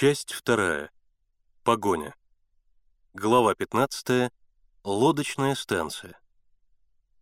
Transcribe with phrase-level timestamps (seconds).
[0.00, 0.90] Часть вторая.
[1.62, 2.14] Погоня.
[3.12, 4.32] Глава 15.
[4.82, 6.18] Лодочная станция.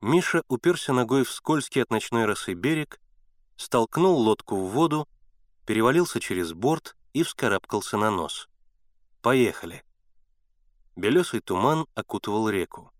[0.00, 3.00] Миша уперся ногой в скользкий от ночной росы берег,
[3.56, 5.08] столкнул лодку в воду,
[5.66, 8.48] перевалился через борт и вскарабкался на нос.
[9.22, 9.82] Поехали.
[10.94, 12.92] Белесый туман окутывал реку.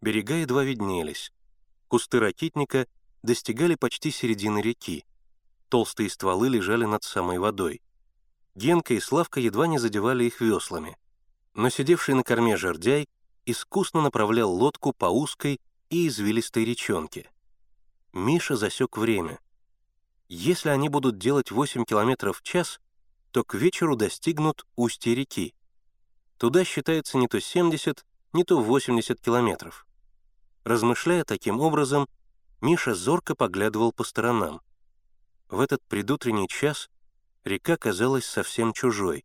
[0.00, 1.34] Берега едва виднелись.
[1.88, 2.86] Кусты ракитника
[3.22, 5.04] достигали почти середины реки.
[5.68, 7.82] Толстые стволы лежали над самой водой.
[8.58, 10.96] Генка и Славка едва не задевали их веслами.
[11.54, 13.08] Но сидевший на корме жердяй
[13.46, 17.30] искусно направлял лодку по узкой и извилистой речонке.
[18.12, 19.38] Миша засек время.
[20.28, 22.80] Если они будут делать 8 км в час,
[23.30, 25.54] то к вечеру достигнут устья реки.
[26.36, 29.86] Туда считается не то 70, не то 80 километров.
[30.64, 32.08] Размышляя таким образом,
[32.60, 34.60] Миша зорко поглядывал по сторонам.
[35.48, 36.90] В этот предутренний час
[37.48, 39.24] река казалась совсем чужой.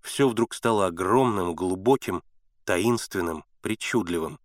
[0.00, 2.22] Все вдруг стало огромным, глубоким,
[2.64, 4.38] таинственным, причудливым.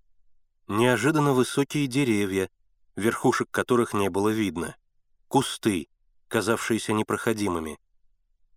[0.67, 2.49] Неожиданно высокие деревья,
[2.95, 4.75] верхушек которых не было видно,
[5.27, 5.87] кусты,
[6.27, 7.79] казавшиеся непроходимыми.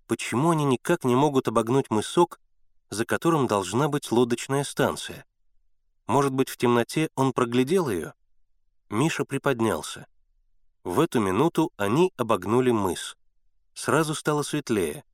[0.06, 2.40] Почему они никак не могут обогнуть мысок,
[2.90, 5.24] за которым должна быть лодочная станция?
[6.06, 8.14] Может быть, в темноте он проглядел ее?
[8.90, 10.06] Миша приподнялся.
[10.84, 13.16] В эту минуту они обогнули мыс.
[13.74, 15.04] Сразу стало светлее.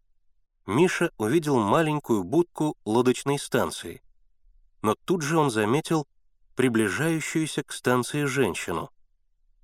[0.67, 4.03] Миша увидел маленькую будку лодочной станции.
[4.83, 6.07] Но тут же он заметил
[6.57, 8.91] приближающуюся к станции женщину.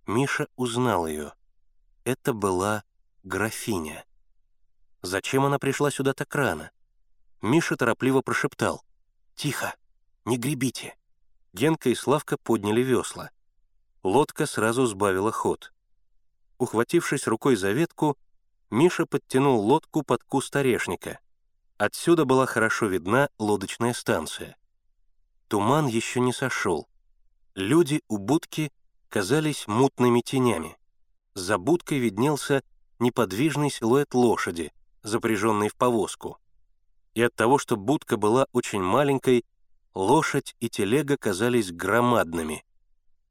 [0.06, 1.33] Миша узнал ее.
[2.05, 2.84] Это была
[3.22, 4.05] графиня.
[5.03, 6.70] Зачем она пришла сюда так рано?
[7.42, 8.83] Миша торопливо прошептал.
[9.34, 9.75] «Тихо,
[10.25, 10.97] не гребите».
[11.53, 13.31] Генка и Славка подняли весла.
[14.03, 15.72] Лодка сразу сбавила ход.
[16.59, 18.17] Ухватившись рукой за ветку,
[18.75, 21.20] Миша подтянул лодку под куст орешника.
[21.78, 24.56] Отсюда была хорошо видна лодочная станция.
[25.47, 26.89] Туман еще не сошел.
[27.55, 28.72] Люди у будки
[29.10, 30.76] казались мутными тенями.
[31.34, 32.65] За будкой виднелся
[32.98, 34.72] неподвижный силуэт лошади,
[35.04, 36.38] запряженной в повозку.
[37.15, 39.44] И от того, что будка была очень маленькой,
[39.94, 42.65] лошадь и телега казались громадными.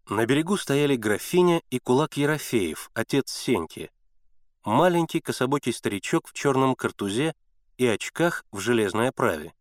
[0.07, 3.91] На берегу стояли графиня и кулак Ерофеев, отец Сеньки.
[4.65, 7.35] Маленький кособокий старичок в черном картузе
[7.77, 9.53] и очках в железной оправе.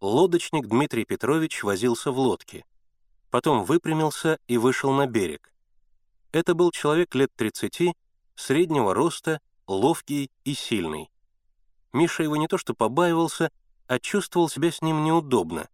[0.00, 2.64] Лодочник Дмитрий Петрович возился в лодке.
[3.30, 5.54] Потом выпрямился и вышел на берег.
[6.32, 7.94] Это был человек лет 30,
[8.34, 11.10] среднего роста, ловкий и сильный.
[11.92, 13.52] Миша его не то что побаивался,
[13.86, 15.68] а чувствовал себя с ним неудобно.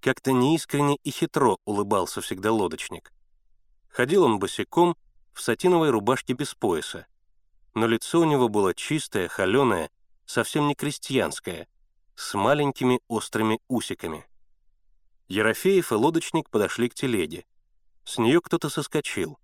[0.00, 3.12] Как-то неискренне и хитро улыбался всегда лодочник.
[3.88, 4.96] Ходил он босиком,
[5.32, 7.08] в сатиновой рубашке без пояса.
[7.78, 9.88] Но лицо у него было чистое, холеное,
[10.26, 11.68] совсем не крестьянское,
[12.16, 14.26] с маленькими острыми усиками.
[15.28, 17.46] Ерофеев и лодочник подошли к телеге.
[18.02, 19.38] С нее кто-то соскочил.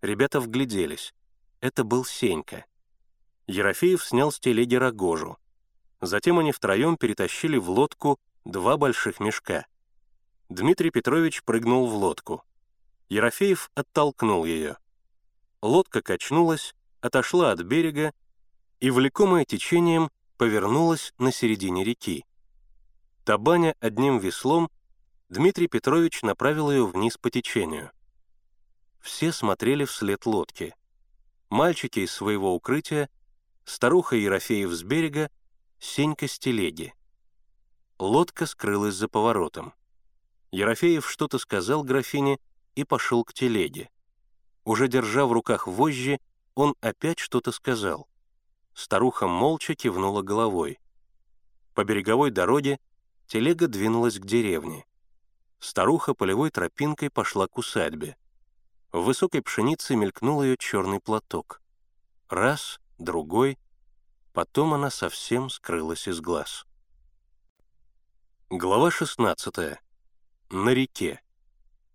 [0.00, 1.12] Ребята вгляделись.
[1.60, 2.66] Это был Сенька.
[3.48, 5.36] Ерофеев снял с телеги рогожу.
[6.00, 9.66] Затем они втроем перетащили в лодку два больших мешка.
[10.48, 12.44] Дмитрий Петрович прыгнул в лодку.
[13.08, 14.76] Ерофеев оттолкнул ее.
[15.62, 18.14] Лодка качнулась, отошла от берега
[18.80, 22.24] и, влекомая течением, повернулась на середине реки.
[23.24, 24.70] Табаня одним веслом,
[25.28, 27.90] Дмитрий Петрович направил ее вниз по течению.
[29.00, 30.74] Все смотрели вслед лодки.
[31.50, 33.10] Мальчики из своего укрытия,
[33.64, 35.30] старуха Ерофеев с берега
[35.78, 36.94] Сенька с телеги.
[37.98, 39.74] Лодка скрылась за поворотом.
[40.52, 42.38] Ерофеев что-то сказал графине
[42.74, 43.90] и пошел к телеге.
[44.64, 46.20] Уже держа в руках вожжи,
[46.54, 48.08] он опять что-то сказал.
[48.74, 50.80] Старуха молча кивнула головой.
[51.74, 52.78] По береговой дороге
[53.26, 54.84] телега двинулась к деревне.
[55.58, 58.16] Старуха полевой тропинкой пошла к усадьбе.
[58.90, 61.62] В высокой пшенице мелькнул ее черный платок.
[62.28, 63.58] Раз, другой—
[64.32, 66.64] Потом она совсем скрылась из глаз.
[68.48, 69.78] Глава 16.
[70.48, 71.20] На реке.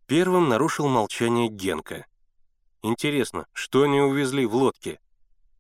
[0.06, 2.06] Первым нарушил молчание Генка.
[2.82, 5.00] «Интересно, что они увезли в лодке?»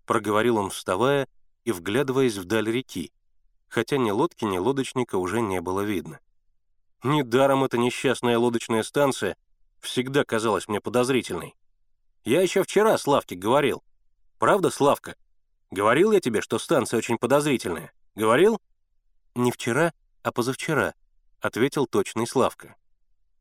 [0.05, 1.27] Проговорил он, вставая
[1.65, 3.11] и вглядываясь вдаль реки,
[3.67, 6.19] хотя ни лодки, ни лодочника уже не было видно.
[7.03, 9.35] Недаром эта несчастная лодочная станция
[9.81, 11.55] всегда казалась мне подозрительной.
[12.23, 13.83] Я еще вчера Славке говорил.
[14.39, 15.15] Правда, Славка?
[15.71, 17.91] Говорил я тебе, что станция очень подозрительная?
[18.15, 18.59] Говорил?»
[19.35, 19.93] «Не вчера,
[20.23, 20.95] а позавчера»,—
[21.41, 22.75] ответил точный Славка.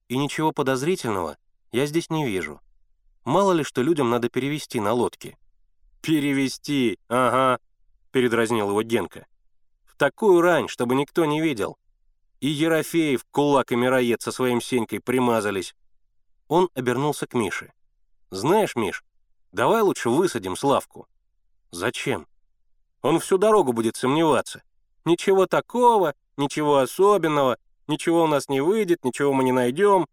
[0.09, 1.39] «И ничего подозрительного
[1.73, 2.61] я здесь не вижу.
[3.27, 5.37] Мало ли, что людям надо перевести на лодке».
[6.01, 7.61] «Перевести, ага»,—
[8.13, 9.27] передразнил его Генка.
[9.85, 11.77] «В такую рань, чтобы никто не видел.
[12.39, 15.75] И Ерофеев, кулак и мироед со своим Сенькой примазались.
[16.47, 17.73] Он обернулся к Мише.
[18.31, 19.03] «Знаешь, Миш,
[19.51, 21.09] давай лучше высадим Славку».
[21.73, 22.29] «Зачем?»
[23.03, 24.63] «Он всю дорогу будет сомневаться.
[25.05, 27.59] Ничего такого, ничего особенного,
[27.89, 30.07] ничего у нас не выйдет, ничего мы не найдем.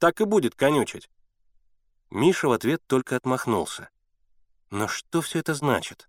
[0.00, 1.08] Так и будет конючить».
[2.16, 3.90] Миша в ответ только отмахнулся.
[4.70, 6.08] «Но что все это значит?»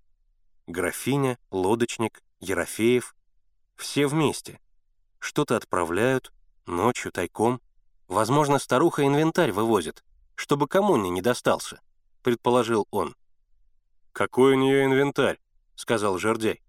[0.66, 3.14] Графиня, лодочник, Ерофеев.
[3.76, 4.62] Все вместе.
[5.20, 6.32] Что-то отправляют,
[6.66, 7.60] ночью, тайком.
[8.08, 10.06] Возможно, старуха инвентарь вывозит,
[10.36, 11.82] чтобы коммуне не достался,
[12.24, 13.14] предположил он.
[14.14, 15.42] «Какой у нее инвентарь?»—
[15.76, 16.64] сказал Жердяй.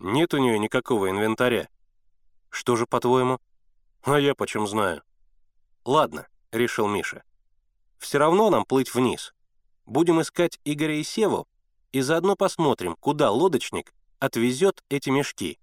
[0.00, 1.68] «Нет у нее никакого инвентаря».
[2.50, 3.38] «Что же, по-твоему?»
[4.02, 5.04] «А я почем знаю».
[5.84, 7.22] «Ладно»,— решил Миша.
[8.02, 9.32] «Все равно нам плыть вниз.
[9.86, 11.46] Будем искать Игоря и Севу
[11.92, 15.60] и заодно посмотрим, куда лодочник отвезет эти мешки.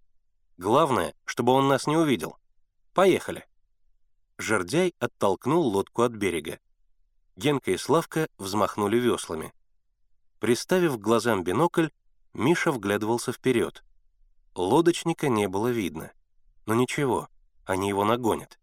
[0.57, 2.37] Главное, чтобы он нас не увидел.
[2.93, 3.45] Поехали.
[4.37, 6.59] Жердяй оттолкнул лодку от берега.
[7.35, 9.53] Генка и Славка взмахнули веслами.
[10.39, 11.89] Приставив к глазам бинокль,
[12.33, 13.83] Миша вглядывался вперед.
[14.55, 16.13] Лодочника не было видно.
[16.65, 17.27] Но ничего,
[17.65, 18.58] они его нагонят.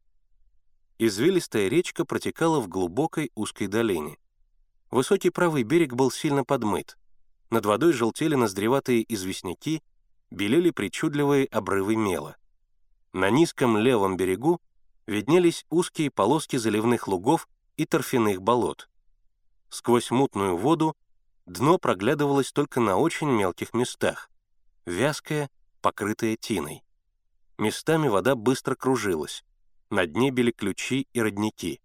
[0.99, 4.17] Извилистая речка протекала в глубокой узкой долине.
[4.91, 6.97] Высокий правый берег был сильно подмыт.
[7.51, 9.83] Над водой желтели ноздреватые известняки,
[10.31, 12.37] белели причудливые обрывы мела.
[13.13, 14.61] На низком левом берегу
[15.07, 17.47] виднелись узкие полоски заливных лугов
[17.77, 18.89] и торфяных болот.
[19.69, 20.97] Сквозь мутную воду
[21.45, 24.31] дно проглядывалось только на очень мелких местах,
[24.87, 25.51] вязкое,
[25.83, 26.83] покрытое тиной.
[27.59, 29.45] Местами вода быстро кружилась,
[29.91, 31.81] на дне били ключи и родники.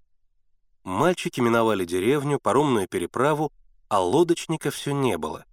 [0.84, 3.52] Мальчики миновали деревню, паромную переправу,
[3.88, 5.46] а лодочника все не было.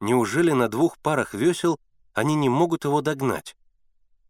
[0.00, 1.78] Неужели на двух парах весел
[2.12, 3.56] они не могут его догнать?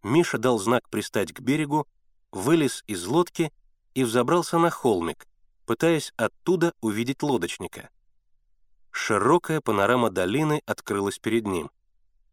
[0.03, 1.87] Миша дал знак пристать к берегу,
[2.31, 3.53] вылез из лодки
[3.95, 5.27] и взобрался на холмик,
[5.67, 7.91] пытаясь оттуда увидеть лодочника.
[8.91, 11.71] Широкая панорама долины открылась перед ним.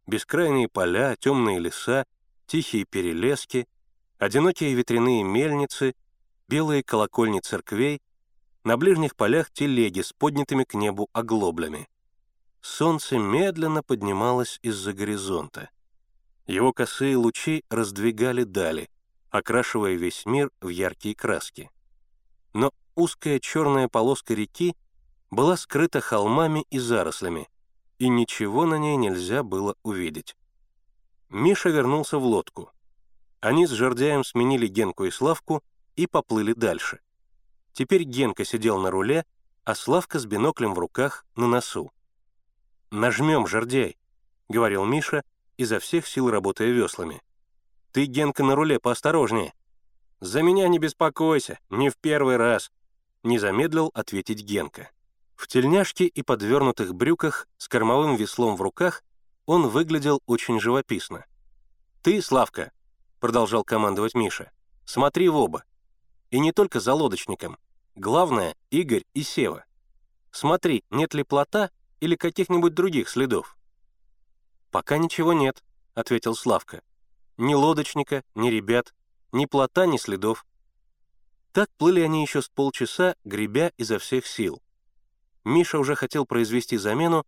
[0.06, 2.04] Бескрайние поля, темные леса,
[2.46, 3.66] тихие перелески,
[4.18, 5.94] одинокие ветряные мельницы,
[6.48, 8.00] белые колокольни церквей,
[8.64, 11.88] на ближних полях телеги с поднятыми к небу оглоблями
[12.66, 15.70] солнце медленно поднималось из-за горизонта.
[16.46, 18.90] Его косые лучи раздвигали дали,
[19.30, 21.70] окрашивая весь мир в яркие краски.
[22.52, 24.74] Но узкая черная полоска реки
[25.30, 27.48] была скрыта холмами и зарослями,
[27.98, 30.36] и ничего на ней нельзя было увидеть.
[31.28, 32.70] Миша вернулся в лодку.
[33.40, 35.62] Они с Жердяем сменили Генку и Славку
[35.94, 37.00] и поплыли дальше.
[37.72, 39.24] Теперь Генка сидел на руле,
[39.64, 41.92] а Славка с биноклем в руках на носу.
[42.90, 43.96] «Нажмем, жердяй»,—
[44.48, 45.24] говорил Миша,
[45.56, 47.20] изо всех сил работая веслами.
[47.92, 49.52] «Ты, Генка, на руле поосторожнее».
[50.20, 52.70] «За меня не беспокойся, не в первый раз»,—
[53.22, 54.90] не замедлил ответить Генка.
[55.34, 59.02] В тельняшке и подвернутых брюках с кормовым веслом в руках
[59.44, 61.26] он выглядел очень живописно.
[62.02, 62.72] «Ты, Славка»,—
[63.20, 64.50] продолжал командовать Миша,—
[64.84, 65.64] «смотри в оба.
[66.30, 67.58] И не только за лодочником.
[67.94, 69.64] Главное— Игорь и Сева.
[70.30, 71.70] Смотри, нет ли плота
[72.00, 73.56] или каких-нибудь других следов?»
[74.70, 75.64] «Пока ничего нет»,—
[75.94, 76.82] ответил Славка.
[77.36, 78.94] «Ни лодочника, ни ребят,
[79.32, 80.44] ни плота, ни следов».
[81.52, 84.62] Так плыли они еще с полчаса, гребя изо всех сил.
[85.44, 87.24] Миша уже хотел произвести замену,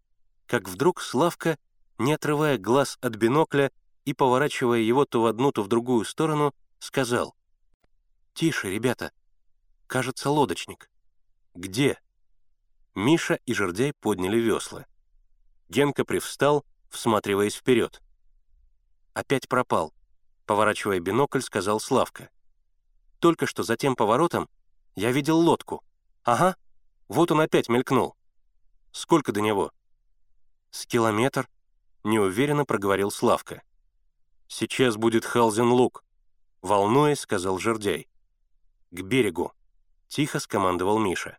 [0.46, 1.56] как вдруг Славка,
[1.98, 3.70] не отрывая глаз от бинокля
[4.08, 7.36] и поворачивая его то в одну, то в другую сторону, сказал.
[8.32, 9.12] «Тише, ребята.
[9.86, 10.90] Кажется, лодочник».
[11.54, 12.00] «Где?»
[12.94, 14.86] Миша и Жердяй подняли весла.
[15.68, 18.00] Генка привстал, всматриваясь вперед.
[19.12, 19.92] «Опять пропал»,—
[20.46, 22.30] поворачивая бинокль, сказал Славка.
[23.18, 24.48] «Только что за тем поворотом
[24.96, 25.84] я видел лодку.
[26.24, 26.56] Ага,
[27.08, 28.16] вот он опять мелькнул.
[28.90, 29.70] Сколько до него?»
[30.70, 31.46] «С километр»,—
[32.04, 33.62] неуверенно проговорил Славка.
[34.48, 36.02] «Сейчас будет Халзен-Лук»,—
[36.62, 38.08] волнуясь, сказал Жердяй.
[38.90, 39.52] «К берегу»,—
[40.08, 41.38] тихо скомандовал Миша.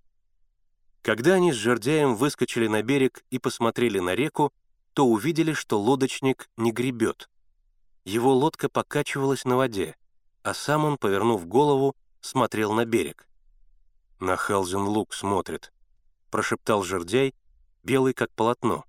[1.01, 4.54] Когда они с жердяем выскочили на берег и посмотрели на реку,
[4.94, 7.30] то увидели, что лодочник не гребет.
[8.06, 9.96] Его лодка покачивалась на воде,
[10.44, 13.28] а сам он, повернув голову, смотрел на берег.
[14.20, 15.72] «На Халзен-Лук смотрит»,—
[16.32, 17.34] прошептал жердяй,
[17.84, 18.86] белый как полотно.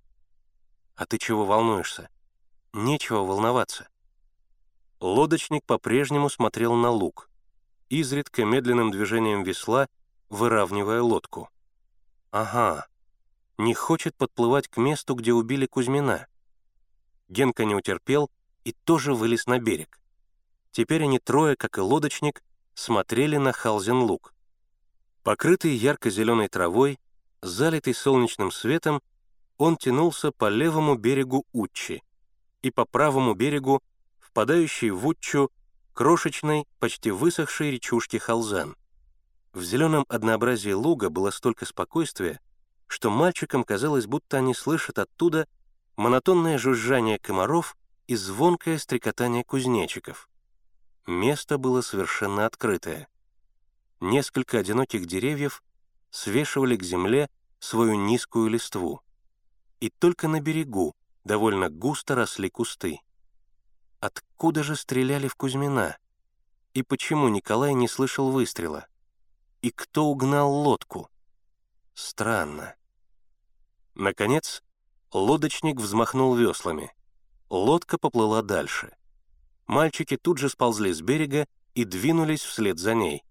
[0.96, 2.10] «А ты чего волнуешься?
[2.72, 3.89] Нечего волноваться».
[5.00, 7.30] Лодочник по-прежнему смотрел на луг,
[7.88, 9.88] изредка медленным движением весла
[10.28, 11.50] выравнивая лодку.
[12.30, 12.86] Ага,
[13.58, 16.26] не хочет подплывать к месту, где убили Кузьмина.
[17.28, 18.30] Генка не утерпел,
[18.64, 19.98] и тоже вылез на берег.
[20.70, 22.42] Теперь они трое, как и лодочник,
[22.74, 24.34] смотрели на Халзен-луг.
[25.22, 26.98] Покрытый ярко-зеленой травой,
[27.42, 29.02] залитый солнечным светом,
[29.56, 32.02] он тянулся по левому берегу Утчи
[32.62, 33.82] и по правому берегу,
[34.30, 35.50] впадающей в Утчу,
[35.92, 38.76] крошечной, почти высохшей речушки Халзан.
[39.52, 42.40] В зеленом однообразии луга было столько спокойствия,
[42.86, 45.48] что мальчикам казалось, будто они слышат оттуда
[45.96, 50.28] монотонное жужжание комаров и звонкое стрекотание кузнечиков.
[51.06, 53.08] Место было совершенно открытое.
[53.98, 55.62] Несколько одиноких деревьев
[56.10, 59.00] свешивали к земле свою низкую листву.
[59.80, 60.94] И только на берегу
[61.24, 63.00] довольно густо росли кусты.
[64.00, 65.98] Откуда же стреляли в Кузьмина?
[66.72, 68.86] И почему Николай не слышал выстрела?
[69.60, 71.10] И кто угнал лодку?
[71.92, 72.76] Странно.
[73.94, 74.62] Наконец,
[75.12, 76.94] лодочник взмахнул веслами.
[77.50, 78.96] Лодка поплыла дальше.
[79.66, 83.22] Мальчики тут же сползли с берега и двинулись вслед за ней.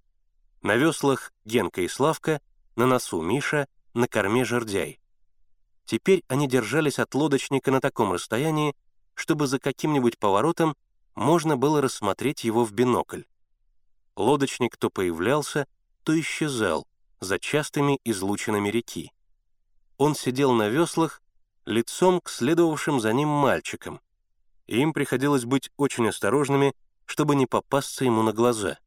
[0.61, 2.41] На веслах Генка и Славка,
[2.75, 4.99] на носу Миша, на корме жердяй.
[5.85, 8.75] Теперь они держались от лодочника на таком расстоянии,
[9.19, 10.77] чтобы за каким-нибудь поворотом
[11.13, 13.23] можно было рассмотреть его в бинокль.
[14.15, 15.67] Лодочник то появлялся,
[16.03, 16.87] то исчезал
[17.19, 19.11] за частыми излучинами реки.
[19.97, 21.21] Он сидел на веслах,
[21.65, 23.99] лицом к следовавшим за ним мальчикам,
[24.67, 26.73] и им приходилось быть очень осторожными,
[27.05, 28.77] чтобы не попасться ему на глаза.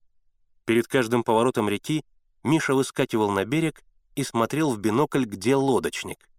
[0.64, 2.06] Перед каждым поворотом реки
[2.42, 3.84] Миша выскакивал на берег
[4.14, 6.30] и смотрел в бинокль, где лодочник.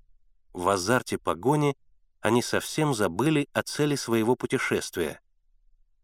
[0.51, 1.77] В азарте погони
[2.24, 5.20] они совсем забыли о цели своего путешествия.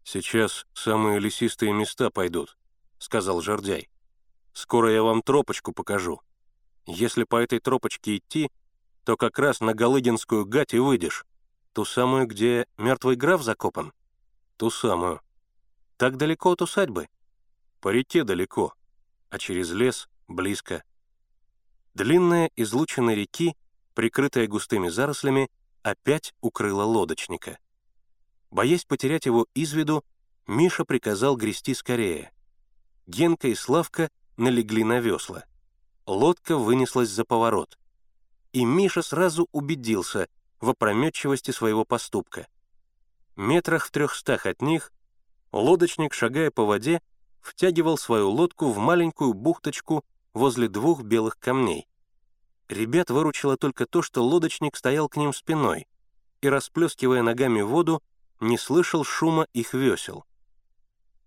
[0.04, 2.58] «Сейчас самые лесистые места пойдут»,—
[2.98, 3.88] сказал Жордяй.
[4.52, 6.20] «Скоро я вам тропочку покажу.
[6.84, 8.50] Если по этой тропочке идти,
[9.04, 11.24] то как раз на Галыгинскую гать и выйдешь.
[11.72, 13.94] Ту самую, где мертвый граф закопан?
[14.58, 15.22] Ту самую.
[15.96, 17.08] Так далеко от усадьбы?
[17.80, 18.74] По реке далеко,
[19.30, 20.84] а через лес близко.
[21.94, 23.56] Длинная излучина реки,
[23.94, 25.48] прикрытая густыми зарослями,
[25.82, 27.58] опять укрыла лодочника.
[28.50, 30.04] Боясь потерять его из виду,
[30.46, 32.32] Миша приказал грести скорее.
[33.06, 35.44] Генка и Славка налегли на весла.
[36.06, 37.78] Лодка вынеслась за поворот.
[38.52, 40.28] И Миша сразу убедился
[40.60, 42.48] в опрометчивости своего поступка.
[43.36, 44.92] Метрах в трехстах от них
[45.52, 47.00] лодочник, шагая по воде,
[47.40, 51.88] втягивал свою лодку в маленькую бухточку возле двух белых камней.
[52.70, 55.88] Ребят выручило только то, что лодочник стоял к ним спиной
[56.40, 58.00] и, расплескивая ногами воду,
[58.38, 60.24] не слышал шума их весел.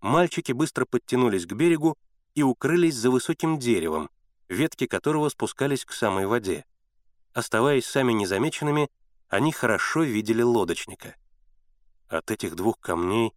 [0.00, 1.98] Мальчики быстро подтянулись к берегу
[2.34, 4.08] и укрылись за высоким деревом,
[4.48, 6.64] ветки которого спускались к самой воде.
[7.34, 8.90] Оставаясь сами незамеченными,
[9.28, 11.14] они хорошо видели лодочника.
[12.08, 13.34] От этих двух камней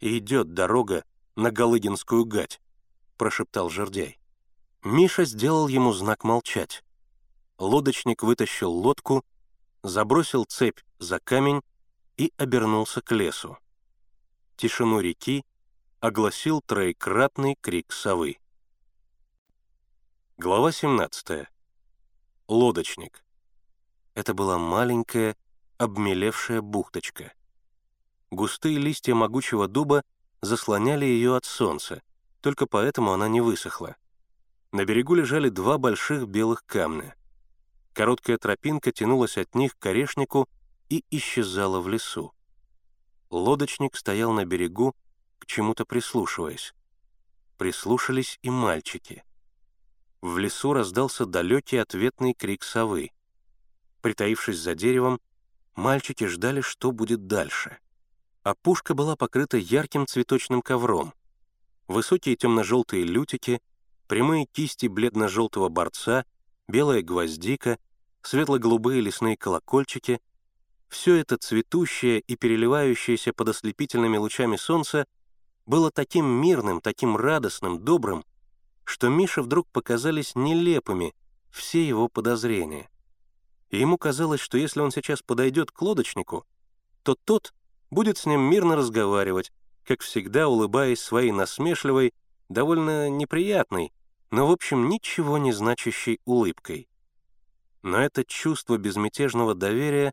[0.00, 1.04] и идет дорога
[1.36, 2.60] на Галыгинскую гать»,—
[3.16, 4.18] прошептал жердяй.
[4.84, 6.82] Миша сделал ему знак молчать.
[7.58, 9.24] Лодочник вытащил лодку,
[9.82, 11.62] забросил цепь за камень
[12.18, 13.56] и обернулся к лесу.
[14.56, 15.44] Тишину реки
[16.00, 18.38] огласил троекратный крик совы.
[20.36, 21.48] Глава 17.
[22.48, 23.24] Лодочник.
[24.14, 25.34] Это была маленькая,
[25.78, 27.32] обмелевшая бухточка.
[28.30, 30.02] Густые листья могучего дуба
[30.42, 32.02] заслоняли ее от солнца,
[32.42, 33.96] только поэтому она не высохла.
[34.72, 37.16] На берегу лежали два больших белых камня.
[37.96, 40.48] Короткая тропинка тянулась от них к орешнику
[40.90, 42.34] и исчезала в лесу.
[43.30, 44.94] Лодочник стоял на берегу,
[45.38, 46.74] к чему-то прислушиваясь.
[47.56, 49.24] Прислушались и мальчики.
[50.20, 53.12] В лесу раздался далекий ответный крик совы.
[54.02, 55.18] Притаившись за деревом,
[55.74, 57.78] мальчики ждали, что будет дальше—
[58.46, 61.12] Опушка была покрыта ярким цветочным ковром.
[61.88, 63.60] Высокие темно-желтые лютики,
[64.06, 66.24] прямые кисти бледно-желтого борца,
[66.68, 67.78] белая гвоздика,
[68.22, 70.20] светло-голубые лесные колокольчики—
[70.88, 75.06] все это цветущее и переливающееся под ослепительными лучами солнца
[75.66, 78.24] было таким мирным, таким радостным, добрым,
[78.84, 81.12] что Мише вдруг показались нелепыми
[81.50, 82.88] все его подозрения.
[83.70, 86.46] И ему казалось, что если он сейчас подойдет к лодочнику,
[87.02, 87.52] то тот—
[87.90, 89.52] будет с ним мирно разговаривать,
[89.84, 92.12] как всегда улыбаясь своей насмешливой,
[92.48, 93.92] довольно неприятной,
[94.30, 96.88] но в общем ничего не значащей улыбкой.
[97.82, 100.12] Но это чувство безмятежного доверия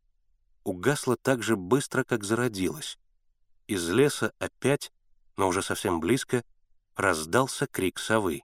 [0.63, 2.97] угасло так же быстро, как зародилось.
[3.67, 4.91] Из леса опять,
[5.37, 6.43] но уже совсем близко,
[6.95, 8.43] раздался крик совы.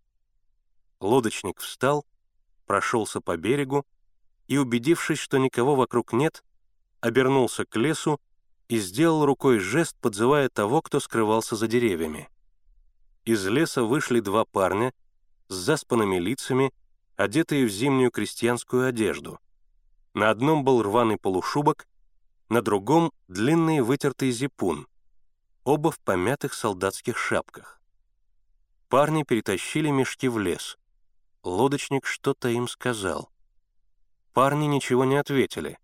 [0.99, 2.05] Лодочник встал,
[2.65, 3.85] прошелся по берегу
[4.47, 6.43] и, убедившись, что никого вокруг нет,
[7.01, 8.19] обернулся к лесу
[8.67, 12.29] и сделал рукой жест, подзывая того, кто скрывался за деревьями.
[13.25, 14.93] Из леса вышли два парня
[15.49, 16.71] с заспанными лицами,
[17.15, 19.39] одетые в зимнюю крестьянскую одежду.
[20.13, 21.87] На одном был рваный полушубок,
[22.47, 24.87] на другом— длинный вытертый зипун,
[25.63, 27.81] оба в помятых солдатских шапках.
[28.87, 30.77] Парни перетащили мешки в лес.
[31.43, 33.29] Лодочник что-то им сказал.
[34.33, 35.77] Парни ничего не ответили.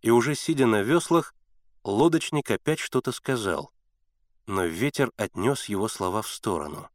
[0.00, 1.34] И уже сидя на веслах,
[1.84, 3.72] лодочник опять что-то сказал.
[4.46, 6.88] Но ветер отнес его слова в сторону.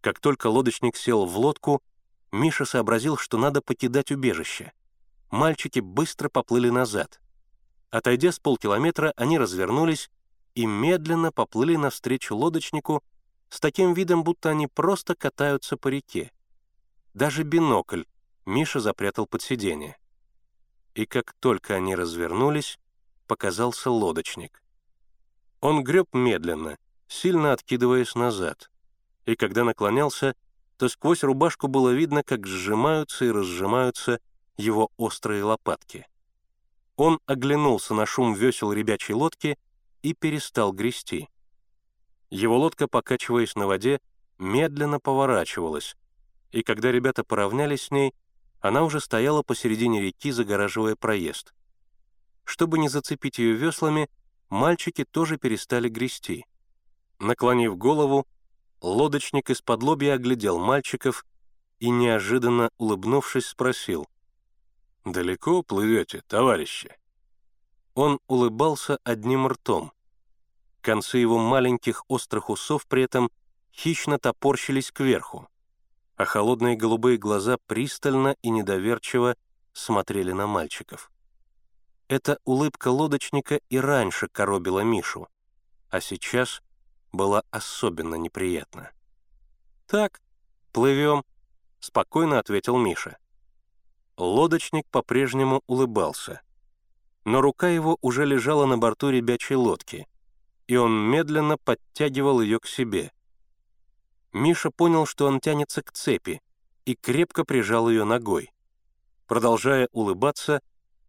[0.00, 1.82] Как только лодочник сел в лодку,
[2.32, 4.72] Миша сообразил, что надо покидать убежище.
[5.30, 7.20] Мальчики быстро поплыли назад.
[7.90, 10.10] Отойдя с полкилометра, они развернулись
[10.54, 13.02] и медленно поплыли навстречу лодочнику
[13.48, 16.32] с таким видом, будто они просто катаются по реке.
[17.14, 18.04] Даже бинокль
[18.44, 19.96] Миша запрятал под сиденье.
[20.94, 22.78] И как только они развернулись,
[23.26, 24.62] показался лодочник.
[25.60, 28.70] Он греб медленно, сильно откидываясь назад.
[29.26, 30.34] И когда наклонялся,
[30.78, 34.20] то сквозь рубашку было видно, как сжимаются и разжимаются
[34.56, 36.06] его острые лопатки.
[36.96, 39.58] Он оглянулся на шум весел ребячей лодки
[40.02, 41.28] и перестал грести.
[42.30, 44.00] Его лодка, покачиваясь на воде,
[44.38, 45.96] медленно поворачивалась,
[46.52, 48.14] и когда ребята поравнялись с ней,
[48.60, 51.54] она уже стояла посередине реки, загораживая проезд.
[52.44, 54.08] Чтобы не зацепить ее веслами,
[54.48, 56.46] мальчики тоже перестали грести.
[57.18, 58.26] Наклонив голову,
[58.80, 61.24] лодочник из-под лобья оглядел мальчиков
[61.78, 64.06] и, неожиданно улыбнувшись, спросил,
[65.04, 66.96] «Далеко плывете, товарищи?»
[67.94, 69.92] Он улыбался одним ртом.
[70.80, 73.30] Концы его маленьких острых усов при этом
[73.72, 75.48] хищно топорщились кверху,
[76.16, 79.36] а холодные голубые глаза пристально и недоверчиво
[79.72, 81.10] смотрели на мальчиков.
[82.08, 85.28] Эта улыбка лодочника и раньше коробила Мишу,
[85.90, 86.62] а сейчас
[87.16, 88.90] была особенно неприятна.
[89.86, 90.20] «Так,
[90.72, 91.24] плывем»,—
[91.80, 93.18] спокойно ответил Миша.
[94.16, 96.40] Лодочник по-прежнему улыбался,
[97.24, 100.06] но рука его уже лежала на борту ребячей лодки,
[100.66, 103.12] и он медленно подтягивал ее к себе.
[104.32, 106.40] Миша понял, что он тянется к цепи,
[106.84, 108.52] и крепко прижал ее ногой.
[109.26, 110.60] Продолжая улыбаться,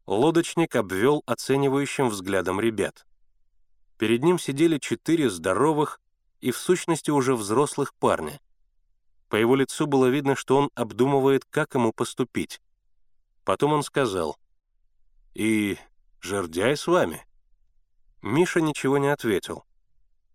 [0.06, 3.06] лодочник обвел оценивающим взглядом ребят.
[3.98, 6.00] Перед ним сидели четыре здоровых
[6.40, 8.40] и в сущности уже взрослых парня.
[9.30, 12.62] По его лицу было видно, что он обдумывает, как ему поступить.
[13.44, 14.38] Потом он сказал,
[15.34, 15.78] «И
[16.22, 17.26] жердяй с вами?»
[18.22, 19.66] Миша ничего не ответил.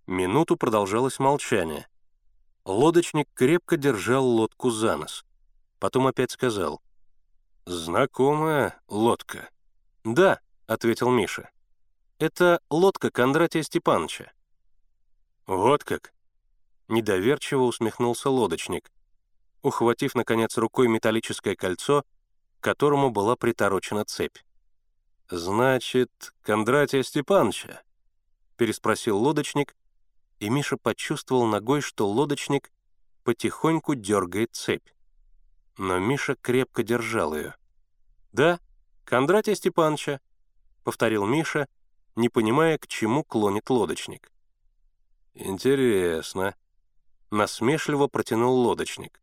[0.07, 1.87] Минуту продолжалось молчание.
[2.65, 5.25] Лодочник крепко держал лодку за нос.
[5.79, 6.83] Потом опять сказал,
[7.65, 9.49] «Знакомая лодка».
[10.05, 11.51] «Да»,— ответил Миша.
[12.23, 14.31] «Это лодка Кондратия Степановича».
[15.49, 16.15] «Вот как?»
[16.87, 18.93] Недоверчиво усмехнулся лодочник,
[19.63, 22.05] ухватив, наконец, рукой металлическое кольцо,
[22.61, 24.39] к которому была приторочена цепь.
[25.31, 27.83] «Значит, Кондратия Степановича?»—
[28.57, 29.75] переспросил лодочник,
[30.39, 32.71] и Миша почувствовал ногой, что лодочник
[33.25, 34.91] потихоньку дергает цепь.
[35.77, 37.57] Но Миша крепко держал ее.
[38.31, 38.61] «Да,
[39.05, 40.21] Кондратия Степановича»,—
[40.85, 41.67] повторил Миша,
[42.17, 44.31] не понимая, к чему клонит лодочник.
[45.35, 46.55] «Интересно»,—
[47.31, 49.21] насмешливо протянул лодочник.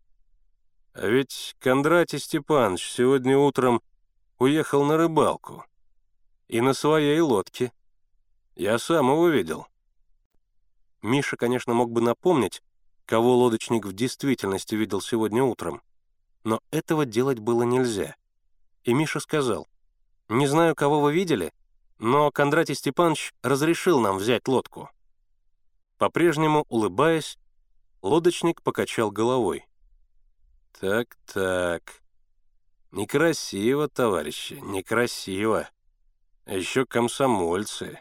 [0.93, 3.81] «А ведь Кондратий Степанович сегодня утром
[4.39, 5.65] уехал на рыбалку.
[6.47, 7.71] И на своей лодке.
[8.55, 9.67] Я сам его видел».
[11.01, 12.61] Миша, конечно, мог бы напомнить,
[13.05, 15.81] кого лодочник в действительности видел сегодня утром,
[16.43, 18.15] но этого делать было нельзя.
[18.83, 19.67] И Миша сказал,
[20.27, 21.53] «Не знаю, кого вы видели,
[21.99, 24.89] но Кондратий Степанович разрешил нам взять лодку».
[25.97, 27.37] По-прежнему, улыбаясь,
[28.01, 29.67] лодочник покачал головой.
[30.79, 32.01] «Так-так.
[32.91, 35.69] Некрасиво, товарищи, некрасиво.
[36.45, 37.99] А еще комсомольцы».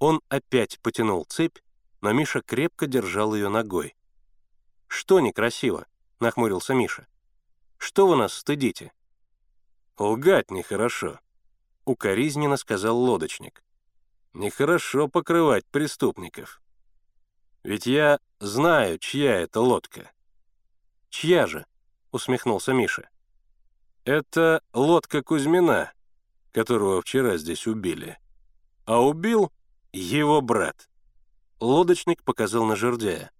[0.00, 1.58] Он опять потянул цепь,
[2.00, 3.96] но Миша крепко держал ее ногой.
[4.86, 5.86] «Что некрасиво?»—
[6.20, 7.06] нахмурился Миша.
[7.76, 8.92] «Что вы нас стыдите?»
[9.96, 11.20] «Лгать нехорошо»,—
[11.88, 13.64] укоризненно сказал лодочник.
[14.34, 16.60] «Нехорошо покрывать преступников.
[17.62, 20.10] Ведь я знаю, чья это лодка».
[21.08, 21.66] «Чья же?»—
[22.12, 23.08] усмехнулся Миша.
[24.04, 25.92] «Это лодка Кузьмина,
[26.52, 28.18] которого вчера здесь убили.
[28.84, 29.50] А убил
[29.92, 30.88] его брат».
[31.60, 33.32] Лодочник показал на жердяя.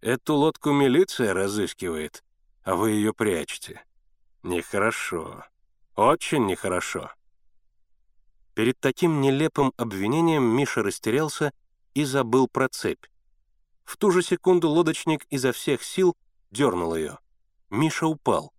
[0.00, 2.24] «Эту лодку милиция разыскивает,
[2.64, 3.84] а вы ее прячете.
[4.42, 5.44] Нехорошо.
[5.94, 7.10] Очень нехорошо».
[8.56, 11.52] Перед таким нелепым обвинением Миша растерялся
[11.92, 13.04] и забыл про цепь.
[13.84, 16.16] В ту же секунду лодочник изо всех сил
[16.50, 17.18] дернул ее.
[17.68, 18.54] Миша упал.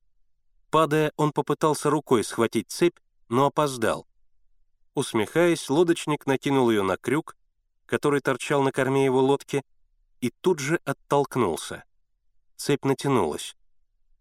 [0.69, 4.05] Падая, он попытался рукой схватить цепь, но опоздал.
[4.93, 7.35] Усмехаясь, лодочник накинул ее на крюк,
[7.87, 9.63] который торчал на корме его лодки,
[10.21, 11.85] и тут же оттолкнулся.
[12.55, 13.55] Цепь натянулась.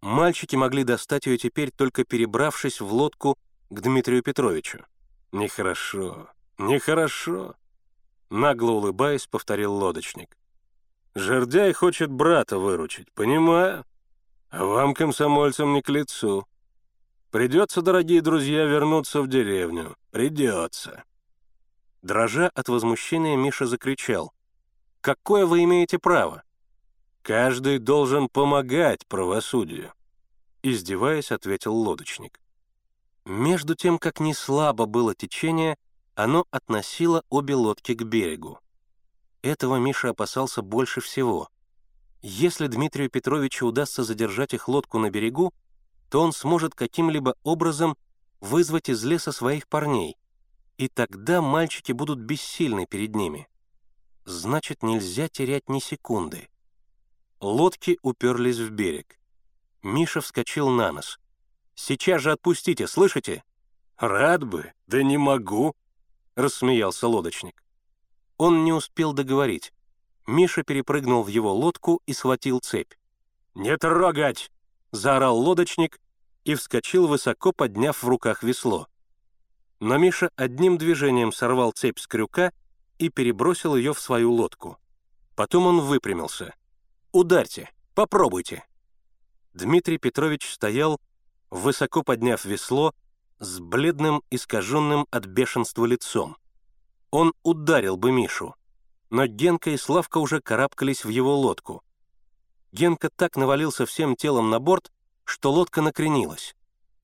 [0.00, 3.36] Мальчики могли достать ее теперь, только перебравшись в лодку
[3.68, 4.86] к Дмитрию Петровичу.
[5.32, 7.54] «Нехорошо, нехорошо»,—
[8.30, 10.36] нагло улыбаясь, повторил лодочник.
[11.14, 13.84] «Жердяй хочет брата выручить, понимаю?»
[14.50, 16.46] А вам, комсомольцам, не к лицу.
[17.30, 19.96] Придется, дорогие друзья, вернуться в деревню.
[20.10, 21.04] Придется.
[22.02, 24.32] Дрожа от возмущения, Миша закричал.
[25.00, 26.42] «Какое вы имеете право?»
[27.22, 29.92] «Каждый должен помогать правосудию»,—
[30.62, 32.40] издеваясь, ответил лодочник.
[33.26, 35.76] Между тем, как не слабо было течение,
[36.14, 38.58] оно относило обе лодки к берегу.
[39.42, 41.50] Этого Миша опасался больше всего—
[42.28, 45.54] если Дмитрию Петровичу удастся задержать их лодку на берегу,
[46.10, 47.96] то он сможет каким-либо образом
[48.40, 50.16] вызвать из леса своих парней,
[50.76, 53.48] и тогда мальчики будут бессильны перед ними.
[54.24, 56.48] Значит, нельзя терять ни секунды.
[57.40, 59.20] Лодки уперлись в берег.
[59.84, 61.20] Миша вскочил на нос.
[61.76, 63.44] «Сейчас же отпустите, слышите?»
[63.98, 65.76] «Рад бы, да не могу»,—
[66.34, 67.62] рассмеялся лодочник.
[68.38, 69.72] Он не успел договорить.
[70.26, 72.94] Миша перепрыгнул в его лодку и схватил цепь.
[73.54, 74.50] «Не трогать!»—
[74.90, 76.00] заорал лодочник
[76.44, 78.88] и вскочил, высоко подняв в руках весло.
[79.78, 82.52] Но Миша одним движением сорвал цепь с крюка
[82.98, 84.78] и перебросил ее в свою лодку.
[85.34, 86.54] Потом он выпрямился.
[87.12, 87.70] «Ударьте!
[87.94, 88.64] Попробуйте!»
[89.54, 91.00] Дмитрий Петрович стоял,
[91.50, 92.94] высоко подняв весло,
[93.38, 96.36] с бледным, искаженным от бешенства лицом.
[97.10, 98.54] Он ударил бы Мишу,
[99.10, 101.82] но Генка и Славка уже карабкались в его лодку.
[102.72, 104.90] Генка так навалился всем телом на борт,
[105.24, 106.54] что лодка накренилась.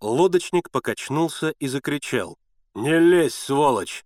[0.01, 2.39] Лодочник покачнулся и закричал.
[2.75, 4.05] «Не лезь, сволочь!»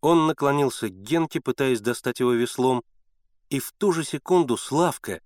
[0.00, 2.82] Он наклонился к Генке, пытаясь достать его веслом,
[3.48, 5.20] и в ту же секунду Славка,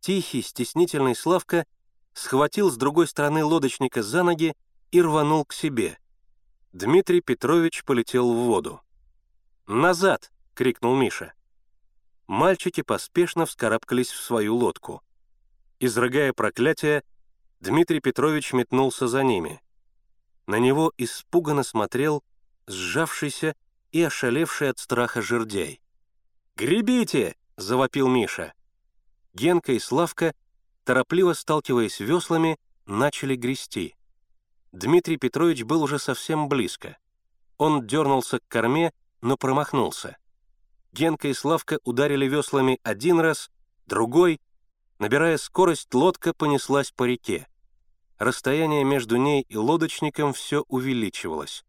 [0.00, 1.64] тихий, стеснительный Славка,
[2.14, 4.54] схватил с другой стороны лодочника за ноги
[4.90, 5.98] и рванул к себе.
[6.72, 8.80] Дмитрий Петрович полетел в воду.
[9.66, 11.34] «Назад!»— крикнул Миша.
[12.26, 15.02] Мальчики поспешно вскарабкались в свою лодку.
[15.80, 17.02] Изрыгая проклятие,
[17.60, 19.60] Дмитрий Петрович метнулся за ними.
[20.46, 22.24] На него испуганно смотрел
[22.66, 23.54] сжавшийся
[23.90, 25.80] и ошалевший от страха жердяй.
[26.56, 28.54] «Гребите!»— завопил Миша.
[29.34, 30.34] Генка и Славка,
[30.84, 33.94] торопливо сталкиваясь веслами, начали грести.
[34.72, 36.96] Дмитрий Петрович был уже совсем близко.
[37.58, 40.16] Он дернулся к корме, но промахнулся.
[40.92, 43.50] Генка и Славка ударили веслами один раз,
[43.86, 44.40] другой.
[44.98, 47.46] Набирая скорость, лодка понеслась по реке.
[48.18, 51.64] Расстояние между ней и лодочником все увеличивалось.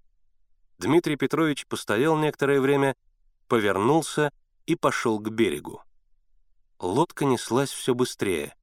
[0.78, 2.96] Дмитрий Петрович постоял некоторое время,
[3.48, 4.32] повернулся
[4.66, 5.82] и пошел к берегу.
[6.80, 8.56] Лодка неслась все быстрее.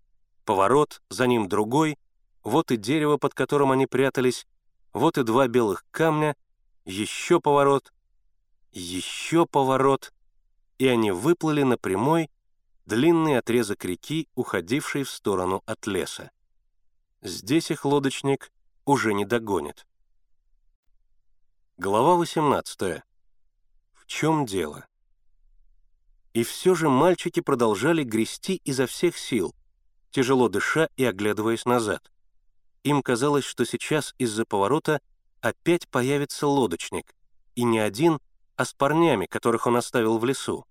[0.51, 1.97] Поворот, за ним другой,
[2.43, 4.49] вот и дерево, под которым они прятались,
[4.93, 6.35] вот и два белых камня,
[6.85, 7.93] еще поворот,
[8.73, 10.13] еще поворот—
[10.81, 12.31] и они выплыли на прямой,
[12.85, 16.33] длинный отрезок реки, уходивший в сторону от леса.
[17.23, 18.51] Здесь их лодочник
[18.87, 19.87] уже не догонит.
[21.77, 23.05] Глава 18.
[23.93, 24.85] В чем дело?
[26.33, 29.55] И все же мальчики продолжали грести изо всех сил,
[30.11, 32.11] тяжело дыша и оглядываясь назад.
[32.83, 35.01] Им казалось, что сейчас из-за поворота
[35.41, 37.15] опять появится лодочник,
[37.55, 38.19] и не один,
[38.57, 40.67] а с парнями, которых он оставил в лесу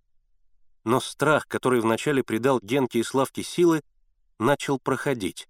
[0.84, 3.84] но страх, который вначале придал Генке и Славке силы,
[4.40, 5.48] начал проходить.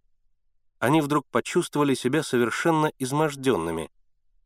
[0.79, 3.91] Они вдруг почувствовали себя совершенно изможденными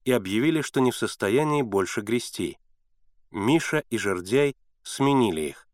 [0.05, 2.57] и объявили, что не в состоянии больше грести.
[3.31, 5.67] Миша и Жердяй сменили их.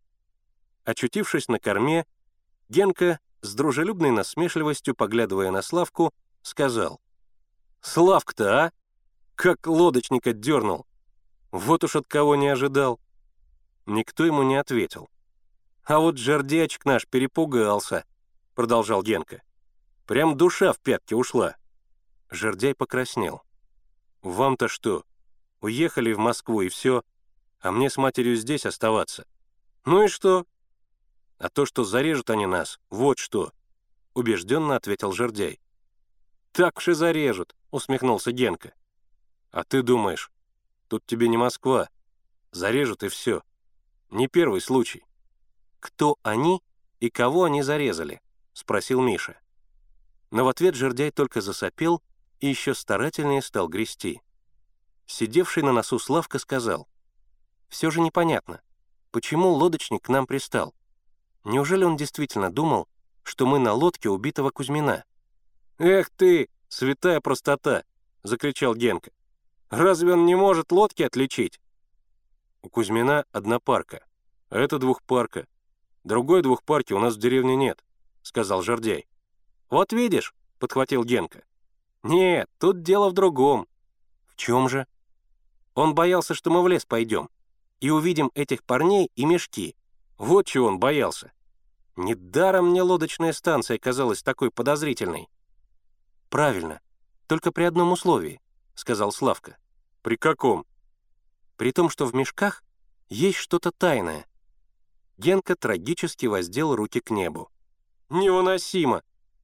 [0.84, 2.06] Очутившись на корме,
[2.68, 6.99] Генка, с дружелюбной насмешливостью поглядывая на Славку, сказал,
[7.82, 8.71] «Славка-то, а?
[9.36, 10.86] Как лодочника дернул!
[11.52, 12.99] Вот уж от кого не ожидал!»
[13.86, 15.10] Никто ему не ответил.
[15.84, 18.06] «А вот жердячек наш перепугался»,—
[18.56, 19.41] продолжал Генка.
[20.06, 21.56] «Прям душа в пятки ушла».
[22.30, 23.41] Жердяй покраснел.
[24.21, 25.04] «Вам-то что?
[25.62, 27.04] Уехали в Москву и все,
[27.60, 29.25] а мне с матерью здесь оставаться.
[29.86, 30.45] Ну и что?»
[31.39, 33.52] «А то, что зарежут они нас, вот что»,—
[34.13, 35.60] убежденно ответил Жердяй.
[36.52, 38.73] «Так и зарежут»,— усмехнулся Генка.
[39.52, 40.32] «А ты думаешь,
[40.89, 41.88] Тут тебе не Москва.
[42.52, 43.43] Зарежут и все.
[44.10, 45.06] Не первый случай.
[45.80, 46.63] Кто они
[46.99, 48.21] и кого они зарезали?
[48.54, 49.39] Спросил Миша.
[50.32, 52.02] Но в ответ жердяй только засопел
[52.39, 54.21] и еще старательнее стал грести.
[55.06, 56.89] Сидевший на носу Славка сказал,
[57.67, 58.62] «Все же непонятно,
[59.12, 60.73] почему лодочник к нам пристал?
[61.43, 62.88] Неужели он действительно думал,
[63.23, 65.06] что мы на лодке убитого Кузьмина?»
[65.78, 67.84] «Эх ты, святая простота!»—
[68.23, 69.12] закричал Генка.
[69.69, 71.60] «Разве он не может лодки отличить?»
[72.62, 74.06] «У Кузьмина одна парка,
[74.49, 75.47] а это двухпарка.
[76.04, 77.84] Другой двухпарки у нас в деревне нет»,—
[78.21, 79.08] сказал Жордяй.
[79.69, 81.43] «Вот видишь»,— подхватил Генка.
[82.04, 83.67] «Нет, тут дело в другом».
[84.28, 84.88] «В чем же?»
[85.75, 87.30] «Он боялся, что мы в лес пойдем
[87.80, 89.75] и увидим этих парней и мешки.
[90.20, 91.32] Вот чего он боялся.
[91.96, 95.30] Недаром мне лодочная станция казалась такой подозрительной».
[96.30, 96.82] «Правильно,
[97.26, 98.42] только при одном условии»,—
[98.76, 99.58] сказал Славка.
[100.04, 100.66] «При каком?»
[101.56, 102.64] «При том, что в мешках
[103.08, 104.28] есть что-то тайное».
[105.18, 107.50] Генка трагически воздел руки к небу.
[108.10, 109.04] «Невыносимо!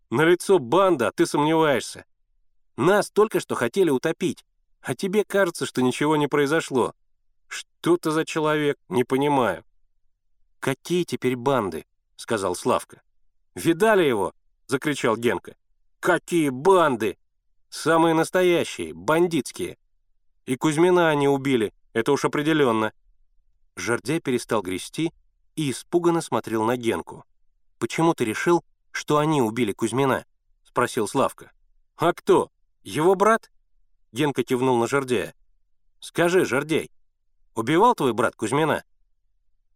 [0.09, 2.05] На лицо банда, а ты сомневаешься.
[2.75, 4.45] Нас только что хотели утопить,
[4.81, 6.93] а тебе кажется, что ничего не произошло.
[7.47, 9.65] Что ты за человек, не понимаю».
[10.65, 13.03] «Какие теперь банды?»— сказал Славка.
[13.53, 14.33] «Видали его?»—
[14.65, 15.55] закричал Генка.
[15.99, 17.19] «Какие банды?
[17.69, 19.77] Самые настоящие, бандитские.
[20.47, 22.93] И Кузьмина они убили, это уж определенно».
[23.75, 25.13] Жордя перестал грести
[25.55, 27.25] и испуганно смотрел на Генку.
[27.77, 30.25] «Почему ты решил, что они убили Кузьмина?»—
[30.63, 31.51] спросил Славка.
[31.95, 32.49] «А кто?
[32.81, 33.51] Его брат?»
[34.11, 35.35] Генка кивнул на Жордяя.
[35.99, 36.89] «Скажи, Жордяй,
[37.53, 38.83] убивал твой брат Кузьмина?»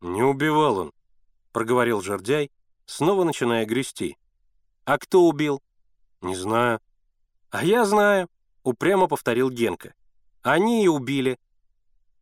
[0.02, 0.94] «Не убивал он»,—
[1.52, 2.52] проговорил Жордяй,
[2.86, 4.18] снова начиная грести.
[4.86, 5.62] «А кто убил?»
[6.22, 6.80] «Не знаю».
[7.50, 8.30] «А я знаю»,—
[8.64, 9.94] упрямо повторил Генка.
[10.42, 11.40] «Они и убили».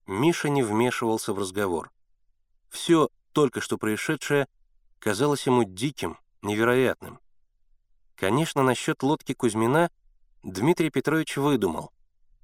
[0.06, 1.92] Миша не вмешивался в разговор.
[2.70, 4.48] Все только что происшедшее
[5.00, 7.20] казалось ему диким, невероятным.
[8.16, 9.92] Конечно, насчет лодки Кузьмина
[10.44, 11.92] Дмитрий Петрович выдумал.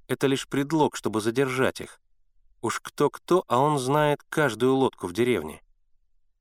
[0.06, 2.00] Это лишь предлог, чтобы задержать их.
[2.64, 5.62] Уж кто-кто, а он знает каждую лодку в деревне.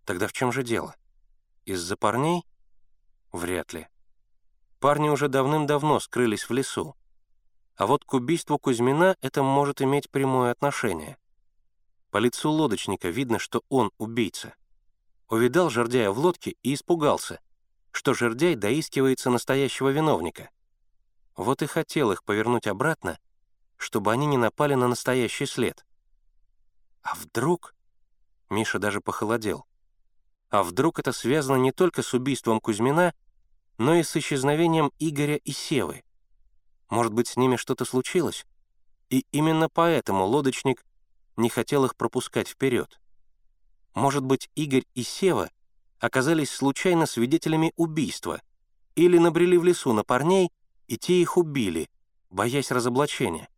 [0.06, 0.96] Тогда в чем же дело?
[1.66, 2.46] Из-за парней?
[3.34, 3.90] Вряд ли.
[4.80, 6.96] Парни уже давным-давно скрылись в лесу.
[7.76, 11.18] А вот к убийству Кузьмина это может иметь прямое отношение.
[12.10, 14.56] По лицу лодочника видно, что он убийца.
[15.28, 17.42] Увидал жердяя в лодке и испугался,
[17.92, 20.52] что жердяй доискивается настоящего виновника.
[21.36, 23.20] Вот и хотел их повернуть обратно,
[23.76, 25.84] чтобы они не напали на настоящий след.
[27.04, 27.76] А вдруг...
[28.50, 29.66] Миша даже похолодел.
[30.50, 33.14] А вдруг это связано не только с убийством Кузьмина,
[33.78, 36.04] но и с исчезновением Игоря и Севы?
[36.90, 38.46] Может быть, с ними что-то случилось?
[39.10, 40.86] И именно поэтому лодочник
[41.38, 43.00] не хотел их пропускать вперед.
[43.94, 45.50] Может быть, Игорь и Сева
[46.00, 48.42] оказались случайно свидетелями убийства
[48.96, 50.52] или набрели в лесу на парней,
[50.88, 51.90] и те их убили,
[52.30, 53.50] боясь разоблачения.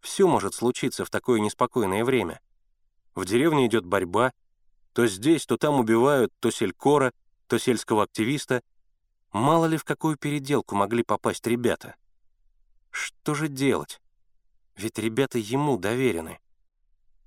[0.00, 2.40] Все может случиться в такое неспокойное время.
[3.14, 4.32] В деревне идет борьба,
[4.92, 7.12] то здесь, то там убивают то селькора,
[7.46, 8.62] то сельского активиста.
[9.32, 11.94] Мало ли в какую переделку могли попасть ребята.
[12.90, 14.00] Что же делать?
[14.76, 16.40] Ведь ребята ему доверены.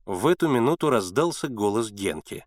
[0.06, 2.46] В эту минуту раздался голос Генки.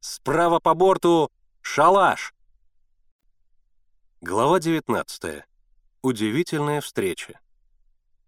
[0.00, 1.30] «Справа по борту
[1.62, 2.34] шалаш!»
[4.20, 5.44] Глава 19.
[6.02, 7.40] Удивительная встреча.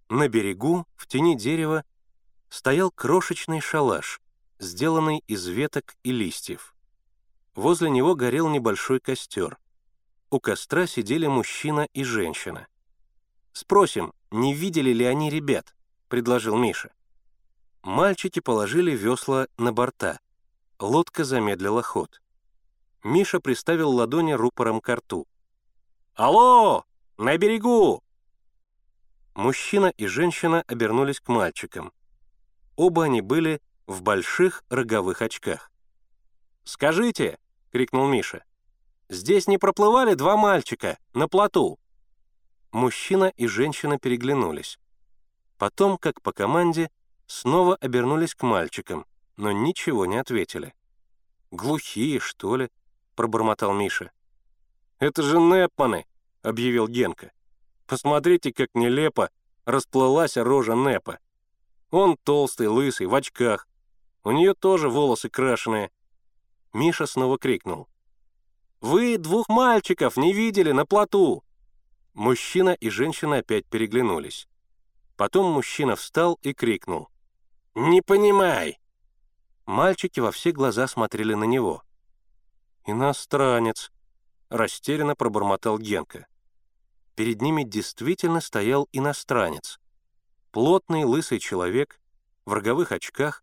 [0.08, 1.84] На берегу, в тени дерева,
[2.48, 4.20] стоял крошечный шалаш,
[4.58, 6.74] сделанный из веток и листьев.
[7.54, 9.58] Возле него горел небольшой костер.
[10.30, 12.68] У костра сидели мужчина и женщина.
[13.52, 15.74] «Спросим, не видели ли они ребят?»—
[16.08, 16.92] предложил Миша.
[17.82, 20.20] Мальчики положили весла на борта.
[20.78, 22.20] Лодка замедлила ход.
[23.02, 25.26] Миша приставил ладони рупором к рту.
[26.14, 26.84] «Алло!
[27.16, 28.02] На берегу!»
[29.34, 31.92] Мужчина и женщина обернулись к мальчикам.
[32.76, 35.72] Оба они были в больших роговых очках.
[36.62, 37.38] «Скажите!»—
[37.72, 38.44] крикнул Миша.
[39.08, 41.80] «Здесь не проплывали два мальчика на плоту?»
[42.70, 44.78] Мужчина и женщина переглянулись.
[45.56, 46.90] Потом, как по команде,
[47.26, 50.74] снова обернулись к мальчикам, но ничего не ответили.
[51.50, 52.70] «Глухие, что ли?»—
[53.16, 54.12] пробормотал Миша.
[54.98, 56.06] «Это же Непманы!»—
[56.42, 57.32] объявил Генка.
[57.86, 59.30] «Посмотрите, как нелепо
[59.64, 61.18] расплылась рожа Непа.
[61.90, 63.67] Он толстый, лысый, в очках.
[64.28, 65.90] У нее тоже волосы крашеные».
[66.74, 67.88] Миша снова крикнул.
[68.82, 71.42] «Вы двух мальчиков не видели на плоту!»
[72.12, 74.46] Мужчина и женщина опять переглянулись.
[75.16, 77.08] Потом мужчина встал и крикнул.
[77.74, 78.78] «Не понимай!»
[79.64, 81.82] Мальчики во все глаза смотрели на него.
[82.84, 83.90] «Иностранец»,—
[84.50, 86.26] растерянно пробормотал Генка.
[87.14, 89.80] Перед ними действительно стоял иностранец.
[90.50, 91.98] Плотный лысый человек
[92.44, 93.42] в роговых очках,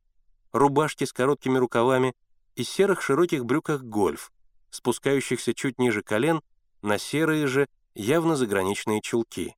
[0.55, 2.13] рубашке с короткими рукавами
[2.55, 4.31] и серых широких брюках гольф,
[4.69, 6.41] спускающихся чуть ниже колен
[6.81, 9.55] на серые же, явно заграничные чулки.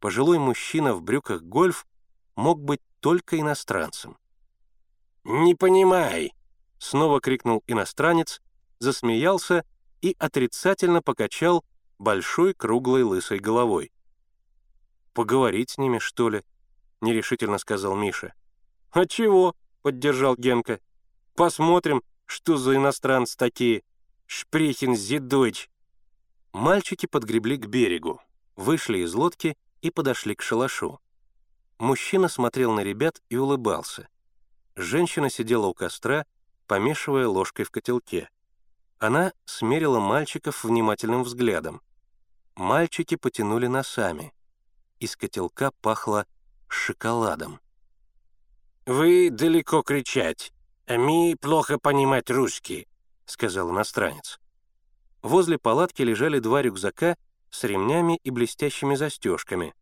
[0.00, 1.86] Пожилой мужчина в брюках гольф
[2.34, 4.18] мог быть только иностранцем.
[5.24, 6.32] «Не понимай!»—
[6.78, 8.40] снова крикнул иностранец,
[8.78, 9.64] засмеялся
[10.02, 11.64] и отрицательно покачал
[11.98, 13.90] большой круглой лысой головой.
[15.14, 16.44] «Поговорить с ними, что ли?»—
[17.00, 18.34] нерешительно сказал Миша.
[18.90, 19.54] «А чего?»—
[19.86, 20.80] поддержал Генка.
[21.36, 23.84] «Посмотрим, что за иностранцы такие.
[24.26, 25.70] Шпрехин зидойч».
[26.52, 28.20] Мальчики подгребли к берегу,
[28.56, 30.98] вышли из лодки и подошли к шалашу.
[31.78, 34.08] Мужчина смотрел на ребят и улыбался.
[34.74, 36.26] Женщина сидела у костра,
[36.66, 38.28] помешивая ложкой в котелке.
[38.98, 41.80] Она смерила мальчиков внимательным взглядом.
[42.56, 44.34] Мальчики потянули носами.
[44.98, 46.26] Из котелка пахло
[46.66, 47.60] шоколадом.
[48.86, 50.52] «Вы далеко кричать,
[50.86, 52.86] мы плохо понимать русский»,—
[53.26, 54.38] сказал иностранец.
[55.22, 57.16] Возле палатки лежали два рюкзака
[57.50, 59.74] с ремнями и блестящими застежками,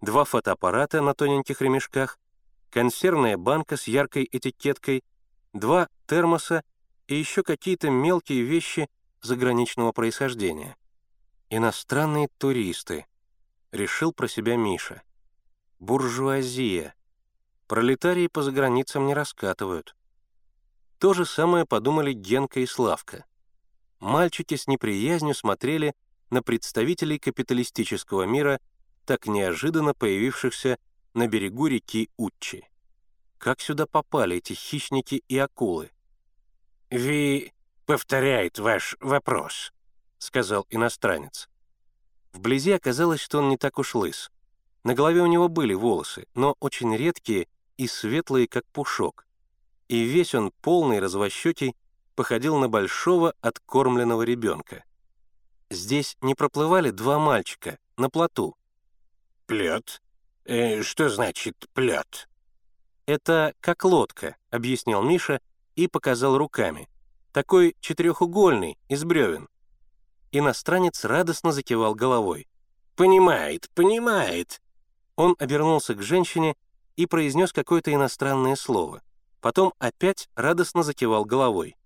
[0.00, 2.18] два фотоаппарата на тоненьких ремешках,
[2.70, 5.04] консервная банка с яркой этикеткой,
[5.52, 6.62] два термоса
[7.06, 8.88] и еще какие-то мелкие вещи
[9.20, 10.78] заграничного происхождения.
[11.50, 13.04] Иностранные туристы,
[13.72, 15.02] решил про себя Миша.
[15.80, 16.94] Буржуазия.
[17.68, 19.94] Пролетарии по заграницам не раскатывают.
[20.98, 23.26] То же самое подумали Генка и Славка.
[24.00, 25.94] Мальчики с неприязнью смотрели
[26.30, 28.58] на представителей капиталистического мира,
[29.04, 30.78] так неожиданно появившихся
[31.12, 32.64] на берегу реки Утчи.
[33.36, 35.90] Как сюда попали эти хищники и акулы?
[36.90, 37.52] «Ви
[37.84, 39.72] повторяет ваш вопрос»,—
[40.18, 41.50] сказал иностранец.
[42.32, 44.30] Вблизи оказалось, что он не так уж лыс.
[44.84, 47.46] На голове у него были волосы, но очень редкие
[47.78, 49.26] и светлые, как пушок.
[49.88, 51.74] И весь он полный, развощекий,
[52.14, 54.84] походил на большого откормленного ребенка.
[55.70, 58.56] Здесь не проплывали два мальчика на плоту.
[59.46, 60.02] «Плет?
[60.44, 62.28] Э, что значит плет?»
[63.06, 65.40] «Это как лодка»,— объяснил Миша
[65.76, 66.88] и показал руками.
[67.32, 69.48] «Такой четырехугольный, из бревен».
[70.32, 72.48] Иностранец радостно закивал головой.
[72.96, 74.60] «Понимает, понимает».
[75.16, 76.56] Он обернулся к женщине
[76.98, 79.02] и произнес какое-то иностранное слово.
[79.40, 81.76] Потом опять радостно закивал головой.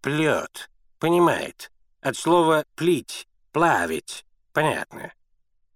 [0.00, 0.70] «Плет.
[0.98, 1.70] Понимает.
[2.00, 4.24] От слова «плить», «плавить».
[4.54, 5.12] Понятно.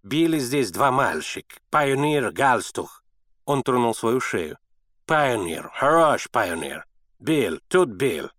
[0.03, 1.61] Били здесь два мальчик.
[1.69, 3.05] Пайонир, галстух.
[3.45, 4.57] Он тронул свою шею.
[5.05, 6.87] Пайонир, хорош пайонир.
[7.19, 8.31] Бил, тут бил.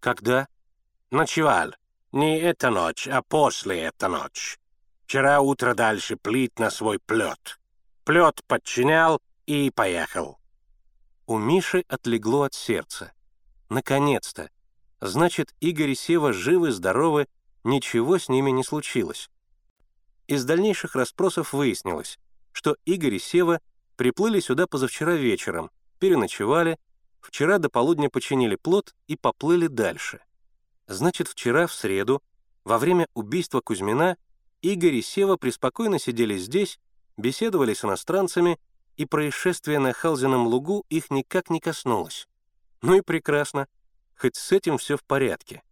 [0.00, 0.48] Когда?
[1.12, 1.70] Ночевал.
[2.10, 4.58] Не эта ночь, а после эта ночь.
[5.04, 7.60] Вчера утро дальше плит на свой плет.
[8.04, 10.38] Плет подчинял и поехал.
[11.26, 13.12] У Миши отлегло от сердца.
[13.68, 14.50] Наконец-то.
[15.00, 17.26] Значит, Игорь и Сева живы-здоровы,
[17.64, 19.28] ничего с ними не случилось.
[20.26, 22.18] Из дальнейших расспросов выяснилось,
[22.52, 23.60] что Игорь и Сева
[23.96, 26.78] приплыли сюда позавчера вечером, переночевали,
[27.20, 30.20] вчера до полудня починили плот и поплыли дальше.
[30.86, 32.22] Значит, вчера, в среду,
[32.64, 34.16] во время убийства Кузьмина,
[34.62, 36.78] Игорь и Сева преспокойно сидели здесь,
[37.16, 38.58] беседовали с иностранцами,
[38.96, 42.28] и происшествие на Халзином лугу их никак не коснулось.
[42.82, 43.68] Ну и прекрасно,
[44.16, 45.62] хоть с этим все в порядке.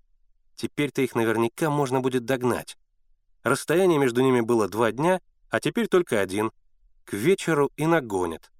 [0.57, 2.77] Теперь-то их наверняка можно будет догнать.
[3.43, 6.53] Расстояние между ними было два дня, а теперь только один.
[7.05, 8.51] К вечеру и нагонят.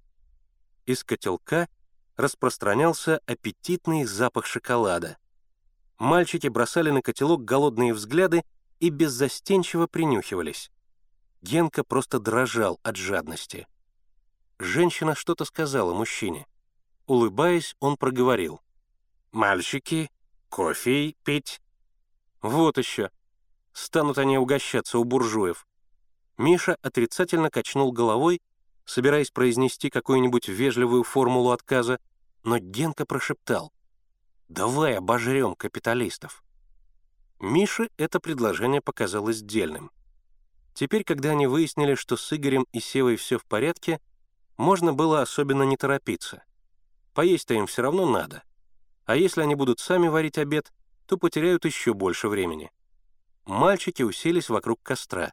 [0.87, 1.69] Из котелка
[2.17, 5.17] распространялся аппетитный запах шоколада.
[5.99, 8.45] Мальчики бросали на котелок голодные взгляды
[8.81, 10.71] и беззастенчиво принюхивались.
[11.41, 13.67] Генка просто дрожал от жадности.
[14.59, 16.47] Женщина что-то сказала мужчине.
[17.07, 18.61] Улыбаясь, он проговорил.
[19.33, 20.11] «Мальчики,
[20.49, 21.61] кофе пить?»
[22.41, 23.11] «Вот еще.
[23.73, 25.67] Станут они угощаться у буржуев».
[26.39, 28.41] Миша отрицательно качнул головой,
[28.85, 31.99] собираясь произнести какую-нибудь вежливую формулу отказа,
[32.43, 33.73] но Генка прошептал.
[34.49, 36.45] «Давай обожрем капиталистов».
[37.41, 39.91] Мише это предложение показалось дельным.
[40.75, 44.01] Теперь, когда они выяснили, что с Игорем и Севой все в порядке,
[44.57, 46.43] можно было особенно не торопиться.
[47.13, 48.43] Поесть-то им все равно надо.
[49.05, 50.73] А если они будут сами варить обед,
[51.07, 52.71] то потеряют еще больше времени.
[53.45, 55.33] Мальчики уселись вокруг костра.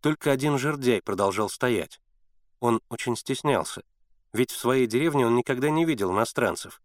[0.00, 2.00] Только один жердяй продолжал стоять.
[2.60, 3.82] Он очень стеснялся.
[4.32, 6.82] ведь в своей деревне он никогда не видел иностранцев.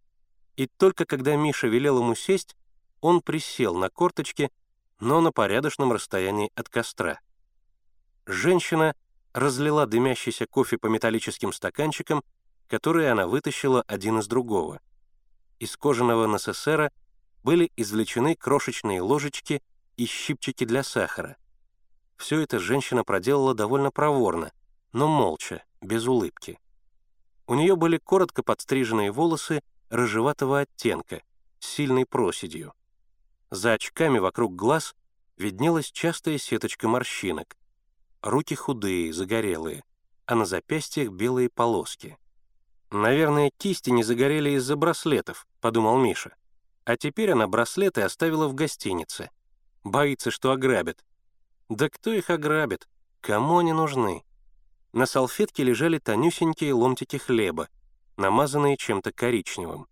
[0.56, 2.56] И только когда Миша велел ему сесть,
[3.02, 4.52] он присел на корточки,
[5.00, 7.20] но на порядочном расстоянии от костра.
[8.28, 8.96] Женщина
[9.34, 12.24] разлила дымящийся кофе по металлическим стаканчикам,
[12.68, 14.80] которые она вытащила один из другого.
[15.60, 16.92] Из кожаного НССРа
[17.44, 19.62] были извлечены крошечные ложечки
[19.98, 21.38] и щипчики для сахара.
[22.18, 24.52] Все это женщина проделала довольно проворно,
[24.92, 26.60] но молча, без улыбки.
[27.48, 31.22] У нее были коротко подстриженные волосы рыжеватого оттенка,
[31.60, 32.74] с сильной проседью.
[33.50, 34.96] За очками вокруг глаз
[35.38, 37.58] виднелась частая сеточка морщинок.
[38.22, 39.84] Руки худые, загорелые,
[40.26, 42.18] а на запястьях белые полоски.
[42.92, 46.36] «Наверное, кисти не загорели из-за браслетов»,— подумал Миша.
[46.90, 49.30] А теперь она браслеты оставила в гостинице.
[49.84, 51.06] Боится, что ограбят.
[51.70, 52.90] Да кто их ограбит?
[53.22, 54.24] Кому они нужны?
[54.92, 57.70] На салфетке лежали тонюсенькие ломтики хлеба,
[58.18, 59.88] намазанные чем-то коричневым.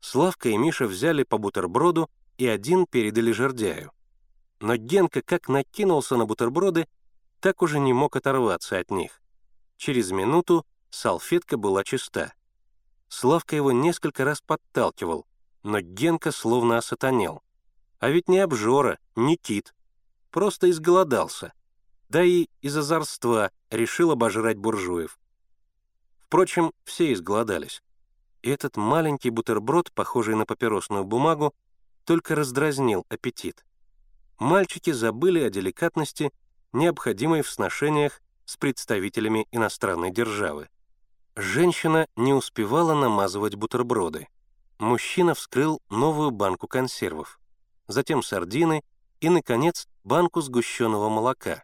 [0.00, 3.90] Славка и Миша взяли по бутерброду и один передали жердяю.
[4.60, 6.86] Но Генка как накинулся на бутерброды,
[7.40, 9.20] так уже не мог оторваться от них.
[9.76, 12.32] Через минуту салфетка была чиста.
[13.08, 15.26] Славка его несколько раз подталкивал,
[15.62, 17.42] но Генка словно осатанел.
[17.98, 19.74] А ведь не обжора, не кит.
[20.30, 21.52] Просто изголодался.
[22.08, 25.18] Да и из озорства решил обожрать буржуев.
[26.18, 27.82] Впрочем, все изголодались.
[28.42, 31.54] И этот маленький бутерброд, похожий на папиросную бумагу,
[32.04, 33.64] только раздразнил аппетит.
[34.38, 36.32] Мальчики забыли о деликатности,
[36.72, 40.68] необходимой в сношениях с представителями иностранной державы.
[41.36, 44.28] Женщина не успевала намазывать бутерброды
[44.80, 47.38] мужчина вскрыл новую банку консервов,
[47.86, 48.82] затем сардины
[49.20, 51.62] и, наконец, банку сгущенного молока.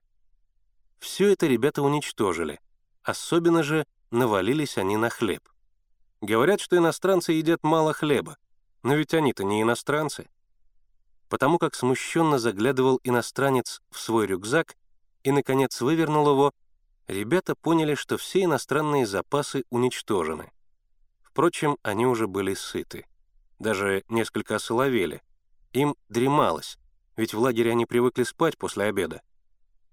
[0.99, 2.61] Все это ребята уничтожили,
[3.03, 5.43] особенно же навалились они на хлеб.
[6.21, 8.37] Говорят, что иностранцы едят мало хлеба,
[8.83, 10.29] но ведь они-то не иностранцы.
[11.29, 14.77] Потому как смущенно заглядывал иностранец в свой рюкзак
[15.27, 16.53] и, наконец, вывернул его,
[17.09, 20.53] ребята поняли, что все иностранные запасы уничтожены.
[21.21, 23.07] Впрочем, они уже были сыты.
[23.59, 25.21] Даже несколько осоловели.
[25.73, 26.79] Им дремалось,
[27.17, 29.21] ведь в лагере они привыкли спать после обеда.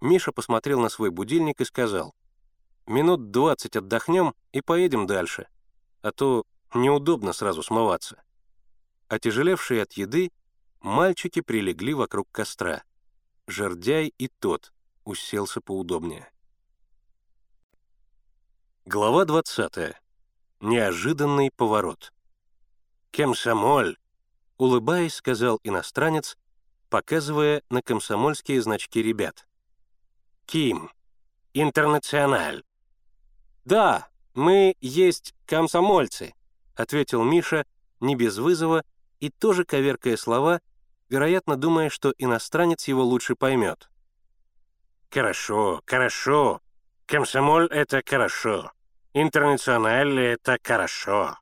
[0.02, 2.14] Миша посмотрел на свой будильник и сказал,
[2.86, 5.48] «Минут двадцать отдохнем и поедем дальше,
[6.04, 8.22] а то неудобно сразу смываться».
[9.08, 10.32] Отяжелевшие от еды,
[10.80, 12.84] мальчики прилегли вокруг костра.
[13.48, 14.72] Жердяй и тот
[15.04, 16.30] уселся поудобнее.
[18.86, 20.00] Глава двадцатая.
[20.60, 22.14] Неожиданный поворот.
[23.12, 23.98] «Комсомоль!»—
[24.58, 26.38] улыбаясь, сказал иностранец,
[26.90, 29.48] показывая на комсомольские значки ребят.
[30.46, 30.92] «Ким!
[31.54, 32.64] Интернациональ!»
[33.66, 36.34] «Да, мы есть комсомольцы»,—
[36.76, 37.66] ответил Миша,
[38.00, 38.84] не без вызова
[39.20, 40.60] и тоже коверкая слова,
[41.08, 43.90] вероятно, думая, что иностранец его лучше поймет.
[45.14, 46.60] «Хорошо, хорошо.
[47.06, 48.72] Комсомоль— это хорошо.
[49.14, 51.38] Интернациональ— это хорошо».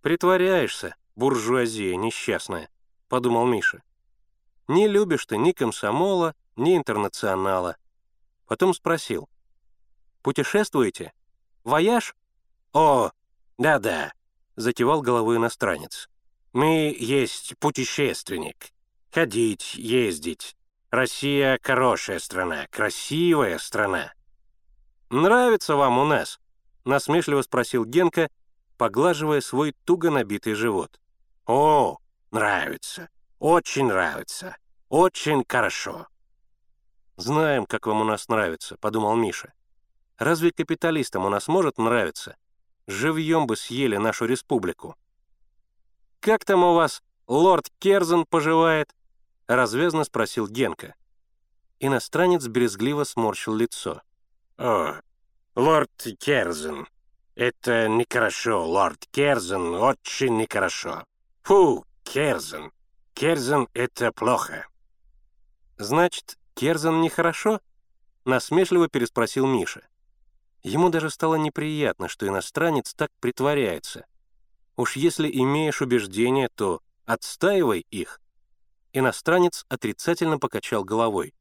[0.00, 2.70] «Притворяешься, буржуазия несчастная»,—
[3.08, 3.82] подумал Миша.
[4.66, 7.76] «Не любишь ты ни комсомола, ни интернационала».
[8.46, 9.28] Потом спросил.
[10.22, 11.12] «Путешествуете?
[11.64, 12.14] Вояж?»
[12.72, 13.10] «О,
[13.58, 14.14] да-да»,—
[14.56, 16.08] закивал головой иностранец.
[16.54, 18.72] «Мы есть путешественник.
[19.12, 20.56] Ходить, ездить.
[20.90, 24.12] Россия— хорошая страна, красивая страна».
[25.08, 26.40] «Нравится вам у нас?»—
[26.84, 28.28] насмешливо спросил Генка,
[28.76, 31.00] поглаживая свой туго набитый живот.
[31.46, 31.98] «О,
[32.30, 34.56] нравится, очень нравится,
[34.88, 36.08] очень хорошо».
[37.16, 39.52] «Знаем, как вам у нас нравится»,— подумал Миша.
[40.16, 42.36] «Разве капиталистам у нас может нравиться?
[42.86, 44.96] Живьем бы съели нашу республику».
[46.20, 48.94] «Как там у вас лорд Керзен поживает?»—
[49.56, 50.94] развязно спросил Генка.
[51.78, 54.02] Иностранец брезгливо сморщил лицо.
[54.58, 55.00] «О,
[55.54, 56.86] лорд Керзен,
[57.34, 61.04] это нехорошо, лорд Керзен, очень нехорошо.
[61.42, 62.70] Фу, Керзен.
[63.14, 64.66] Керзен— это плохо.
[65.78, 67.60] Значит, Керзен нехорошо?
[68.26, 69.88] Насмешливо переспросил Миша.
[70.62, 74.04] Ему даже стало неприятно, что иностранец так притворяется.
[74.76, 78.20] Уж если имеешь убеждения, то отстаивай их.
[78.92, 81.34] Иностранец отрицательно покачал головой.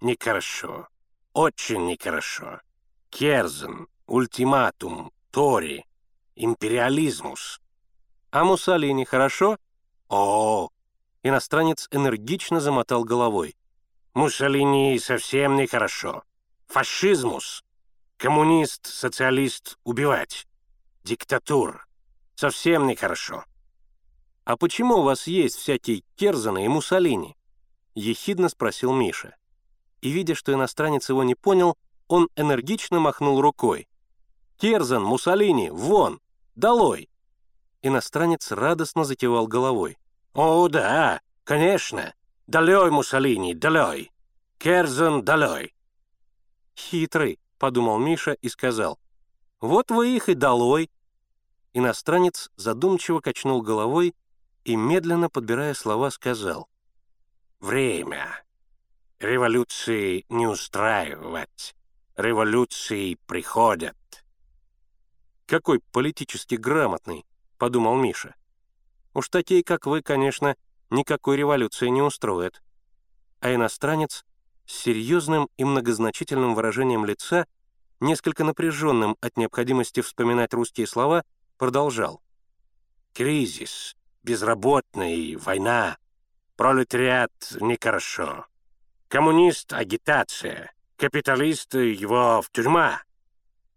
[0.00, 0.88] Нехорошо.
[1.34, 2.60] Очень нехорошо.
[3.10, 5.84] Керзен, ультиматум, Тори,
[6.34, 7.60] империализмус.
[8.30, 9.58] А Муссолини хорошо?
[10.08, 10.70] О,
[11.22, 13.54] иностранец энергично замотал головой.
[14.14, 16.22] Муссолини совсем нехорошо.
[16.68, 17.62] Фашизмус.
[18.16, 20.46] Коммунист, социалист убивать.
[21.04, 21.84] Диктатура.
[22.34, 23.44] Совсем нехорошо.
[24.46, 27.36] «А почему у вас есть всякие Керзаны и Муссолини?»—
[27.96, 29.34] ехидно спросил Миша.
[30.02, 31.76] И, видя, что иностранец его не понял,
[32.06, 33.88] он энергично махнул рукой.
[34.56, 36.20] «Керзан, Муссолини, вон!
[36.54, 37.10] Долой!»
[37.82, 39.98] Иностранец радостно закивал головой.
[40.32, 42.14] «О, да, конечно!
[42.46, 44.12] Долой, Муссолини, долой!
[44.58, 45.74] Керзан, долой!»
[46.76, 49.00] «Хитрый»,— подумал Миша и сказал.
[49.60, 50.88] «Вот вы их и долой!»
[51.72, 54.14] Иностранец задумчиво качнул головой
[54.66, 56.68] и, медленно подбирая слова, сказал.
[57.60, 58.44] «Время.
[59.20, 61.76] Революции не устраивать.
[62.16, 63.96] Революции приходят».
[65.46, 67.24] «Какой политически грамотный»,—
[67.58, 68.34] подумал Миша.
[69.14, 70.56] «Уж такие, как вы, конечно,
[70.90, 72.60] никакой революции не устроят».
[73.38, 74.26] А иностранец
[74.66, 77.46] с серьезным и многозначительным выражением лица,
[78.00, 81.22] несколько напряженным от необходимости вспоминать русские слова,
[81.56, 82.20] продолжал.
[83.12, 83.94] «Кризис,
[84.26, 85.96] безработный, война,
[86.56, 88.46] пролетариат нехорошо.
[89.08, 93.02] Коммунист— агитация, капиталист— его в тюрьма».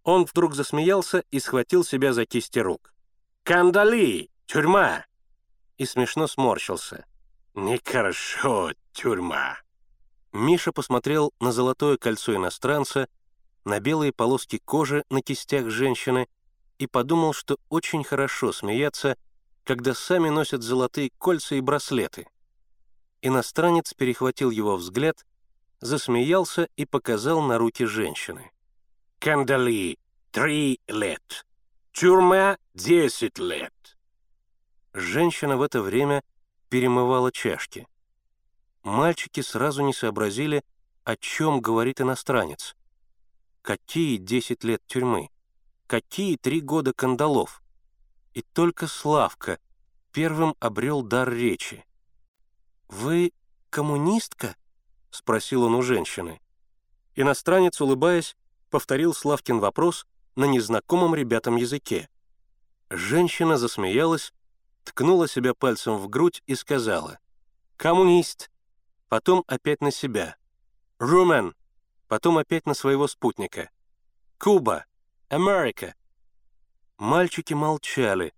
[0.04, 2.94] Он вдруг засмеялся и схватил себя за кисти рук.
[3.44, 4.32] «Кандали!
[4.48, 5.06] Тюрьма!»
[5.78, 7.06] И смешно сморщился.
[7.54, 9.58] «Нехорошо, тюрьма!»
[10.34, 13.08] Миша посмотрел на золотое кольцо иностранца,
[13.66, 16.28] на белые полоски кожи на кистях женщины
[16.80, 19.16] и подумал, что очень хорошо смеяться,
[19.70, 22.26] когда сами носят золотые кольца и браслеты.
[23.22, 25.28] Иностранец перехватил его взгляд,
[25.80, 28.50] засмеялся и показал на руки женщины.
[29.20, 30.00] «Кандали,
[30.32, 31.46] три лет.
[31.92, 33.96] Тюрьма, десять лет».
[34.94, 36.24] Женщина в это время
[36.70, 37.88] перемывала чашки.
[38.82, 40.64] Мальчики сразу не сообразили,
[41.04, 42.76] о чем говорит иностранец.
[43.62, 45.30] Какие десять лет тюрьмы?
[45.86, 47.59] Какие три года кандалов?
[48.40, 49.60] И только Славка
[50.14, 51.86] первым обрел дар речи.
[52.88, 53.34] «Вы
[53.70, 54.56] коммунистка?»—
[55.12, 56.40] спросил он у женщины.
[57.16, 58.38] Иностранец, улыбаясь,
[58.70, 62.08] повторил Славкин вопрос на незнакомом ребятам языке.
[62.90, 64.32] Женщина засмеялась,
[64.86, 67.20] ткнула себя пальцем в грудь и сказала
[67.76, 68.50] «Коммунист!»
[69.10, 70.38] Потом опять на себя
[70.98, 71.56] «Румен!»
[72.08, 73.70] Потом опять на своего спутника
[74.38, 74.86] «Куба!»
[75.28, 75.94] Америка!»
[77.00, 78.34] Мальчики молчали,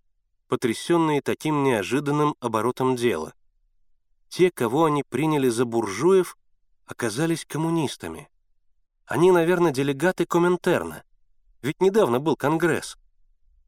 [0.47, 3.33] потрясенные таким неожиданным оборотом дела.
[4.29, 6.37] Те, кого они приняли за буржуев,
[6.85, 8.29] оказались коммунистами.
[9.07, 11.03] Они, наверное, делегаты Коминтерна.
[11.63, 12.97] Ведь недавно был Конгресс.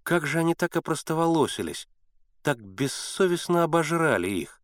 [0.04, 1.88] Как же они так опростоволосились,
[2.44, 4.62] так бессовестно обожрали их?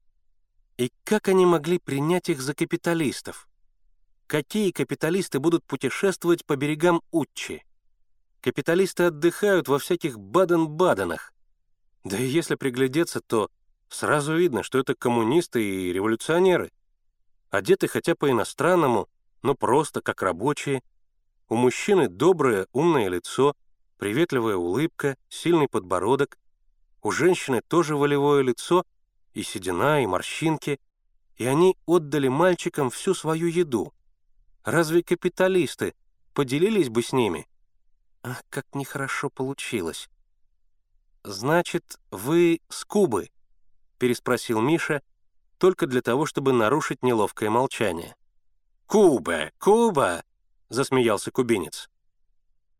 [0.78, 3.50] И как они могли принять их за капиталистов?
[4.28, 7.64] Какие капиталисты будут путешествовать по берегам Утчи?
[8.42, 11.34] Капиталисты отдыхают во всяких Баден-Баденах.
[12.06, 13.50] Да и если приглядеться, то
[13.90, 16.72] сразу видно, что это коммунисты и революционеры.
[17.50, 19.10] Одеты хотя по-иностранному,
[19.42, 20.82] но просто как рабочие.
[21.50, 23.56] У мужчины доброе, умное лицо,
[23.98, 26.38] приветливая улыбка, сильный подбородок.
[27.02, 28.86] У женщины тоже волевое лицо,
[29.34, 30.80] и седина, и морщинки.
[31.36, 33.94] И они отдали мальчикам всю свою еду.
[34.64, 35.94] Разве капиталисты
[36.34, 37.49] поделились бы с ними?
[38.24, 40.10] Ах, как нехорошо получилось.
[41.24, 43.30] «Значит, вы с Кубы?»—
[43.98, 45.02] переспросил Миша,
[45.58, 48.16] только для того, чтобы нарушить неловкое молчание.
[48.88, 49.52] «Куба!
[49.60, 50.24] Куба!»—
[50.70, 51.90] засмеялся кубинец.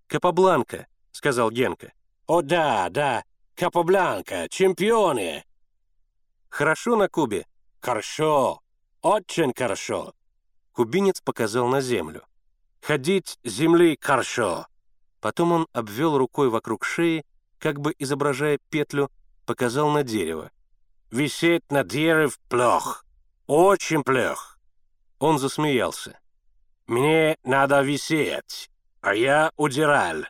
[0.08, 1.94] «Капабланка»,— сказал Генка.
[2.26, 3.24] «О да, да,
[3.56, 5.46] Капабланка, чемпионы!»
[6.50, 7.46] «Хорошо на Кубе?»
[7.82, 8.62] «Хорошо,
[9.02, 10.14] очень хорошо!»
[10.74, 12.24] Кубинец показал на землю.
[12.82, 14.66] «Ходить земли хорошо!»
[15.22, 17.26] Потом он обвел рукой вокруг шеи,
[17.58, 19.12] как бы изображая петлю,
[19.46, 20.52] показал на дерево.
[21.12, 23.04] «Висеть на дерев плох.
[23.48, 24.60] Очень плох».
[25.18, 26.20] Он засмеялся.
[26.88, 28.70] «Мне надо висеть,
[29.02, 30.24] а я удирал».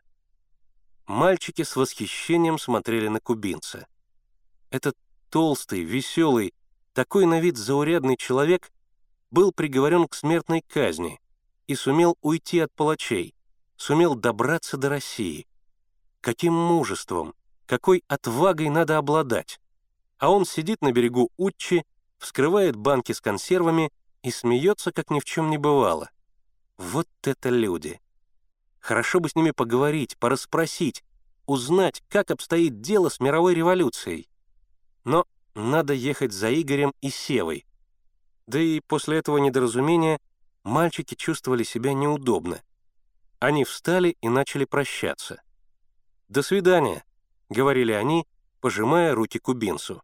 [1.06, 3.88] Мальчики с восхищением смотрели на кубинца.
[4.70, 4.96] Этот
[5.30, 6.54] толстый, веселый,
[6.94, 8.72] такой на вид заурядный человек
[9.32, 11.20] был приговорен к смертной казни
[11.68, 13.36] и сумел уйти от палачей,
[13.80, 15.48] сумел добраться до России.
[16.22, 17.34] Каким мужеством,
[17.66, 19.60] какой отвагой надо обладать.
[20.18, 21.86] А он сидит на берегу Утчи,
[22.18, 23.90] вскрывает банки с консервами
[24.22, 26.10] и смеется, как ни в чем не бывало.
[26.78, 28.02] Вот это люди!
[28.82, 31.04] Хорошо бы с ними поговорить, порасспросить,
[31.46, 34.28] узнать, как обстоит дело с мировой революцией.
[35.06, 35.26] Но
[35.56, 37.66] надо ехать за Игорем и Севой.
[38.46, 40.20] Да и после этого недоразумения
[40.64, 42.62] мальчики чувствовали себя неудобно.
[43.40, 45.42] Они встали и начали прощаться.
[46.28, 47.04] «До свидания»,—
[47.50, 48.28] говорили они,
[48.60, 50.04] пожимая руки кубинцу.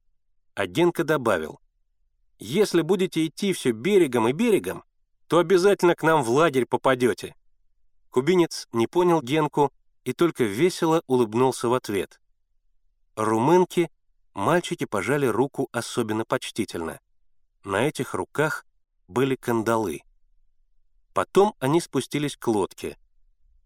[0.56, 1.60] А Генка добавил,
[2.40, 4.84] «Если будете идти все берегом и берегом,
[5.28, 7.36] то обязательно к нам в лагерь попадете».
[8.10, 9.74] Кубинец не понял Генку
[10.06, 12.22] и только весело улыбнулся в ответ.
[13.16, 13.92] Румынки
[14.34, 17.02] мальчики пожали руку особенно почтительно.
[17.66, 18.66] На этих руках
[19.08, 20.04] были кандалы.
[21.14, 22.98] Потом они спустились к лодке.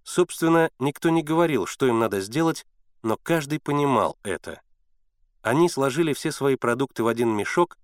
[0.09, 2.65] Собственно, никто не говорил, что им надо сделать,
[3.03, 4.59] но каждый понимал это.
[5.43, 7.77] Они сложили все свои продукты в один мешок,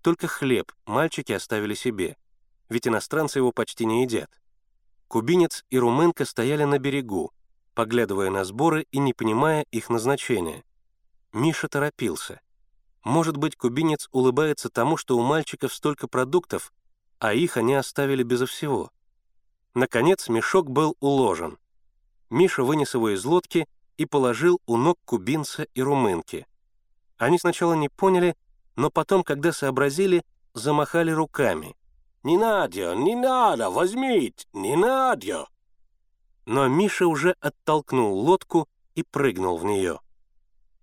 [0.00, 2.16] только хлеб мальчики оставили себе,
[2.68, 4.30] ведь иностранцы его почти не едят.
[5.08, 7.32] Кубинец и румынка стояли на берегу,
[7.74, 10.62] поглядывая на сборы и не понимая их назначения.
[11.32, 12.40] Миша торопился.
[13.02, 16.72] Может быть, кубинец улыбается тому, что у мальчиков столько продуктов,
[17.18, 18.92] а их они оставили безо всего.
[19.74, 21.58] Наконец мешок был уложен.
[22.32, 23.68] Миша вынес его из лодки
[23.98, 26.46] и положил у ног кубинца и румынки.
[27.18, 28.36] Они сначала не поняли,
[28.74, 30.24] но потом, когда сообразили,
[30.54, 31.76] замахали руками.
[32.22, 35.46] «Не надо, не надо, возьмите, не надо!»
[36.46, 40.00] Но Миша уже оттолкнул лодку и прыгнул в нее.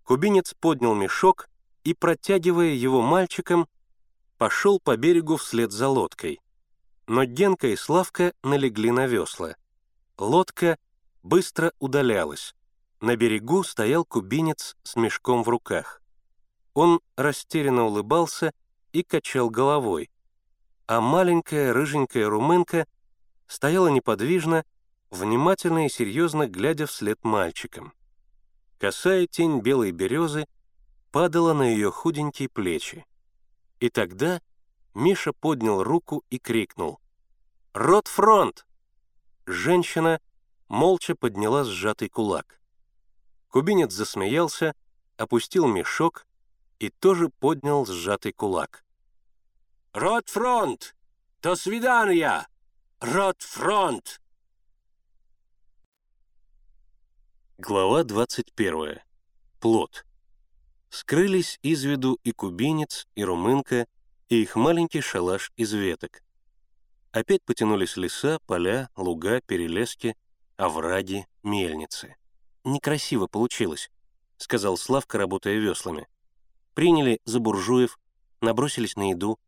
[0.03, 1.49] Кубинец поднял мешок
[1.83, 3.67] и, протягивая его мальчикам,
[4.37, 6.41] пошел по берегу вслед за лодкой.
[7.07, 9.55] Но Генка и Славка налегли на весла.
[10.19, 10.77] Лодка
[11.23, 12.55] быстро удалялась.
[13.01, 16.01] На берегу стоял кубинец с мешком в руках.
[16.73, 18.53] Он растерянно улыбался
[18.91, 20.09] и качал головой,
[20.87, 22.87] а маленькая рыженькая румынка
[23.47, 24.65] стояла неподвижно,
[25.11, 27.93] внимательно и серьезно глядя вслед мальчикам.
[28.77, 30.47] Косая тень белой березы
[31.11, 33.05] падала на ее худенькие плечи.
[33.79, 34.41] И тогда
[34.93, 36.99] Миша поднял руку и крикнул.
[37.73, 38.65] «Рот фронт!»
[39.45, 40.19] Женщина
[40.69, 42.61] молча подняла сжатый кулак.
[43.49, 44.73] Кубинец засмеялся,
[45.17, 46.25] опустил мешок
[46.77, 48.85] и тоже поднял сжатый кулак.
[49.91, 50.95] «Рот фронт!
[51.41, 52.47] До свидания!
[52.99, 54.21] Рот фронт!»
[57.57, 58.99] Глава 21.
[59.59, 60.05] Плод.
[60.89, 63.87] Скрылись из виду и кубинец, и румынка,
[64.29, 66.23] и их маленький шалаш из веток.
[67.11, 70.15] Опять потянулись леса, поля, луга, перелески,
[70.59, 72.15] овраги, мельницы.
[72.63, 73.89] «Некрасиво получилось»,—
[74.37, 76.07] сказал Славка, работая веслами.
[76.73, 77.97] «Приняли за буржуев,
[78.41, 79.39] набросились на еду».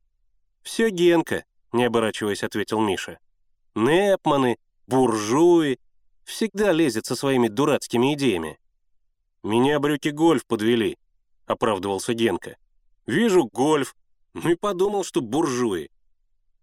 [0.63, 3.19] «Все Генка»,— не оборачиваясь, ответил Миша.
[3.75, 4.57] «Непманы,
[4.87, 5.77] буржуи,
[6.23, 8.57] Всегда лезет со своими дурацкими идеями.
[9.43, 10.97] «Меня брюки гольф подвели»,—
[11.45, 12.57] оправдывался Генка.
[13.05, 13.95] «Вижу гольф,
[14.33, 15.89] ну и подумал, что буржуи».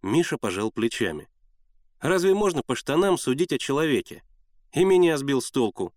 [0.00, 1.28] Миша пожал плечами.
[2.00, 4.22] «Разве можно по штанам судить о человеке?»
[4.72, 5.92] И меня сбил с толку.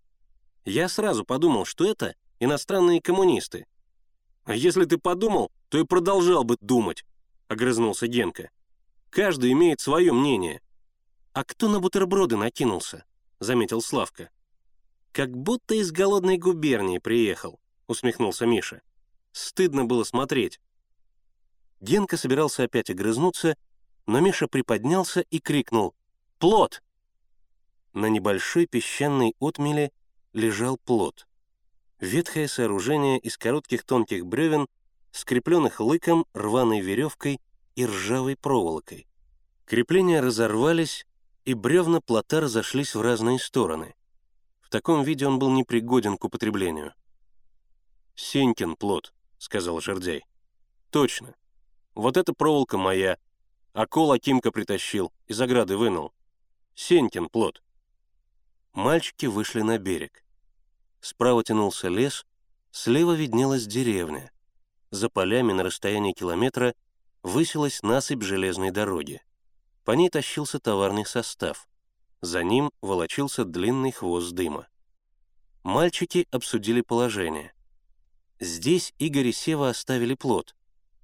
[0.64, 3.66] Я сразу подумал, что это иностранные коммунисты.
[4.44, 7.04] «А если ты подумал, то и продолжал бы думать»,—
[7.48, 8.50] огрызнулся Генка.
[9.10, 10.60] «Каждый имеет свое мнение».
[11.32, 13.04] «А кто на бутерброды накинулся?»
[13.42, 14.30] заметил Славка.
[15.12, 18.82] «Как будто из голодной губернии приехал»,— усмехнулся Миша.
[19.32, 20.60] «Стыдно было смотреть».
[21.80, 23.56] Генка собирался опять огрызнуться,
[24.06, 25.94] но Миша приподнялся и крикнул
[26.38, 26.82] «Плот!».
[27.92, 29.92] На небольшой песчаной отмеле
[30.32, 31.26] лежал плот.
[32.00, 34.66] Ветхое сооружение из коротких тонких бревен,
[35.10, 37.38] скрепленных лыком, рваной веревкой
[37.76, 39.06] и ржавой проволокой.
[39.66, 41.06] Крепления разорвались,
[41.44, 43.94] и бревна плота разошлись в разные стороны.
[44.62, 46.94] В таком виде он был непригоден к употреблению.
[48.14, 50.24] «Сенькин плот»,— сказал Жердяй.
[50.90, 51.34] «Точно.
[51.94, 53.18] Вот эта проволока моя,
[53.74, 56.12] а кол Акимка притащил, из ограды вынул.
[56.74, 57.62] Сенькин плот».
[58.72, 60.24] Мальчики вышли на берег.
[61.00, 62.24] Справа тянулся лес,
[62.70, 64.32] слева виднелась деревня.
[64.90, 66.74] За полями на расстоянии километра
[67.22, 69.20] высилась насыпь железной дороги.
[69.84, 71.68] По ней тащился товарный состав.
[72.22, 74.68] За ним волочился длинный хвост дыма.
[75.64, 77.52] Мальчики обсудили положение.
[78.40, 80.56] Здесь Игорь и Сева оставили плод.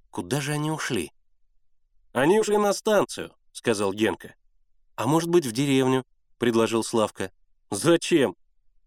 [0.09, 1.11] Куда же они ушли?
[2.11, 4.35] «Они ушли на станцию»,— сказал Генка.
[4.95, 6.05] «А может быть, в деревню?»—
[6.39, 7.31] предложил Славка.
[7.71, 8.35] «Зачем?»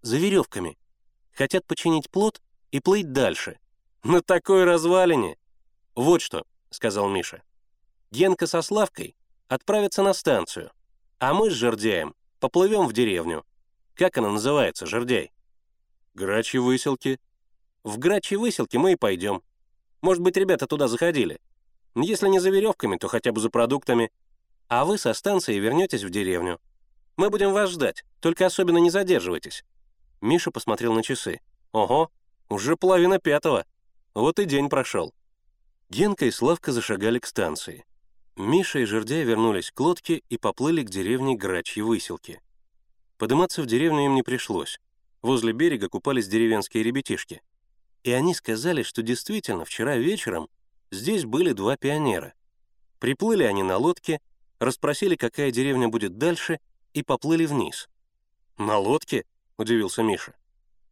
[0.03, 0.78] «За веревками.
[1.33, 3.59] Хотят починить плод и плыть дальше.
[4.03, 5.39] На такой развалине!»
[5.95, 7.43] «Вот что»,— сказал Миша.
[8.11, 9.16] «Генка со Славкой
[9.49, 10.72] отправятся на станцию,
[11.18, 13.45] а мы с Жердяем поплывем в деревню.
[13.95, 15.30] Как она называется, Жердяй?
[16.14, 17.20] Грачьи выселки.
[17.85, 19.43] В Грачьи выселки мы и пойдем.
[20.01, 21.41] Может быть, ребята туда заходили.
[21.95, 24.11] Если не за веревками, то хотя бы за продуктами.
[24.66, 26.59] А вы со станции вернетесь в деревню.
[27.16, 29.64] Мы будем вас ждать, только особенно не задерживайтесь.
[30.20, 31.40] Миша посмотрел на часы.
[31.72, 32.10] Ого,
[32.48, 33.64] Уже половина пятого.
[34.14, 35.14] Вот и день прошел».
[35.90, 37.84] Генка и Славка зашагали к станции.
[38.36, 42.40] Миша и Жердяй вернулись к лодке и поплыли к деревне Грачьи Выселки.
[43.18, 44.80] Подниматься в деревню им не пришлось.
[45.20, 47.42] Возле берега купались деревенские ребятишки.
[48.04, 50.48] И они сказали, что действительно вчера вечером
[50.90, 52.32] здесь были два пионера.
[52.98, 54.20] Приплыли они на лодке,
[54.58, 56.58] расспросили, какая деревня будет дальше,
[56.95, 57.88] и поплыли вниз.
[58.59, 59.24] «На лодке?»—
[59.57, 60.34] удивился Миша.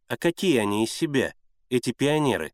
[0.07, 1.33] «А какие они из себя,
[1.69, 2.53] эти пионеры?»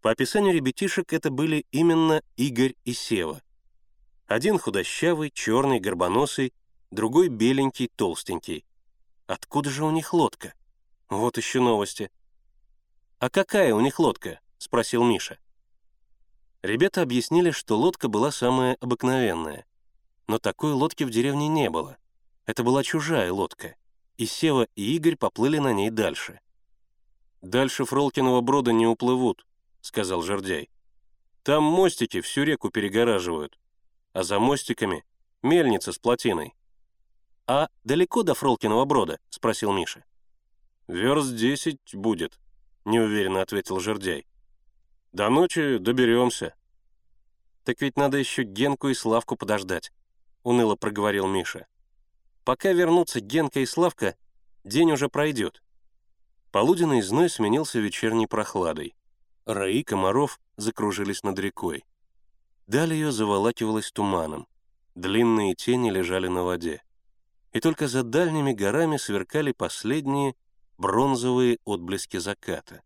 [0.00, 3.40] По описанию ребятишек это были именно Игорь и Сева.
[4.26, 6.52] Один худощавый, черный, горбоносый,
[6.90, 8.64] другой беленький, толстенький.
[9.26, 10.54] Откуда же у них лодка?
[11.08, 12.10] Вот еще новости.
[13.18, 15.38] «А какая у них лодка?»— спросил Миша.
[16.62, 19.66] Ребята объяснили, что лодка была самая обыкновенная.
[20.26, 21.98] Но такой лодки в деревне не было.
[22.46, 23.76] Это была чужая лодка,
[24.16, 26.40] и Сева и Игорь поплыли на ней дальше.
[27.40, 29.46] «Дальше Фролкиного брода не уплывут»,—
[29.80, 30.70] сказал Жердяй.
[31.42, 33.58] «Там мостики всю реку перегораживают,
[34.12, 35.04] а за мостиками—
[35.42, 36.54] мельница с плотиной».
[37.46, 40.04] «А далеко до Фролкиного брода?»— спросил Миша.
[40.86, 42.38] «Верст десять будет»,—
[42.84, 44.26] неуверенно ответил Жердяй.
[45.12, 46.54] «До ночи доберемся».
[47.64, 49.92] «Так ведь надо еще Генку и Славку подождать»,—
[50.42, 51.66] уныло проговорил Миша.
[52.44, 54.16] «Пока вернутся Генка и Славка,
[54.64, 55.62] день уже пройдет».
[56.50, 58.94] Полуденный зной сменился вечерней прохладой.
[59.46, 61.84] Раи комаров закружились над рекой.
[62.66, 64.46] Даль ее заволакивалась туманом.
[64.94, 66.82] Длинные тени лежали на воде.
[67.52, 70.34] И только за дальними горами сверкали последние
[70.78, 72.82] бронзовые отблески заката.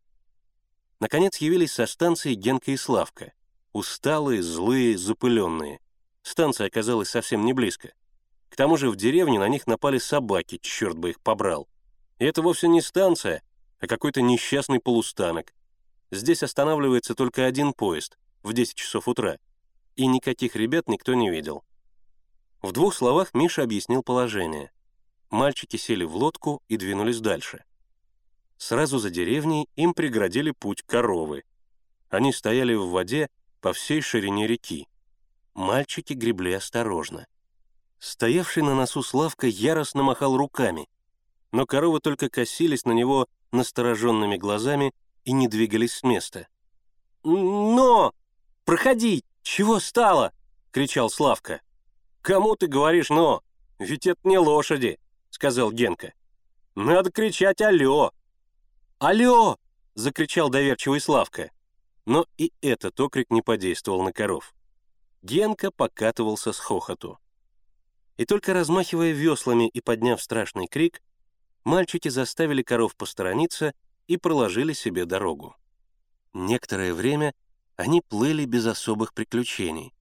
[1.01, 3.33] Наконец явились со станции Генка и Славка.
[3.73, 5.81] Усталые, злые, запыленные.
[6.23, 7.93] Станция оказалась совсем не близко.
[8.57, 11.69] К тому же в деревне на них напали собаки, черт бы их побрал.
[12.19, 13.43] И это вовсе не станция,
[13.81, 15.53] а какой-то несчастный полустанок.
[16.11, 19.37] Здесь останавливается только один поезд в 10 часов утра,
[19.95, 21.65] и никаких ребят никто не видел.
[22.63, 24.73] В двух словах Миша объяснил положение.
[25.29, 27.63] Мальчики сели в лодку и двинулись дальше.
[28.57, 31.45] Сразу за деревней им преградили путь коровы.
[32.09, 33.29] Они стояли в воде
[33.61, 34.89] по всей ширине реки.
[35.53, 37.27] Мальчики гребли осторожно.
[37.99, 40.89] Стоявший на носу Славка яростно махал руками,
[41.53, 44.93] но коровы только косились на него настороженными глазами
[45.25, 46.49] и не двигались с места.
[47.23, 48.13] «Но!
[48.65, 49.25] Проходи!
[49.43, 50.33] Чего стало?»—
[50.71, 51.63] кричал Славка.
[52.21, 53.43] «Кому ты говоришь «но»?
[53.79, 54.99] Ведь это не лошади!»—
[55.31, 56.13] сказал Генка.
[56.75, 58.13] «Надо кричать «алло»,
[58.99, 59.59] «Алло!»—
[59.95, 61.51] закричал доверчивый Славка.
[62.07, 64.55] Но и этот окрик не подействовал на коров.
[65.23, 67.19] Генка покатывался с хохоту.
[68.17, 71.03] И только размахивая веслами и подняв страшный крик,
[71.65, 73.75] мальчики заставили коров посторониться
[74.07, 75.57] и проложили себе дорогу.
[76.33, 77.35] Некоторое время
[77.77, 79.95] они плыли без особых приключений.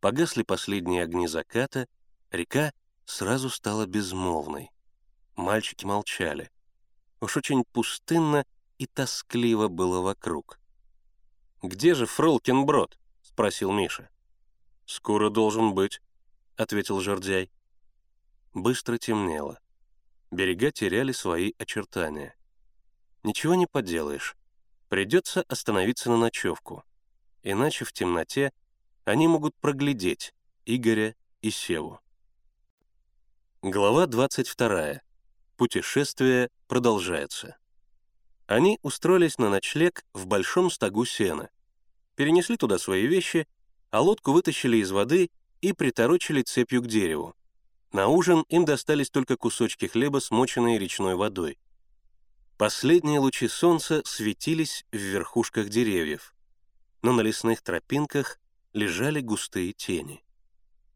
[0.00, 1.86] Погасли последние огни заката,
[2.30, 2.72] река
[3.04, 4.70] сразу стала безмолвной.
[5.36, 6.50] Мальчики молчали.
[7.20, 8.44] Уж очень пустынно
[8.78, 10.58] и тоскливо было вокруг.
[11.62, 14.08] «Где же Фролкин брод?»— спросил Миша.
[14.86, 16.00] «Скоро должен быть»,—
[16.60, 17.50] ответил Жердяй.
[18.52, 19.58] Быстро темнело.
[20.30, 22.36] Берега теряли свои очертания.
[23.22, 24.36] Ничего не поделаешь.
[24.90, 26.84] Придется остановиться на ночевку.
[27.42, 28.52] Иначе в темноте
[29.04, 30.34] они могут проглядеть
[30.66, 32.00] Игоря и Севу.
[33.62, 35.00] Глава 22.
[35.56, 37.56] Путешествие продолжается.
[38.46, 41.48] Они устроились на ночлег в большом стогу сена,
[42.16, 43.48] перенесли туда свои вещи,
[43.90, 45.30] а лодку вытащили из воды
[45.60, 47.34] и приторочили цепью к дереву.
[47.92, 51.58] На ужин им достались только кусочки хлеба, смоченные речной водой.
[52.56, 56.34] Последние лучи солнца светились в верхушках деревьев,
[57.02, 58.38] но на лесных тропинках
[58.72, 60.22] лежали густые тени.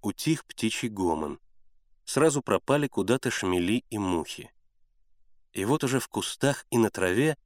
[0.02, 1.40] Утих птичий гомон.
[2.04, 4.52] Сразу пропали куда-то шмели и мухи.
[5.54, 7.38] И вот уже в кустах и на траве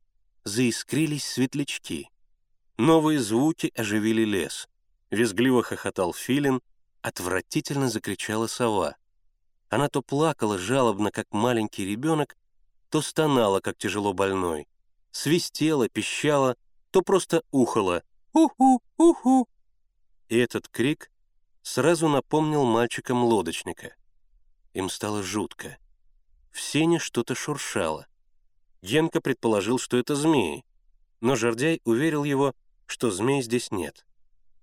[0.44, 2.10] заискрились светлячки.
[2.76, 4.68] Новые звуки оживили лес.
[5.10, 6.60] Визгливо хохотал филин,
[7.02, 8.96] отвратительно закричала сова.
[9.68, 12.36] Она то плакала жалобно, как маленький ребенок,
[12.90, 14.66] то стонала, как тяжело больной.
[15.10, 16.56] Свистела, пищала,
[16.90, 18.02] то просто ухала.
[18.32, 18.82] «Уху!
[18.96, 19.48] Уху!»
[20.28, 21.10] И этот крик
[21.62, 23.94] сразу напомнил мальчикам лодочника.
[24.74, 25.78] Им стало жутко.
[26.50, 28.06] В сене что-то шуршало.
[28.82, 30.64] Генка предположил, что это змеи,
[31.20, 32.54] но Жердяй уверил его,
[32.86, 34.06] что змей здесь нет.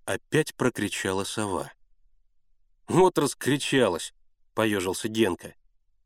[0.06, 1.72] Опять прокричала сова.
[2.88, 4.14] «Вот раскричалась»,—
[4.54, 5.56] поежился Генка.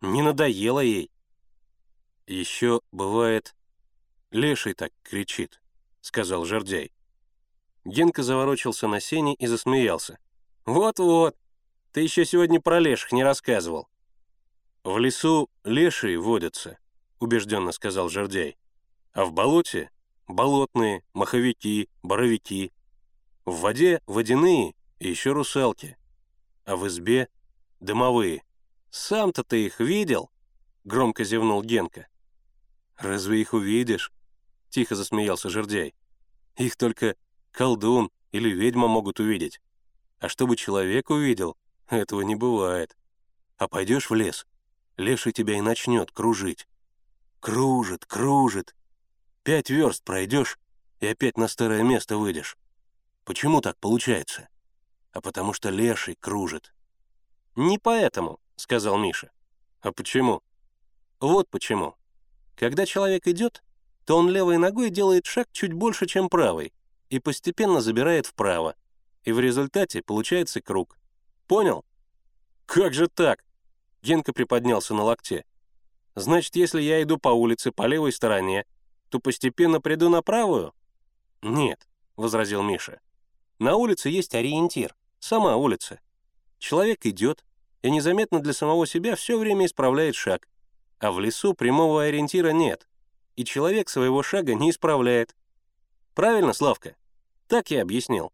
[0.01, 1.11] «Не надоело ей».
[2.27, 3.55] Еще бывает
[4.31, 5.59] «Леший так кричит»,—
[6.01, 6.91] сказал жердяй.
[7.83, 10.19] Генка заворочился на сене и засмеялся.
[10.65, 11.35] «Вот-вот,
[11.91, 13.89] ты еще сегодня про леших не рассказывал».
[14.83, 16.77] «В лесу лешие водятся»,—
[17.19, 18.55] убежденно сказал жердяй.
[19.13, 19.89] «А в болоте—
[20.27, 22.71] болотные, маховики, боровики.
[23.45, 25.97] В воде— водяные и еще русалки.
[26.69, 27.29] А в избе—
[27.79, 28.43] дымовые.
[28.91, 30.29] Сам-то ты их видел?»—
[30.83, 32.07] громко зевнул Генка.
[32.95, 34.13] «Разве их увидишь?»—
[34.69, 35.95] тихо засмеялся жердяй.
[36.57, 37.15] «Их только
[37.51, 39.59] колдун или ведьма могут увидеть.
[40.19, 41.57] А чтобы человек увидел,
[41.87, 42.95] этого не бывает.
[43.57, 44.45] А пойдешь в лес,
[44.95, 46.67] леший тебя и начнет кружить.
[47.39, 48.75] Кружит, кружит.
[49.41, 50.59] Пять верст пройдешь
[50.99, 52.59] и опять на старое место выйдешь.
[53.25, 54.49] Почему так получается?
[55.11, 56.73] А потому что леший кружит.
[57.55, 59.31] «Не поэтому»,— сказал Миша.
[59.81, 60.43] «А почему?»
[61.19, 61.95] «Вот почему.
[62.55, 63.63] Когда человек идет,
[64.05, 66.73] то он левой ногой делает шаг чуть больше, чем правой,
[67.09, 68.75] и постепенно забирает вправо.
[69.23, 70.97] И в результате получается круг.
[71.47, 71.85] Понял?
[72.65, 73.43] Как же так?
[74.01, 75.45] Генка приподнялся на локте.
[76.15, 78.65] Значит, если я иду по улице по левой стороне,
[79.09, 80.73] то постепенно приду на правую?
[81.41, 82.99] Нет, возразил Миша.
[83.59, 85.99] На улице есть ориентир, сама улица.
[86.57, 87.45] Человек идет
[87.81, 90.47] и незаметно для самого себя все время исправляет шаг,
[90.99, 92.89] а в лесу прямого ориентира нет
[93.39, 95.33] и человек своего шага не исправляет.
[96.13, 96.97] Правильно, Славка?
[97.47, 98.33] Так я объяснил.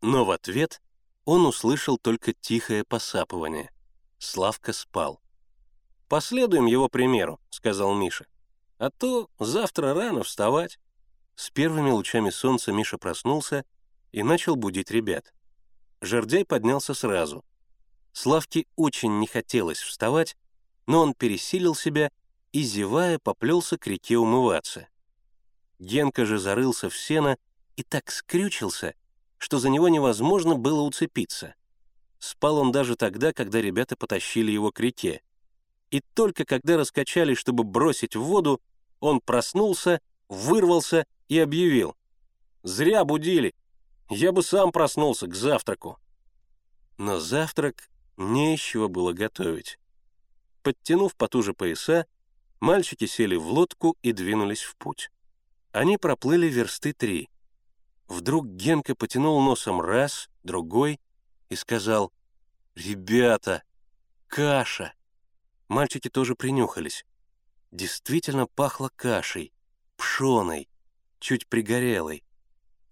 [0.00, 0.82] Но в ответ
[1.24, 3.70] он услышал только тихое посапывание.
[4.18, 5.20] Славка спал.
[6.08, 8.26] «Последуем его примеру»,— сказал Миша.
[8.78, 10.80] «А то завтра рано вставать».
[11.36, 13.64] С первыми лучами солнца Миша проснулся
[14.12, 15.32] и начал будить ребят.
[16.00, 17.44] Жердяй поднялся сразу.
[18.12, 20.36] Славке очень не хотелось вставать,
[20.86, 22.10] но он пересилил себя
[22.52, 24.88] и, зевая, поплелся к реке умываться.
[25.78, 27.36] Генка же зарылся в сено
[27.76, 28.94] и так скрючился,
[29.36, 31.54] что за него невозможно было уцепиться.
[32.18, 35.22] Спал он даже тогда, когда ребята потащили его к реке.
[35.90, 38.60] И только когда раскачали, чтобы бросить в воду,
[39.00, 41.94] он проснулся, вырвался и объявил.
[42.62, 43.54] «Зря будили.
[44.08, 45.98] Я бы сам проснулся к завтраку».
[46.98, 49.78] Но завтрак не из чего было готовить.
[50.62, 52.06] Подтянув потуже пояса,
[52.60, 55.10] Мальчики сели в лодку и двинулись в путь.
[55.72, 57.28] Они проплыли версты три.
[58.08, 61.00] Вдруг Генка потянул носом раз, другой
[61.50, 62.12] и сказал
[62.74, 63.62] «Ребята,
[64.26, 64.94] каша!»
[65.68, 67.04] Мальчики тоже принюхались.
[67.72, 69.52] Действительно пахло кашей,
[69.96, 70.68] пшеной,
[71.18, 72.24] чуть пригорелой.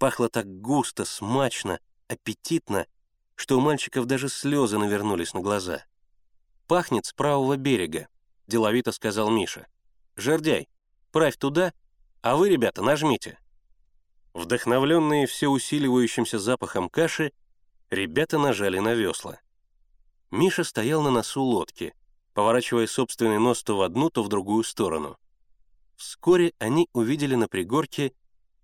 [0.05, 2.87] Пахло так густо, смачно, аппетитно,
[3.37, 5.83] что у мальчиков даже слезы навернулись на глаза.
[6.67, 8.09] Пахнет с правого берега,—
[8.47, 9.67] деловито сказал Миша.
[10.15, 10.69] «Жердяй,
[11.11, 11.73] правь туда,
[12.21, 13.39] а вы, ребята, нажмите».
[14.35, 17.33] Вдохновленные все усиливающимся запахом каши,
[17.89, 19.41] ребята нажали на весла.
[20.31, 21.95] Миша стоял на носу лодки,
[22.35, 25.17] поворачивая собственный нос то в одну, то в другую сторону.
[25.97, 28.13] Вскоре они увидели на пригорке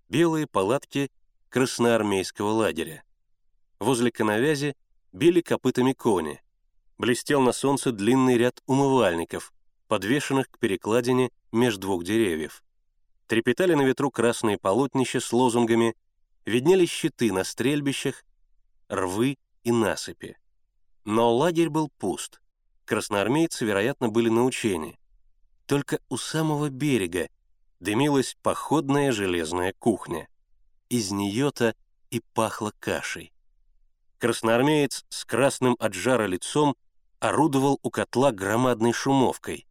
[0.07, 1.09] белые палатки
[1.51, 3.03] красноармейского лагеря.
[3.79, 4.75] Возле коновязи
[5.11, 6.41] били копытами кони.
[6.97, 9.53] Блестел на солнце длинный ряд умывальников,
[9.87, 12.63] подвешенных к перекладине меж двух деревьев.
[13.27, 15.95] Трепетали на ветру красные полотнища с лозунгами,
[16.45, 18.23] виднелись щиты на стрельбищах,
[18.87, 20.37] рвы и насыпи.
[21.03, 22.41] Но лагерь был пуст.
[22.85, 24.97] Красноармейцы, вероятно, были на учении.
[25.65, 27.29] Только у самого берега
[27.81, 30.29] дымилась походная железная кухня.
[30.91, 31.73] Из нее-то
[32.09, 33.31] и пахло кашей.
[34.17, 36.75] Красноармеец с красным от жара лицом
[37.19, 39.65] орудовал у котла громадной шумовкой.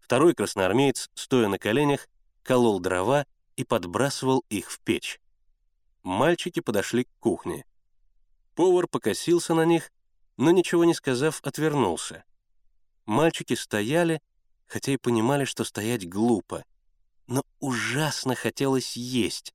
[0.00, 2.08] Второй красноармеец, стоя на коленях,
[2.42, 5.20] колол дрова и подбрасывал их в печь.
[6.02, 7.64] Мальчики подошли к кухне.
[8.56, 9.92] Повар покосился на них,
[10.36, 12.24] но ничего не сказав, отвернулся.
[13.06, 14.20] Мальчики стояли,
[14.66, 16.64] хотя и понимали, что стоять глупо,
[17.28, 19.53] но ужасно хотелось есть,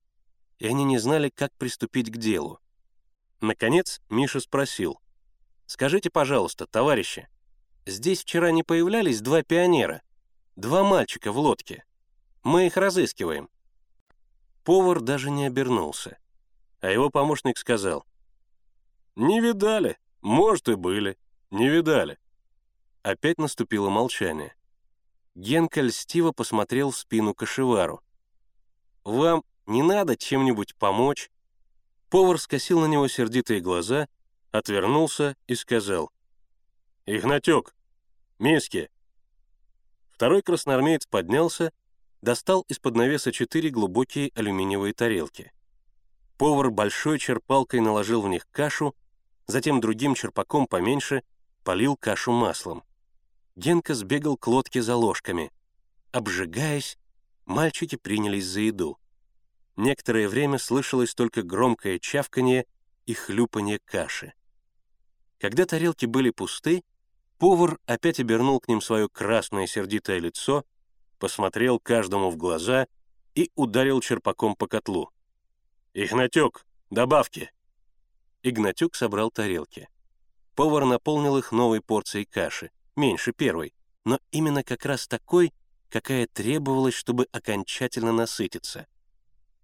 [0.60, 2.60] и они не знали, как приступить к делу.
[3.42, 5.00] Наконец Миша спросил,
[5.66, 7.28] «Скажите, пожалуйста, товарищи,
[7.86, 10.02] здесь вчера не появлялись два пионера,
[10.60, 11.86] Два мальчика в лодке.
[12.44, 13.50] Мы их разыскиваем».
[14.66, 16.18] Повар даже не обернулся,
[16.82, 18.06] а его помощник сказал.
[19.16, 19.98] «Не видали.
[20.20, 21.18] Может, и были.
[21.50, 22.20] Не видали».
[23.04, 24.54] Опять наступило молчание.
[25.34, 28.02] Генка льстиво посмотрел в спину кошевару.
[29.06, 31.32] «Вам не надо чем-нибудь помочь?»
[32.10, 34.08] Повар скосил на него сердитые глаза,
[34.52, 36.12] отвернулся и сказал.
[37.06, 37.76] «Игнатюк,
[38.40, 38.90] миски,
[40.20, 41.72] Второй красноармеец поднялся
[42.22, 45.54] достал из-под навеса четыре глубокие алюминиевые тарелки.
[46.38, 48.94] Повар большой черпалкой наложил в них кашу,
[49.48, 51.24] затем другим черпаком поменьше
[51.64, 52.84] полил кашу маслом.
[53.56, 55.54] Генка сбегал к лодке за ложками.
[56.12, 56.98] Обжигаясь,
[57.46, 58.98] мальчики принялись за еду.
[59.80, 62.66] Некоторое время слышалось только громкое чавканье
[63.06, 64.34] и хлюпанье каши.
[65.38, 66.84] Когда тарелки были пусты,
[67.38, 70.66] повар опять обернул к ним свое красное сердитое лицо,
[71.18, 72.88] посмотрел каждому в глаза
[73.36, 75.12] и ударил черпаком по котлу.
[75.94, 77.50] «Игнатюк, добавки!»
[78.44, 79.88] Игнатюк собрал тарелки.
[80.56, 83.74] Повар наполнил их новой порцией каши, меньше первой,
[84.04, 85.54] но именно как раз такой,
[85.88, 88.86] какая требовалась, чтобы окончательно насытиться.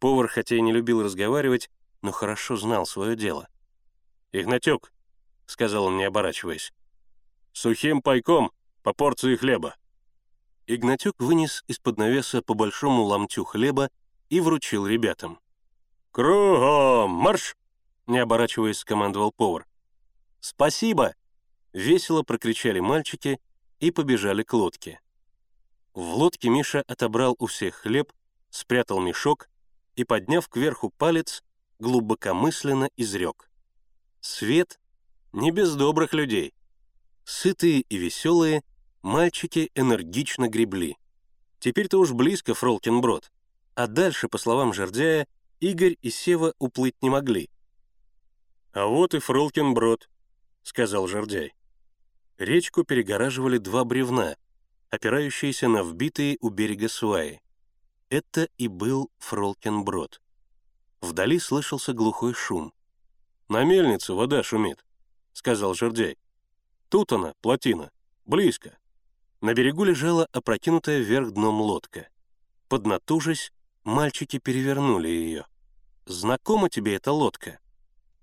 [0.05, 1.71] Повар, хотя и не любил разговаривать,
[2.03, 3.47] но хорошо знал свое дело.
[4.33, 4.93] «Игнатюк»,—
[5.47, 6.71] сказал он, не оборачиваясь,—
[7.53, 8.51] «сухим пайком
[8.83, 9.75] по порции хлеба».
[10.67, 13.89] Игнатюк вынес из-под навеса по большому ломтю хлеба
[14.29, 15.39] и вручил ребятам.
[16.11, 17.57] «Кругом марш!»—
[18.05, 19.65] не оборачиваясь, скомандовал повар.
[20.39, 21.15] «Спасибо!»—
[21.73, 23.39] весело прокричали мальчики
[23.79, 25.01] и побежали к лодке.
[25.95, 28.13] В лодке Миша отобрал у всех хлеб,
[28.51, 29.49] спрятал мешок
[29.95, 31.43] и, подняв кверху палец,
[31.79, 33.49] глубокомысленно изрек.
[34.21, 34.79] «Свет
[35.33, 36.53] не без добрых людей».
[37.23, 38.61] Сытые и веселые,
[39.01, 40.95] мальчики энергично гребли.
[41.59, 43.31] Теперь-то уж близко Фролкин-брод,
[43.73, 45.27] а дальше, по словам Жердяя,
[45.59, 47.49] Игорь и Сева уплыть не могли.
[48.73, 50.09] «А вот и Фролкин брод»,—
[50.63, 51.53] сказал Жердяй.
[52.37, 54.35] Речку перегораживали два бревна,
[54.89, 57.41] опирающиеся на вбитые у берега сваи.
[58.09, 60.21] Это и был Фролкин брод.
[61.01, 62.73] Вдали слышался глухой шум.
[63.49, 64.85] «На мельнице вода шумит»,—
[65.33, 66.17] сказал Жердяй.
[66.89, 67.91] «Тут она, плотина,
[68.25, 68.77] близко».
[69.41, 72.07] На берегу лежала опрокинутая вверх дном лодка.
[72.67, 73.51] Поднатужись,
[73.85, 75.45] Мальчики перевернули ее.
[76.07, 77.59] «Знакома тебе эта лодка?»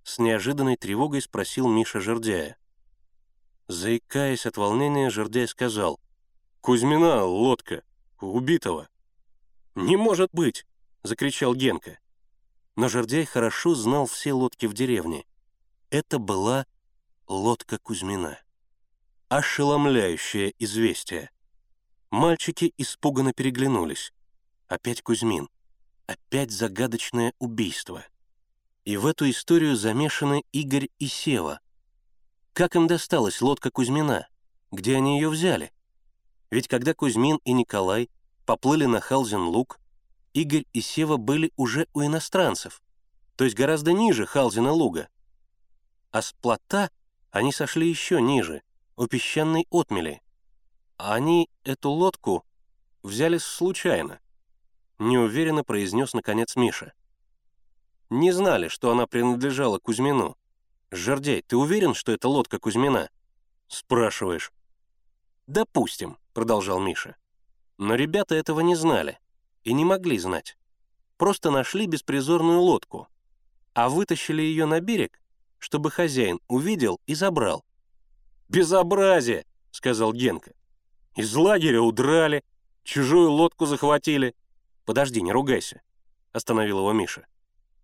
[0.03, 2.57] С неожиданной тревогой спросил Миша Жердяя.
[3.68, 6.01] Заикаясь от волнения, Жердяй сказал.
[6.61, 7.85] «Кузьмина, лодка,
[8.20, 8.89] убитого».
[9.75, 10.66] «Не может быть!»—
[11.03, 11.99] закричал Генка.
[12.77, 15.25] Но Жердяй хорошо знал все лодки в деревне.
[15.91, 16.66] Это была
[17.27, 18.39] лодка Кузьмина.
[19.29, 21.31] Ошеломляющее известие.
[22.11, 24.12] Мальчики испуганно переглянулись.
[24.68, 25.49] Опять Кузьмин.
[26.07, 28.05] Опять загадочное убийство.
[28.85, 31.61] И в эту историю замешаны Игорь и Сева.
[32.53, 34.29] Как им досталась лодка Кузьмина?
[34.70, 35.73] Где они ее взяли?
[36.51, 38.11] Ведь когда Кузьмин и Николай
[38.53, 39.81] поплыли на Халзин-Луг,
[40.35, 42.83] Игорь и Сева были уже у иностранцев,
[43.35, 45.09] то есть гораздо ниже Халзина-Луга.
[46.11, 46.91] А с плота
[47.31, 48.61] они сошли еще ниже,
[48.97, 50.21] у песчаной отмели.
[50.99, 52.45] А они эту лодку
[53.03, 54.21] взяли случайно
[54.99, 56.93] неуверенно произнес наконец Миша.
[58.11, 60.37] Не знали, что она принадлежала Кузьмину.
[60.91, 63.09] Жердяй, ты уверен, что это лодка Кузьмина?
[63.67, 64.53] Спрашиваешь.
[65.47, 67.17] Допустим, продолжал Миша.
[67.83, 69.18] Но ребята этого не знали
[69.64, 70.57] и не могли знать.
[71.16, 73.09] Просто нашли беспризорную лодку,
[73.74, 75.20] а вытащили ее на берег,
[75.59, 77.64] чтобы хозяин увидел и забрал.
[78.49, 80.53] «Безобразие!»— сказал Генка.
[81.16, 82.45] «Из лагеря удрали,
[82.85, 84.37] чужую лодку захватили,
[84.85, 85.83] «Подожди, не ругайся»,—
[86.33, 87.26] остановил его Миша.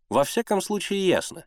[0.08, 1.44] «Во всяком случае ясно.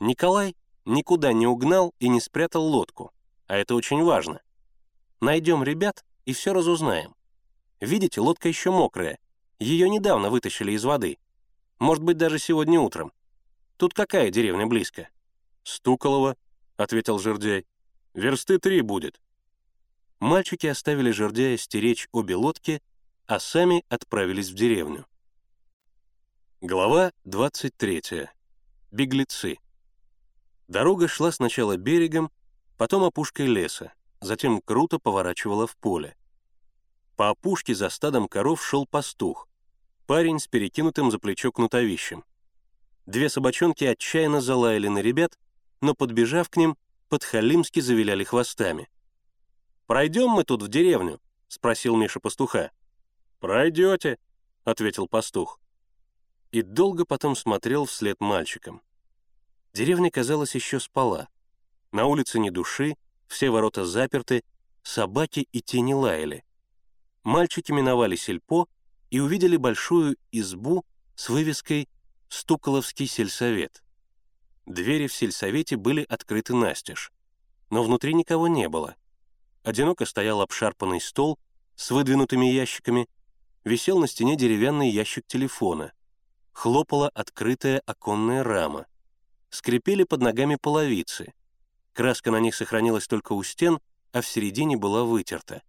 [0.00, 3.12] Николай никуда не угнал и не спрятал лодку,
[3.48, 4.40] а это очень важно.
[5.20, 7.14] Найдем ребят и все разузнаем.
[7.82, 9.18] Видите, лодка еще мокрая,
[9.58, 11.18] ее недавно вытащили из воды.
[11.80, 13.12] Может быть, даже сегодня утром.
[13.76, 15.08] Тут какая деревня близко?»
[15.64, 16.36] «Стуколово»,—
[16.76, 17.66] ответил Жердяй.
[18.14, 19.20] «Версты три будет».
[20.20, 22.80] Мальчики оставили Жердяя стеречь обе лодки
[23.26, 25.06] а сами отправились в деревню.
[26.60, 28.28] Глава 23.
[28.92, 29.58] Беглецы.
[30.68, 32.30] Дорога шла сначала берегом,
[32.76, 36.14] потом опушкой леса, затем круто поворачивала в поле.
[37.22, 39.46] По опушке за стадом коров шел пастух,
[40.08, 42.24] парень с перекинутым за плечо кнутовищем.
[43.06, 45.38] Две собачонки отчаянно залаяли на ребят,
[45.80, 46.76] но, подбежав к ним,
[47.08, 48.90] подхалимски завиляли хвостами.
[49.86, 52.72] «Пройдем мы тут в деревню?»— спросил Миша пастуха.
[53.38, 54.18] «Пройдете»,—
[54.64, 55.60] ответил пастух.
[56.50, 58.82] И долго потом смотрел вслед мальчикам.
[59.72, 61.28] Деревня, казалось, еще спала.
[61.92, 62.96] На улице ни души,
[63.28, 64.42] все ворота заперты,
[64.82, 66.42] собаки и тени лаяли.
[67.24, 68.68] Мальчики миновали сельпо
[69.10, 71.88] и увидели большую избу с вывеской
[72.28, 73.82] «Стуколовский сельсовет».
[74.66, 77.12] Двери в сельсовете были открыты настежь,
[77.70, 78.96] но внутри никого не было.
[79.64, 81.38] Одиноко стоял обшарпанный стол
[81.76, 83.08] с выдвинутыми ящиками—
[83.64, 85.92] висел на стене деревянный ящик телефона,
[86.52, 88.86] хлопала открытая оконная рама,
[89.50, 91.32] скрипели под ногами половицы,
[91.92, 93.80] краска на них сохранилась только у стен,
[94.12, 95.62] а в середине была вытерта.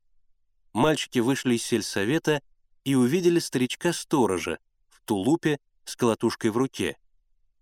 [0.73, 2.41] Мальчики вышли из сельсовета
[2.83, 4.57] и увидели старичка-сторожа
[4.89, 6.97] в тулупе с колотушкой в руке.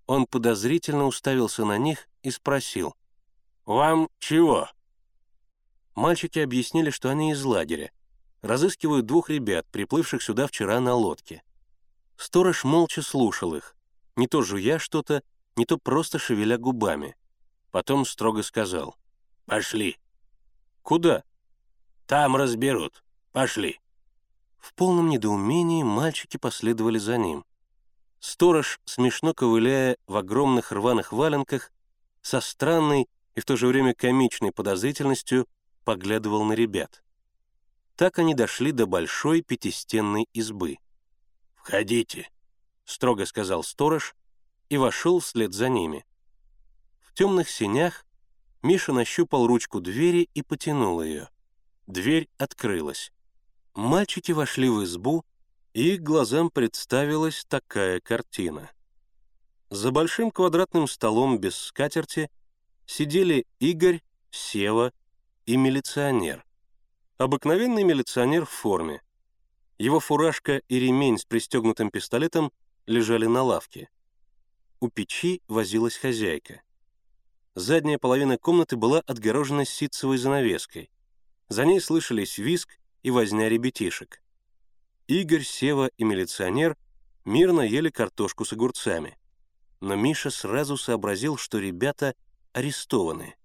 [0.07, 2.95] Он подозрительно уставился на них и спросил.
[3.65, 4.69] «Вам чего?»
[5.93, 7.91] Мальчики объяснили, что они из лагеря.
[8.41, 11.43] Разыскивают двух ребят, приплывших сюда вчера на лодке.
[12.17, 13.75] Сторож молча слушал их,
[14.15, 15.21] не то жуя что-то,
[15.55, 17.15] не то просто шевеля губами.
[17.71, 18.95] Потом строго сказал.
[19.45, 19.97] «Пошли».
[20.81, 21.23] «Куда?»
[22.11, 23.05] «Там разберут.
[23.31, 23.79] Пошли».
[24.59, 27.45] В полном недоумении мальчики последовали за ним.
[28.19, 31.71] Сторож, смешно ковыляя в огромных рваных валенках,
[32.21, 35.47] со странной и в то же время комичной подозрительностью
[35.85, 37.01] поглядывал на ребят.
[37.95, 40.79] Так они дошли до большой пятистенной избы.
[41.55, 42.29] «Входите»,—
[42.83, 44.15] строго сказал сторож
[44.67, 46.05] и вошел вслед за ними.
[46.99, 48.05] В темных сенях
[48.63, 51.29] Миша нащупал ручку двери и потянул ее.
[51.87, 53.11] Дверь открылась.
[53.73, 55.25] Мальчики вошли в избу,
[55.73, 58.71] и их глазам представилась такая картина.
[59.69, 62.29] За большим квадратным столом без скатерти
[62.85, 64.91] сидели Игорь, Сева
[65.45, 66.45] и милиционер.
[67.17, 69.01] Обыкновенный милиционер в форме.
[69.77, 72.51] Его фуражка и ремень с пристегнутым пистолетом
[72.85, 73.89] лежали на лавке.
[74.79, 76.61] У печи возилась хозяйка.
[77.55, 80.89] Задняя половина комнаты была отгорожена ситцевой занавеской.
[81.51, 84.21] За ней слышались виск и возня ребятишек.
[85.07, 86.77] Игорь, Сева и милиционер
[87.25, 89.17] мирно ели картошку с огурцами.
[89.81, 92.15] Но Миша сразу сообразил, что ребята
[92.53, 93.35] арестованы.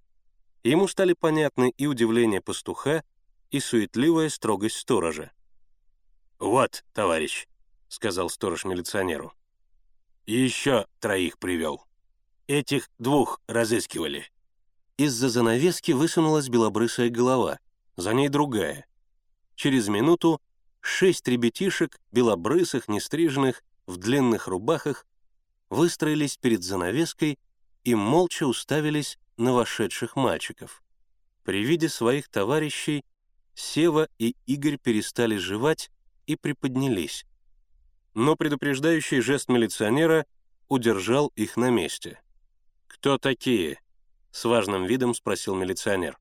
[0.63, 3.03] Ему стали понятны и удивление пастуха,
[3.51, 5.33] и суетливая строгость сторожа.
[6.39, 7.49] «Вот, товарищ»,—
[7.89, 9.33] сказал сторож милиционеру.
[10.27, 11.85] «Еще троих привел.
[12.47, 14.31] Этих двух разыскивали».
[14.97, 17.59] Из-за занавески высунулась белобрысая голова,
[17.97, 18.87] за ней другая.
[19.55, 20.41] Через минуту
[20.81, 25.07] шесть ребятишек, белобрысых, нестриженных, в длинных рубахах,
[25.71, 27.39] выстроились перед занавеской
[27.85, 30.83] и молча уставились на вошедших мальчиков.
[31.45, 33.05] При виде своих товарищей
[33.55, 35.91] Сева и Игорь перестали жевать
[36.27, 37.25] и приподнялись.
[38.15, 40.27] Но предупреждающий жест милиционера
[40.69, 42.21] удержал их на месте.
[42.87, 43.81] «Кто такие?»—
[44.31, 46.19] с важным видом спросил милиционер.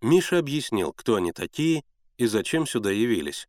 [0.00, 1.84] Миша объяснил, кто они такие
[2.16, 3.48] и зачем сюда явились.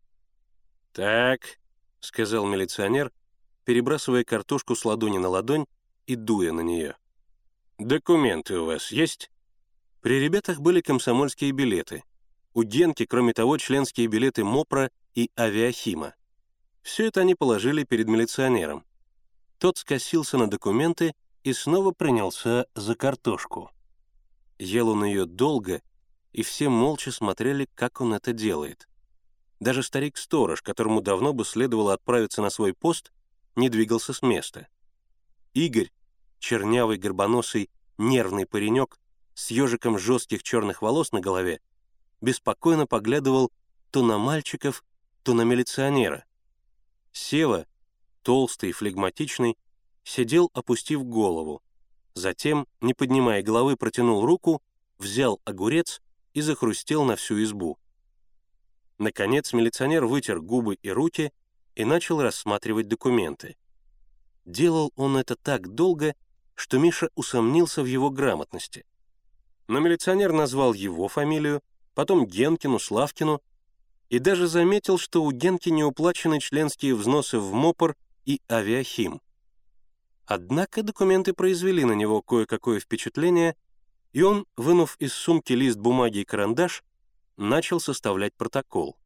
[0.93, 1.60] «Так»,—
[2.00, 3.12] сказал милиционер,
[3.66, 5.66] перебрасывая картошку с ладони на ладонь
[6.08, 6.95] и дуя на нее.
[7.78, 9.30] «Документы у вас есть?»
[10.02, 12.04] При ребятах были комсомольские билеты.
[12.54, 16.16] У Генки, кроме того, членские билеты МОПРа и Авиахима.
[16.82, 18.86] Все это они положили перед милиционером.
[19.58, 23.72] Тот скосился на документы и снова принялся за картошку.
[24.58, 25.82] Ел он ее долго,
[26.32, 28.88] и все молча смотрели, как он это делает.
[29.60, 33.12] Даже старик-сторож, которому давно бы следовало отправиться на свой пост,
[33.56, 34.68] не двигался с места.
[35.54, 35.92] Игорь,
[36.40, 39.00] чернявый, горбоносый, нервный паренек
[39.34, 41.60] с ежиком жестких черных волос на голове,
[42.22, 43.51] беспокойно поглядывал
[43.92, 44.84] то на мальчиков,
[45.24, 46.26] то на милиционера.
[47.12, 47.66] Сева,
[48.22, 49.58] толстый и флегматичный,
[50.04, 51.62] сидел, опустив голову.
[52.14, 54.62] Затем, не поднимая головы, протянул руку,
[54.97, 56.01] взял огурец
[56.39, 57.78] и захрустел на всю избу.
[58.97, 61.33] Наконец милиционер вытер губы и руки
[61.75, 63.57] и начал рассматривать документы.
[64.45, 66.16] Делал он это так долго,
[66.55, 68.86] что Миша усомнился в его грамотности.
[69.67, 71.61] Но милиционер назвал его фамилию,
[71.93, 73.41] потом Генкину, Славкину,
[74.07, 79.21] и даже заметил, что у Генки не уплачены членские взносы в МОПР и Авиахим.
[80.25, 83.55] Однако документы произвели на него кое-какое впечатление,
[84.14, 86.84] и он, вынув из сумки лист бумаги и карандаш,
[87.38, 88.98] начал составлять протокол.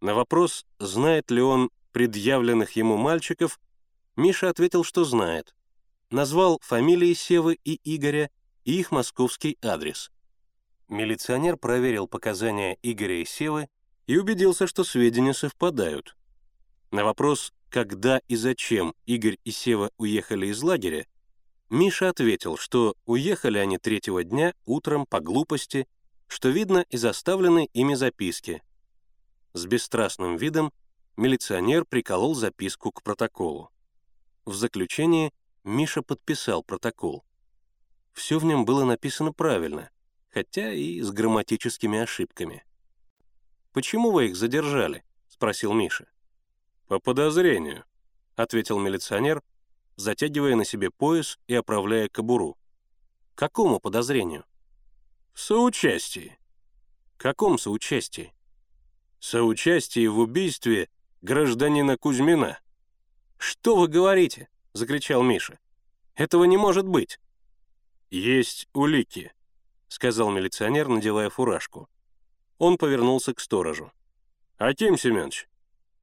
[0.00, 3.60] На вопрос, знает ли он предъявленных ему мальчиков,
[4.16, 5.54] Миша ответил, что знает.
[6.10, 8.30] Назвал фамилии Севы и Игоря
[8.64, 10.10] и их московский адрес.
[10.88, 13.68] Милиционер проверил показания Игоря и Севы
[14.06, 16.16] и убедился, что сведения совпадают.
[16.90, 21.06] На вопрос, когда и зачем Игорь и Сева уехали из лагеря,
[21.72, 25.88] Миша ответил, что уехали они третьего дня утром по глупости,
[26.28, 28.62] что видно из оставленной ими записки.
[29.54, 30.70] С бесстрастным видом
[31.16, 33.70] милиционер приколол записку к протоколу.
[34.44, 35.32] В заключение
[35.64, 37.24] Миша подписал протокол.
[38.12, 39.88] Все в нем было написано правильно,
[40.28, 42.66] хотя и с грамматическими ошибками.
[43.72, 46.06] «Почему вы их задержали?»— спросил Миша.
[46.86, 47.86] «По подозрению»,—
[48.36, 49.42] ответил милиционер,
[49.96, 52.56] затягивая на себе пояс и оправляя кобуру.
[53.34, 54.44] «Какому подозрению?»
[55.32, 56.38] «В соучастии».
[57.16, 58.32] «Каком соучастии?»
[59.20, 60.88] «Соучастии в убийстве
[61.22, 62.58] гражданина Кузьмина».
[63.38, 65.58] «Что вы говорите?»— закричал Миша.
[66.14, 67.18] «Этого не может быть».
[68.10, 69.32] «Есть улики»,—
[69.88, 71.88] сказал милиционер, надевая фуражку.
[72.58, 73.90] Он повернулся к сторожу.
[74.58, 75.48] «Аким Семенович,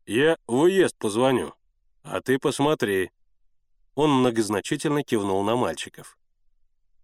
[0.05, 1.53] я в уезд позвоню,
[2.03, 3.11] а ты посмотри».
[3.99, 6.17] Он многозначительно кивнул на мальчиков.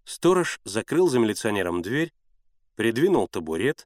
[0.06, 2.14] Сторож закрыл за милиционером дверь,
[2.78, 3.86] придвинул табурет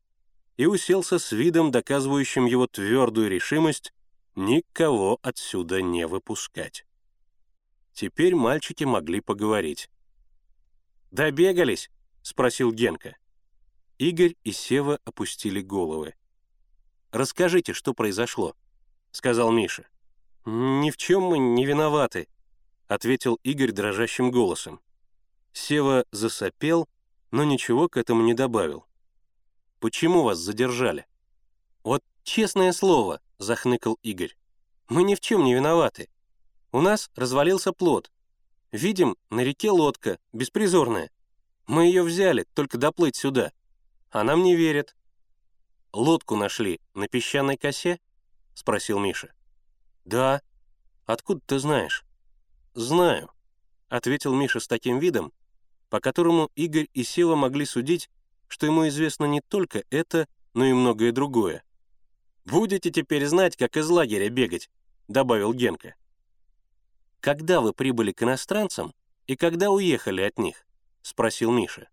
[0.58, 3.96] и уселся с видом, доказывающим его твердую решимость
[4.36, 6.86] никого отсюда не выпускать.
[7.94, 9.90] Теперь мальчики могли поговорить.
[11.10, 11.90] «Добегались?»—
[12.22, 13.18] спросил Генка.
[13.98, 16.14] Игорь и Сева опустили головы.
[17.10, 18.56] «Расскажите, что произошло»,—
[19.12, 19.88] сказал Миша.
[20.46, 22.28] «Ни в чем мы не виноваты»,—
[22.90, 24.82] ответил Игорь дрожащим голосом.
[25.54, 26.90] Сева засопел,
[27.32, 28.86] но ничего к этому не добавил.
[29.80, 31.06] «Почему вас задержали?»
[31.84, 34.36] «Вот честное слово»,— захныкал Игорь.
[34.90, 36.10] «Мы ни в чем не виноваты.
[36.72, 38.12] У нас развалился плод.
[38.72, 41.12] Видим, на реке лодка, беспризорная.
[41.68, 43.52] Мы ее взяли, только доплыть сюда.
[44.10, 44.96] А нам не верят».
[45.94, 48.00] «Лодку нашли на песчаной косе?»—
[48.56, 49.32] спросил Миша.
[50.06, 50.42] «Да.
[51.06, 52.04] Откуда ты знаешь?»
[52.74, 53.30] «Знаю»,—
[53.90, 55.34] ответил Миша с таким видом,
[55.90, 58.10] по которому Игорь и Сева могли судить,
[58.48, 61.64] что ему известно не только это, но и многое другое.
[62.46, 64.70] «Будете теперь знать, как из лагеря бегать»,—
[65.08, 65.96] добавил Генка.
[67.20, 68.94] «Когда вы прибыли к иностранцам
[69.28, 70.66] и когда уехали от них?»—
[71.02, 71.90] спросил Миша.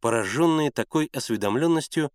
[0.00, 2.10] Пораженные такой осведомленностью,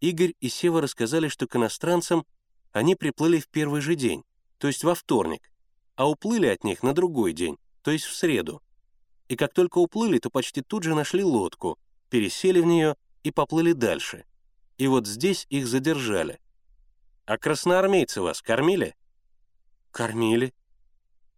[0.00, 2.26] Игорь и Сева рассказали, что к иностранцам
[2.72, 4.24] они приплыли в первый же день,
[4.58, 5.50] то есть во вторник,
[6.00, 8.62] а уплыли от них на другой день, то есть в среду.
[9.28, 11.78] И как только уплыли, то почти тут же нашли лодку,
[12.08, 14.24] пересели в нее и поплыли дальше.
[14.78, 16.40] И вот здесь их задержали.
[17.26, 18.96] «А красноармейцы вас кормили?»
[19.90, 20.54] «Кормили»,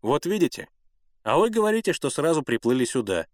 [0.01, 0.69] вот видите?
[1.25, 3.27] А вы говорите, что сразу приплыли сюда.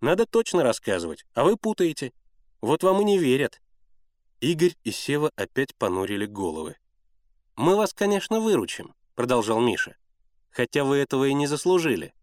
[0.00, 2.12] Надо точно рассказывать, а вы путаете.
[2.60, 3.62] Вот вам и не верят».
[4.40, 6.74] Игорь и Сева опять понурили головы.
[7.54, 9.94] «Мы вас, конечно, выручим»,— продолжал Миша.
[10.54, 12.14] «Хотя вы этого и не заслужили».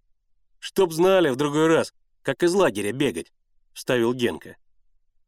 [0.57, 3.33] «Чтоб знали в другой раз, как из лагеря бегать»,—
[3.73, 4.55] вставил Генка.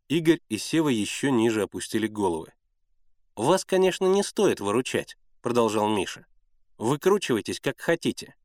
[0.08, 2.54] Игорь и Сева еще ниже опустили головы.
[3.36, 6.26] «Вас, конечно, не стоит выручать»,— продолжал Миша.
[6.78, 8.36] «Выкручивайтесь, как хотите.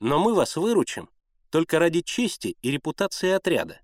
[0.00, 1.08] Но мы вас выручим
[1.50, 3.80] только ради чести и репутации отряда.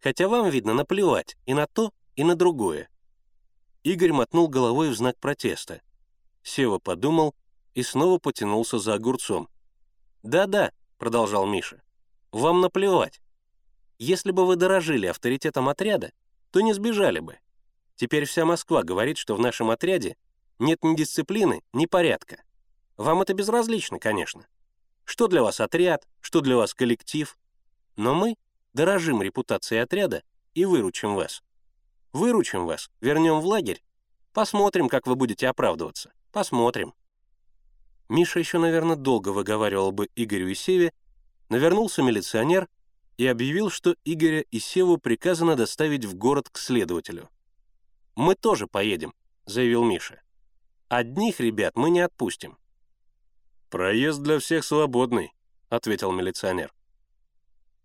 [0.00, 2.88] Хотя вам, видно, наплевать и на то, и на другое».
[3.84, 5.82] Игорь мотнул головой в знак протеста.
[6.42, 7.36] Сева подумал
[7.76, 9.50] и снова потянулся за огурцом.
[10.22, 11.82] «Да-да»,— продолжал Миша,—
[12.32, 13.20] «вам наплевать.
[13.98, 16.12] Если бы вы дорожили авторитетом отряда,
[16.50, 17.38] то не сбежали бы.
[17.94, 20.16] Теперь вся Москва говорит, что в нашем отряде
[20.58, 22.42] нет ни дисциплины, ни порядка.
[22.96, 24.46] Вам это безразлично, конечно.
[25.04, 27.38] Что для вас отряд, что для вас коллектив.
[27.96, 28.36] Но мы
[28.72, 30.22] дорожим репутацией отряда
[30.54, 31.42] и выручим вас.
[32.14, 33.82] Выручим вас, вернем в лагерь.
[34.32, 36.14] Посмотрим, как вы будете оправдываться.
[36.32, 36.94] Посмотрим.
[38.08, 40.92] Миша еще, наверное, долго выговаривал бы Игорю и Севе,
[41.48, 42.68] но вернулся милиционер
[43.16, 47.28] и объявил, что Игоря и Севу приказано доставить в город к следователю.
[48.14, 49.14] «Мы тоже поедем»,—
[49.46, 50.22] заявил Миша.
[50.88, 52.56] «Одних ребят мы не отпустим.
[53.70, 55.32] «Проезд для всех свободный»,—
[55.68, 56.72] ответил милиционер.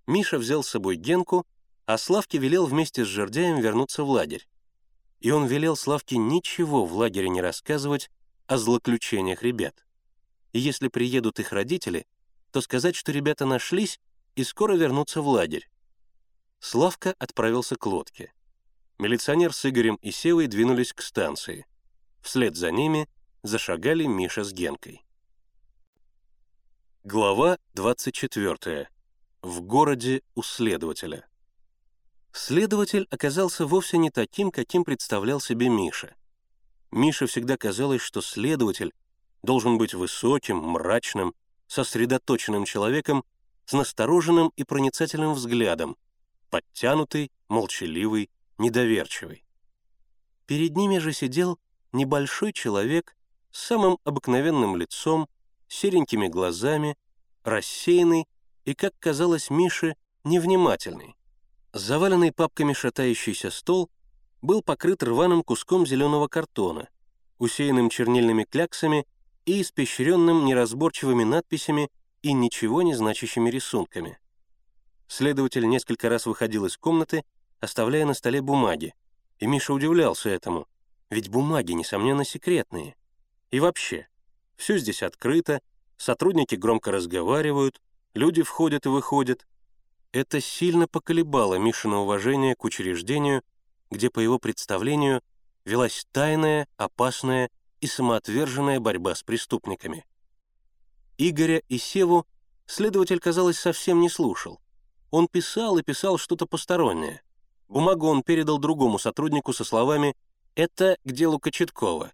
[0.06, 1.45] Миша взял с собой Генку,
[1.85, 4.48] а Славке велел вместе с Жердяем вернуться в лагерь.
[5.19, 8.11] И он велел Славке ничего в лагере не рассказывать
[8.45, 9.84] о злоключениях ребят.
[10.53, 12.06] И если приедут их родители,
[12.52, 13.99] то сказать, что ребята нашлись
[14.36, 15.69] и скоро вернутся в лагерь.
[16.60, 18.34] Славка отправился к лодке.
[18.99, 21.65] Милиционер с Игорем и Севой двинулись к станции.
[22.22, 23.10] Вслед за ними
[23.41, 25.03] зашагали Миша с Генкой.
[27.03, 28.90] Глава 24.
[29.41, 31.28] В городе у следователя.
[32.32, 36.15] Следователь оказался вовсе не таким, каким представлял себе Миша.
[36.91, 38.94] Мише всегда казалось, что следователь
[39.44, 41.34] должен быть высоким, мрачным,
[41.68, 43.24] сосредоточенным человеком
[43.66, 45.96] с настороженным и проницательным взглядом,
[46.50, 49.46] подтянутый, молчаливый, недоверчивый.
[50.46, 51.60] Перед ними же сидел
[51.94, 53.16] небольшой человек
[53.52, 55.28] с самым обыкновенным лицом,
[55.68, 56.98] серенькими глазами,
[57.44, 58.28] рассеянный
[58.66, 61.16] и, как казалось Мише, невнимательный.
[61.74, 63.90] Заваленный папками шатающийся стол
[64.42, 66.90] был покрыт рваным куском зеленого картона,
[67.38, 69.06] усеянным чернильными кляксами
[69.46, 71.90] и испещренным неразборчивыми надписями
[72.22, 74.20] и ничего не значащими рисунками.
[75.08, 77.24] Следователь несколько раз выходил из комнаты,
[77.60, 78.94] оставляя на столе бумаги,
[79.40, 80.68] и Миша удивлялся этому,
[81.10, 82.96] ведь бумаги, несомненно, секретные.
[83.50, 84.08] И вообще,
[84.56, 85.62] все здесь открыто,
[85.98, 87.82] сотрудники громко разговаривают,
[88.14, 89.46] люди входят и выходят.
[90.12, 93.44] Это сильно поколебало Мишина уважение к учреждению,
[93.90, 95.22] где, по его представлению,
[95.66, 97.50] велась тайная, опасная
[97.82, 100.06] и самоотверженная борьба с преступниками.
[101.18, 102.26] Игоря и Севу
[102.66, 104.62] следователь, казалось, совсем не слушал.
[105.10, 107.22] Он писал и писал что-то постороннее.
[107.68, 110.16] Бумагу он передал другому сотруднику со словами
[110.56, 112.12] «Это к делу Кочеткова».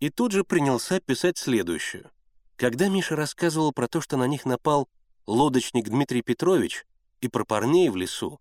[0.00, 2.10] И тут же принялся писать следующую.
[2.56, 4.88] Когда Миша рассказывал про то, что на них напал
[5.26, 6.84] лодочник Дмитрий Петрович
[7.20, 8.40] и про парней в лесу,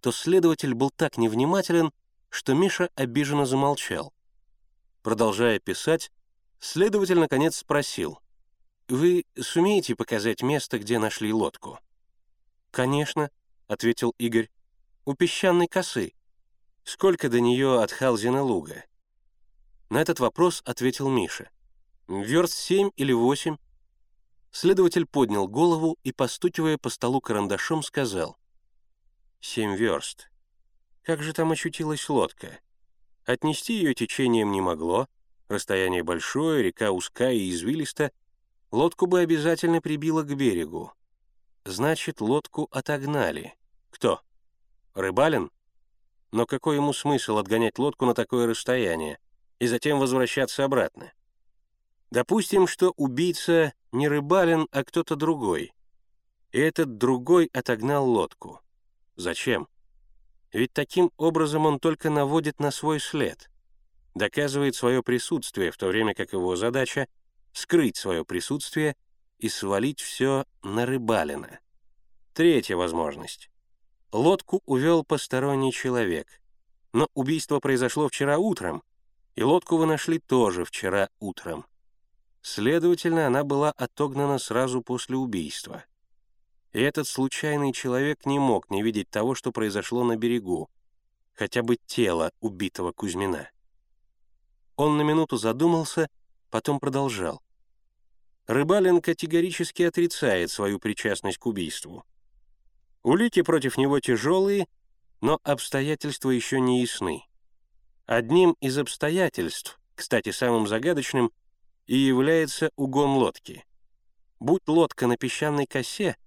[0.00, 1.92] то следователь был так невнимателен,
[2.28, 4.12] что Миша обиженно замолчал.
[5.06, 6.10] Продолжая писать,
[6.58, 8.18] следователь наконец спросил,
[8.88, 11.78] «Вы сумеете показать место, где нашли лодку?»
[12.72, 13.30] «Конечно»,—
[13.68, 14.50] ответил Игорь,
[15.04, 16.12] «у песчаной косы.
[16.82, 18.82] Сколько до нее от Халзина луга?»
[19.90, 21.50] На этот вопрос ответил Миша.
[22.08, 23.58] «Верст семь или восемь?»
[24.50, 28.36] Следователь поднял голову и, постукивая по столу карандашом, сказал.
[29.40, 30.32] «Семь верст.
[31.04, 32.58] Как же там очутилась лодка?
[33.26, 35.08] Отнести ее течением не могло,
[35.48, 38.12] расстояние большое, река узкая и извилиста,
[38.70, 40.92] лодку бы обязательно прибило к берегу.
[41.64, 43.54] Значит, лодку отогнали.
[43.90, 44.20] Кто?
[44.94, 45.50] Рыбалин?
[46.30, 49.18] Но какой ему смысл отгонять лодку на такое расстояние
[49.58, 51.12] и затем возвращаться обратно?
[52.12, 55.72] Допустим, что убийца не Рыбалин, а кто-то другой.
[56.52, 58.60] И этот другой отогнал лодку.
[59.16, 59.66] Зачем?
[60.56, 63.50] Ведь таким образом он только наводит на свой след,
[64.14, 67.08] доказывает свое присутствие, в то время как его задача—
[67.52, 68.96] скрыть свое присутствие
[69.38, 71.58] и свалить все на рыбалина.
[72.32, 73.50] Третья возможность.
[74.12, 76.26] Лодку увел посторонний человек.
[76.94, 78.82] Но убийство произошло вчера утром,
[79.34, 81.66] и лодку вы нашли тоже вчера утром.
[82.40, 85.84] Следовательно, она была отогнана сразу после убийства
[86.76, 90.68] и этот случайный человек не мог не видеть того, что произошло на берегу,
[91.32, 93.48] хотя бы тело убитого Кузьмина.
[94.76, 96.10] Он на минуту задумался,
[96.50, 97.40] потом продолжал.
[98.46, 102.04] Рыбалин категорически отрицает свою причастность к убийству.
[103.02, 104.66] Улики против него тяжелые,
[105.22, 107.22] но обстоятельства еще не ясны.
[108.04, 111.32] Одним из обстоятельств, кстати, самым загадочным,
[111.86, 113.64] и является угон лодки.
[114.40, 116.18] Будь лодка на песчаной косе,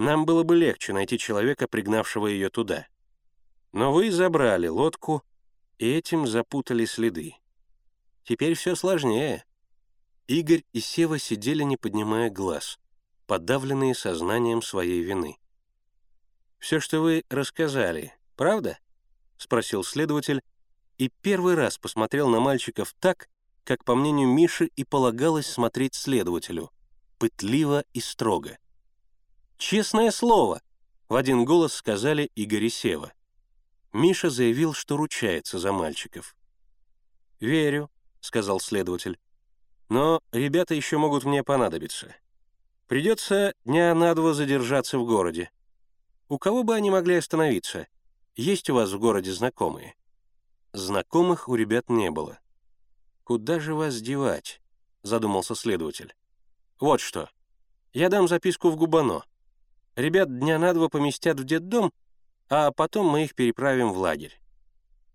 [0.00, 2.86] нам было бы легче найти человека, пригнавшего ее туда.
[3.72, 5.22] Но вы забрали лодку,
[5.78, 7.34] и этим запутали следы.
[8.24, 9.44] Теперь все сложнее.
[10.26, 12.78] Игорь и Сева сидели, не поднимая глаз,
[13.26, 15.36] подавленные сознанием своей вины.
[16.58, 18.78] «Все, что вы рассказали, правда?»—
[19.36, 20.40] спросил следователь,
[20.96, 23.28] и первый раз посмотрел на мальчиков так,
[23.64, 26.70] как, по мнению Миши, и полагалось смотреть следователю,
[27.18, 28.56] пытливо и строго.
[29.60, 30.62] «Честное слово!»—
[31.10, 33.12] в один голос сказали Игорь и Сева.
[33.92, 36.34] Миша заявил, что ручается за мальчиков.
[37.40, 39.18] «Верю»,— сказал следователь.
[39.90, 42.16] «Но ребята еще могут мне понадобиться.
[42.88, 45.50] Придется дня на два задержаться в городе.
[46.30, 47.86] У кого бы они могли остановиться?
[48.36, 49.94] Есть у вас в городе знакомые?»
[50.72, 52.38] Знакомых у ребят не было.
[53.24, 54.62] «Куда же вас девать?»—
[55.02, 56.14] задумался следователь.
[56.78, 57.28] «Вот что.
[57.92, 59.22] Я дам записку в Губано.
[60.00, 61.92] Ребят дня на два поместят в детдом,
[62.48, 64.40] а потом мы их переправим в лагерь.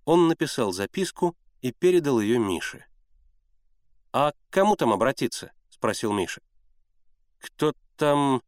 [0.04, 2.86] Он написал записку и передал ее Мише.
[4.14, 6.40] «А к кому там обратиться?»— спросил Миша.
[7.40, 8.44] «Кто там...»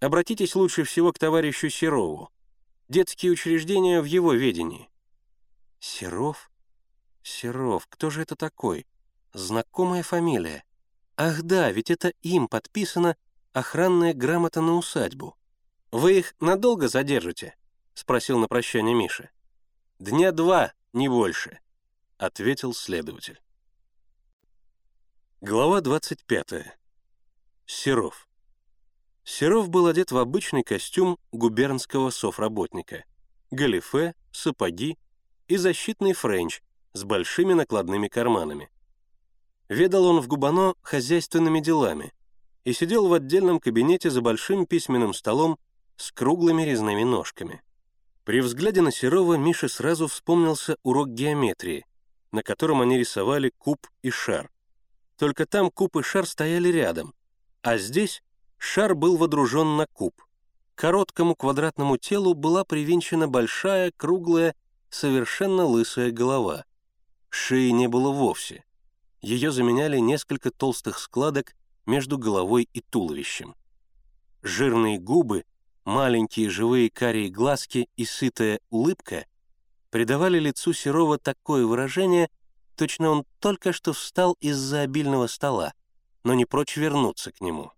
[0.00, 2.30] «Обратитесь лучше всего к товарищу Серову.
[2.88, 4.88] Детские учреждения в его ведении».
[5.78, 6.50] «Серов?
[7.22, 8.86] Серов, кто же это такой?
[9.34, 10.64] Знакомая фамилия.
[11.18, 13.18] Ах да, ведь это им подписано
[13.54, 15.36] охранная грамота на усадьбу.
[15.90, 17.56] Вы их надолго задержите?»—
[17.94, 19.30] спросил на прощание Миша.
[20.00, 21.60] «Дня два, не больше»,—
[22.18, 23.40] ответил следователь.
[25.40, 26.76] Глава 25.
[27.66, 28.28] Серов.
[29.22, 33.04] Серов был одет в обычный костюм губернского совработника.
[33.50, 34.98] Галифе, сапоги
[35.46, 36.60] и защитный френч
[36.92, 38.68] с большими накладными карманами.
[39.68, 42.12] Ведал он в Губоно хозяйственными делами—
[42.64, 45.58] и сидел в отдельном кабинете за большим письменным столом
[45.96, 47.62] с круглыми резными ножками.
[48.24, 51.86] При взгляде на Серова Мише сразу вспомнился урок геометрии,
[52.32, 54.50] на котором они рисовали куб и шар.
[55.18, 57.14] Только там куб и шар стояли рядом,
[57.62, 58.22] а здесь
[58.56, 60.14] шар был водружен на куб.
[60.74, 64.54] К короткому квадратному телу была привинчена большая, круглая,
[64.88, 66.64] совершенно лысая голова.
[67.28, 68.64] Шеи не было вовсе.
[69.20, 71.54] Ее заменяли несколько толстых складок
[71.86, 73.54] между головой и туловищем.
[74.42, 75.44] Жирные губы,
[75.84, 79.26] маленькие живые карие глазки и сытая улыбка
[79.90, 82.28] придавали лицу Серова такое выражение,
[82.76, 85.72] точно он только что встал из-за обильного стола,
[86.24, 87.70] но не прочь вернуться к нему.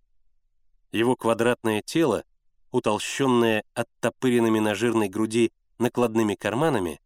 [0.93, 2.25] Его квадратное тело,
[2.71, 7.01] утолщенное оттопыренными на жирной груди накладными карманами,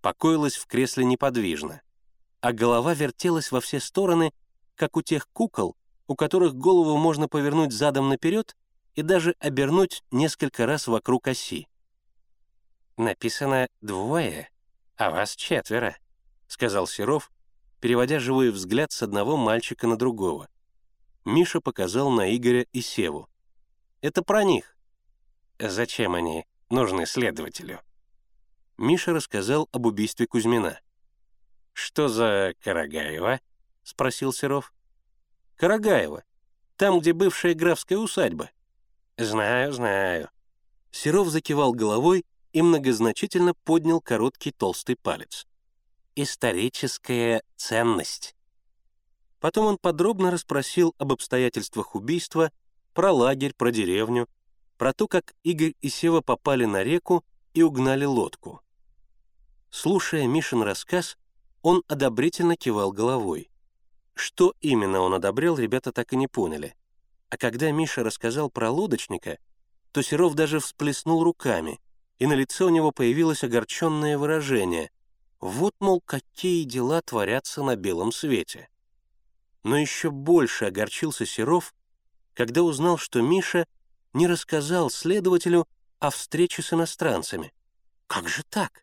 [0.00, 1.80] покоилось в кресле неподвижно,
[2.40, 4.32] а голова вертелась во все стороны,
[4.74, 5.76] как у тех кукол,
[6.06, 8.56] у которых голову можно повернуть задом наперед
[8.94, 11.68] и даже обернуть несколько раз вокруг оси.
[12.96, 14.50] «Написано «двое»,
[14.96, 15.96] а вас четверо»,—
[16.48, 17.30] сказал Серов,
[17.80, 20.48] переводя живой взгляд с одного мальчика на другого.
[21.24, 23.28] Миша показал на Игоря и Севу.
[24.00, 24.76] «Это про них».
[25.58, 27.80] «Зачем они нужны следователю?»
[28.78, 30.80] Миша рассказал об убийстве Кузьмина.
[31.72, 33.40] «Что за Карагаева?»—
[33.82, 34.72] спросил Серов.
[35.56, 36.24] «Карагаева.
[36.76, 38.50] Там, где бывшая графская усадьба».
[39.16, 40.30] «Знаю, знаю».
[40.90, 45.46] Серов закивал головой и многозначительно поднял короткий толстый палец.
[46.14, 48.34] «Историческая ценность».
[49.40, 52.50] Потом он подробно расспросил об обстоятельствах убийства,
[52.94, 54.26] про лагерь, про деревню,
[54.78, 58.62] про то, как Игорь и Сева попали на реку и угнали лодку.
[59.70, 61.18] Слушая Мишин рассказ,
[61.62, 63.50] он одобрительно кивал головой.
[64.16, 66.74] Что именно он одобрял, ребята так и не поняли.
[67.28, 69.38] А когда Миша рассказал про лодочника,
[69.92, 71.78] то Серов даже всплеснул руками,
[72.18, 74.90] и на лице у него появилось огорченное выражение.
[75.38, 78.70] Вот, мол, какие дела творятся на белом свете.
[79.64, 81.74] Но еще больше огорчился Серов,
[82.32, 83.66] когда узнал, что Миша
[84.14, 85.68] не рассказал следователю
[85.98, 87.52] о встрече с иностранцами.
[88.06, 88.82] Как же так?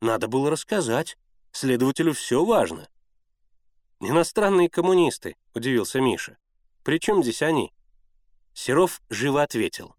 [0.00, 1.18] Надо было рассказать.
[1.52, 2.88] Следователю все важно.
[4.00, 6.38] «Иностранные коммунисты»,— удивился Миша.
[6.82, 7.70] «При чем здесь они?»
[8.54, 9.94] Серов живо ответил.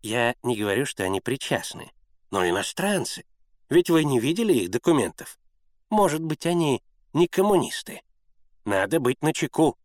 [0.00, 1.92] «Я не говорю, что они причастны.
[2.30, 3.24] Но иностранцы.
[3.68, 5.38] Ведь вы не видели их документов.
[5.90, 8.00] Может быть, они не коммунисты.
[8.64, 9.76] Надо быть начеку».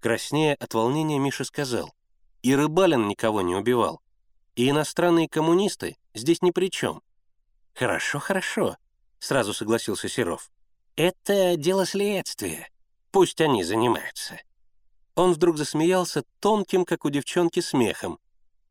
[0.00, 1.94] Краснея от волнения Миша сказал.
[2.40, 4.00] «И Рыбалин никого не убивал.
[4.56, 7.02] И иностранные коммунисты здесь ни при чем».
[7.74, 8.78] «Хорошо, хорошо»,—
[9.18, 10.50] сразу согласился Серов.
[10.96, 12.70] «Это дело следствия.
[13.10, 14.38] Пусть они занимаются».
[15.14, 18.20] Он вдруг засмеялся тонким, как у девчонки, смехом,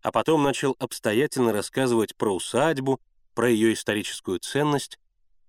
[0.02, 3.02] а потом начал обстоятельно рассказывать про усадьбу,
[3.34, 4.98] про ее историческую ценность.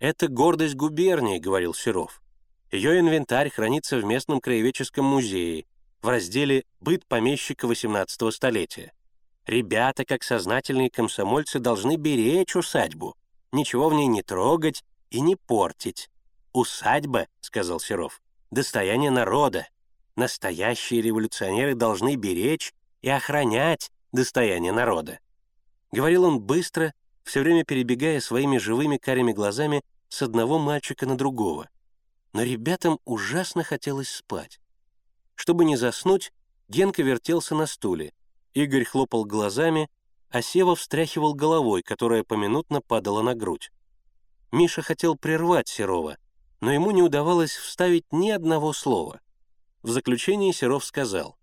[0.01, 2.21] «Это гордость губернии»,— говорил Серов.
[2.73, 5.67] Ее инвентарь хранится в местном краеведческом музее
[6.03, 8.93] в разделе «Быт помещика XVIII столетия».
[9.47, 13.17] Ребята, как сознательные комсомольцы, должны беречь усадьбу,
[13.53, 16.11] ничего в ней не трогать и не портить.
[16.53, 19.69] «Усадьба»,— сказал Серов,— «достояние народа.
[20.17, 25.21] Настоящие революционеры должны беречь и охранять достояние народа.
[25.93, 26.93] Говорил он быстро,
[27.23, 31.69] все время перебегая своими живыми карими глазами с одного мальчика на другого.
[32.33, 34.61] Но ребятам ужасно хотелось спать.
[35.35, 36.33] Чтобы не заснуть,
[36.69, 38.13] Генка вертелся на стуле,
[38.55, 39.89] Игорь хлопал глазами,
[40.31, 43.71] а Сева встряхивал головой, которая поминутно падала на грудь.
[44.53, 46.19] Миша хотел прервать Серова,
[46.61, 49.21] но ему не удавалось вставить ни одного слова.
[49.83, 51.37] В заключении Серов сказал,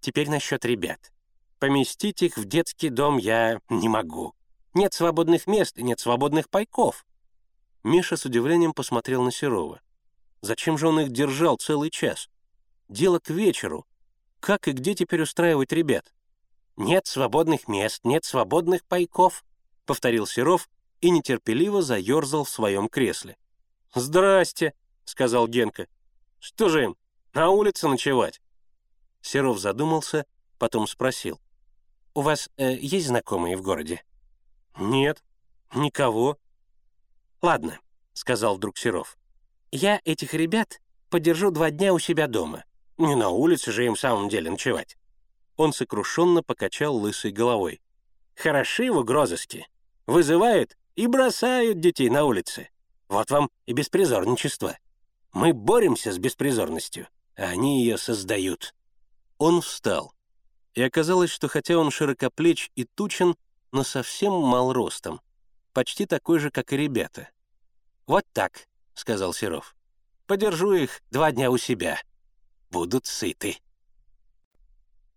[0.00, 1.12] «Теперь насчет ребят.
[1.58, 4.34] Поместить их в детский дом я не могу.
[4.74, 7.06] Нет свободных мест и нет свободных пайков».
[7.82, 9.80] Миша с удивлением посмотрел на Серова.
[10.40, 12.28] Зачем же он их держал целый час?
[12.88, 13.86] Дело к вечеру.
[14.40, 16.12] Как и где теперь устраивать ребят?
[16.76, 19.44] «Нет свободных мест, нет свободных пайков»,—
[19.86, 20.68] повторил Серов
[21.00, 23.38] и нетерпеливо заерзал в своем кресле.
[23.96, 24.74] «Здрасте»,—
[25.06, 25.88] сказал Генка.
[26.38, 26.96] «Что же им,
[27.32, 28.42] на улице ночевать?»
[29.22, 30.26] Серов задумался,
[30.58, 31.40] потом спросил.
[32.12, 34.04] «У вас э, есть знакомые в городе?»
[34.78, 35.24] «Нет,
[35.74, 36.36] никого».
[37.40, 37.78] «Ладно»,—
[38.12, 39.16] сказал вдруг Серов.
[39.72, 42.64] «Я этих ребят подержу два дня у себя дома.
[42.98, 44.98] Не на улице же им в самом деле ночевать».
[45.56, 47.80] Он сокрушенно покачал лысой головой.
[48.34, 49.66] «Хороши в угрозыске.
[50.06, 52.68] Вызывают и бросают детей на улице.
[53.08, 54.76] Вот вам и беспризорничество.
[55.32, 58.74] Мы боремся с беспризорностью, а они ее создают».
[59.38, 60.14] Он встал.
[60.74, 63.36] И оказалось, что хотя он широкоплеч и тучен,
[63.70, 65.20] но совсем мал ростом.
[65.72, 67.28] Почти такой же, как и ребята.
[68.06, 69.76] «Вот так»,— сказал Серов.
[70.26, 72.00] «Подержу их два дня у себя».
[72.70, 73.58] будут сыты.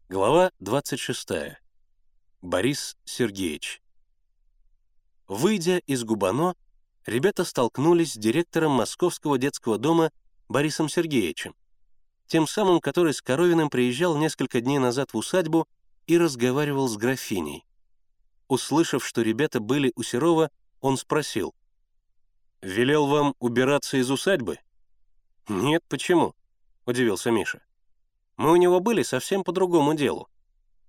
[0.07, 1.57] Глава 26.
[2.41, 3.81] Борис Сергеевич.
[5.27, 6.55] Выйдя из Губано,
[7.05, 10.11] ребята столкнулись с директором Московского детского дома
[10.47, 11.55] Борисом Сергеевичем,
[12.27, 15.67] тем самым, который с Коровиным приезжал несколько дней назад в усадьбу
[16.07, 17.65] и разговаривал с графиней.
[18.47, 20.49] Услышав, что ребята были у Серова,
[20.81, 21.53] он спросил.
[22.61, 24.59] «Велел вам убираться из усадьбы?»
[25.47, 26.35] «Нет, почему?»—
[26.85, 27.61] удивился Миша.
[28.37, 30.29] «Мы у него были совсем по другому делу.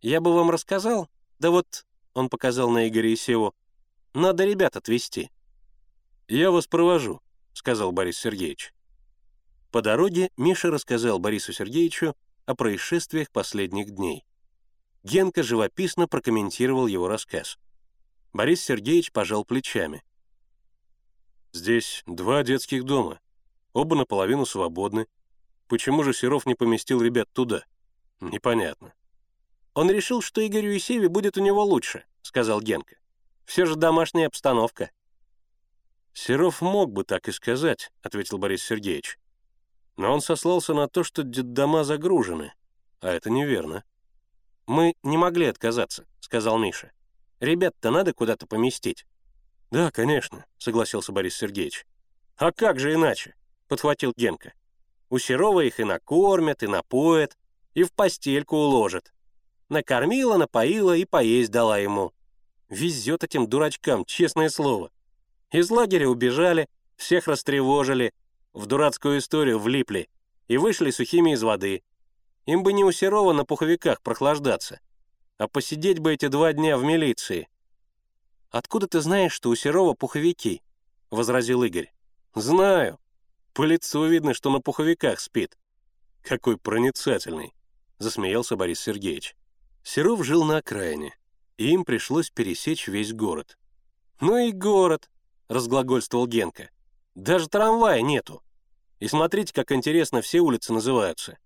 [0.00, 1.08] Я бы вам рассказал,
[1.38, 3.54] да вот...»— он показал на Игоря и Севу.
[4.14, 5.30] «Надо ребят отвезти».
[6.30, 7.20] «Я вас провожу»,—
[7.54, 8.72] сказал Борис Сергеевич.
[9.72, 12.14] По дороге Миша рассказал Борису Сергеевичу
[12.46, 14.24] о происшествиях последних дней.
[15.02, 17.58] Генка живописно прокомментировал его рассказ.
[18.32, 20.04] Борис Сергеевич пожал плечами.
[21.52, 23.18] «Здесь два детских дома.
[23.72, 25.08] Оба наполовину свободны.
[25.66, 27.64] Почему же Серов не поместил ребят туда?
[28.20, 28.94] Непонятно».
[29.74, 32.98] «Он решил, что Игорю и Севе будет у него лучше»,— сказал Генка.
[33.46, 34.92] «Все же домашняя обстановка».
[36.12, 39.18] «Серов мог бы так и сказать»,— ответил Борис Сергеевич.
[39.96, 42.52] «Но он сослался на то, что детдома загружены,
[43.00, 43.84] а это неверно».
[44.66, 46.92] «Мы не могли отказаться»,— сказал Миша.
[47.40, 49.06] «Ребят-то надо куда-то поместить».
[49.70, 51.86] «Да, конечно»,— согласился Борис Сергеевич.
[52.36, 53.34] «А как же иначе?»—
[53.68, 54.54] подхватил Генка.
[55.08, 57.36] «У Серова их и накормят, и напоят,
[57.74, 59.12] и в постельку уложат.
[59.68, 62.12] Накормила, напоила и поесть дала ему.
[62.68, 64.90] Везет этим дурачкам, честное слово.
[65.52, 68.12] Из лагеря убежали, всех растревожили,
[68.52, 70.08] в дурацкую историю влипли
[70.48, 71.82] и вышли сухими из воды.
[72.46, 74.80] Им бы не у Серова на пуховиках прохлаждаться,
[75.38, 77.48] а посидеть бы эти два дня в милиции.
[78.50, 80.62] «Откуда ты знаешь, что у Серова пуховики?»—
[81.10, 81.92] возразил Игорь.
[82.34, 82.98] «Знаю.
[83.52, 85.56] По лицу видно, что на пуховиках спит».
[86.22, 87.54] «Какой проницательный!»—
[87.98, 89.36] засмеялся Борис Сергеевич.
[89.82, 91.16] Серов жил на окраине,
[91.56, 93.56] и им пришлось пересечь весь город.
[94.20, 95.09] «Ну и город!»—
[95.50, 96.70] разглагольствовал Генка.
[97.16, 98.42] «Даже трамвая нету.
[99.00, 101.38] И смотрите, как интересно все улицы называются.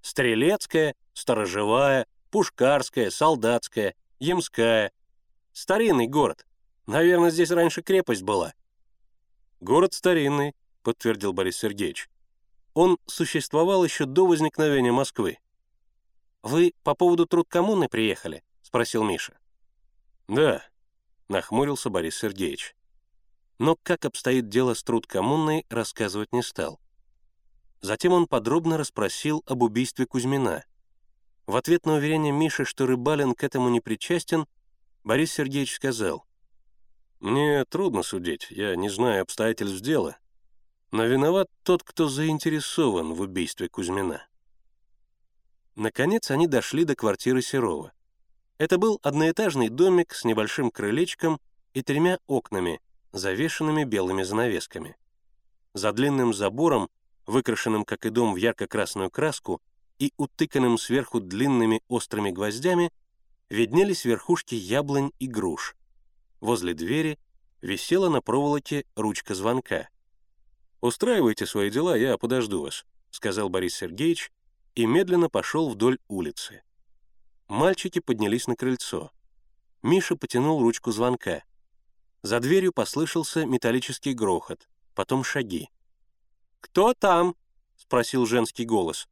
[0.00, 4.92] Стрелецкая, Сторожевая, Пушкарская, Солдатская, Ямская.
[5.52, 6.46] Старинный город.
[6.86, 8.54] Наверное, здесь раньше крепость была».
[9.60, 10.54] «Город старинный»,—
[10.84, 12.08] подтвердил Борис Сергеевич.
[12.74, 15.38] «Он существовал еще до возникновения Москвы».
[16.42, 19.36] «Вы по поводу труд коммуны приехали?»— спросил Миша.
[20.28, 20.62] «Да»,—
[21.28, 22.76] нахмурился Борис Сергеевич.
[23.58, 26.80] Но как обстоит дело с труд коммунной, рассказывать не стал.
[27.80, 30.64] Затем он подробно расспросил об убийстве Кузьмина.
[31.46, 34.46] В ответ на уверение Миши, что Рыбалин к этому не причастен,
[35.04, 36.26] Борис Сергеевич сказал,
[37.20, 40.18] «Мне трудно судить, я не знаю обстоятельств дела,
[40.90, 44.26] но виноват тот, кто заинтересован в убийстве Кузьмина».
[45.74, 47.92] Наконец они дошли до квартиры Серова.
[48.58, 51.40] Это был одноэтажный домик с небольшим крылечком
[51.72, 52.80] и тремя окнами,
[53.18, 54.96] завешенными белыми занавесками.
[55.74, 56.88] За длинным забором
[57.28, 59.60] выкрашенным, как и дом, в ярко-красную краску
[59.98, 62.90] и утыканным сверху длинными острыми гвоздями,
[63.50, 65.76] виднелись верхушки яблонь и груш.
[66.40, 67.18] Возле двери
[67.60, 69.88] висела на проволоке ручка звонка.
[70.80, 74.32] «Устраивайте свои дела, я подожду вас»,— сказал Борис Сергеевич
[74.74, 76.62] и медленно пошел вдоль улицы.
[77.48, 79.10] Мальчики поднялись на крыльцо.
[79.82, 81.42] Миша потянул ручку звонка.
[82.22, 85.68] За дверью послышался металлический грохот, потом шаги.
[86.60, 87.36] «Кто там?»—
[87.76, 89.08] спросил женский голос.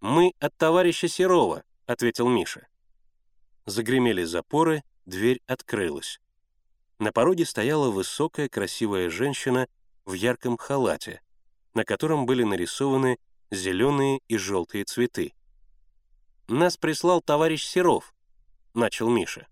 [0.00, 2.68] «Мы от товарища Серова»,— ответил Миша.
[3.66, 6.20] Загремели запоры, дверь открылась.
[6.98, 9.68] На пороге стояла высокая красивая женщина
[10.04, 11.20] в ярком халате,
[11.74, 13.18] на котором были нарисованы
[13.50, 15.34] зеленые и желтые цветы.
[16.48, 18.14] «Нас прислал товарищ Серов»,—
[18.74, 19.46] начал Миша.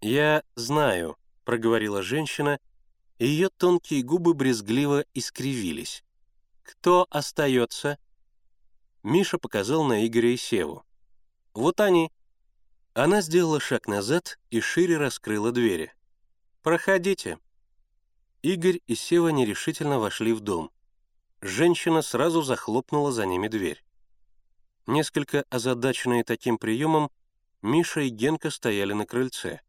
[0.00, 2.58] «Я знаю»,— проговорила женщина,
[3.18, 6.04] и ее тонкие губы брезгливо искривились.
[6.62, 7.98] «Кто остается?»
[9.02, 10.84] Миша показал на Игоря и Севу.
[11.52, 12.10] «Вот они».
[12.94, 15.92] Она сделала шаг назад и шире раскрыла двери.
[16.62, 17.38] «Проходите».
[18.42, 20.70] Игорь и Сева нерешительно вошли в дом.
[21.40, 23.84] Женщина сразу захлопнула за ними дверь.
[24.86, 27.10] Несколько озадаченные таким приемом,
[27.62, 29.60] Миша и Генка стояли на крыльце.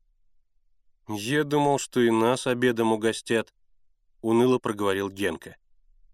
[1.07, 3.53] «Я думал, что и нас обедом угостят»,—
[4.21, 5.55] уныло проговорил Генка.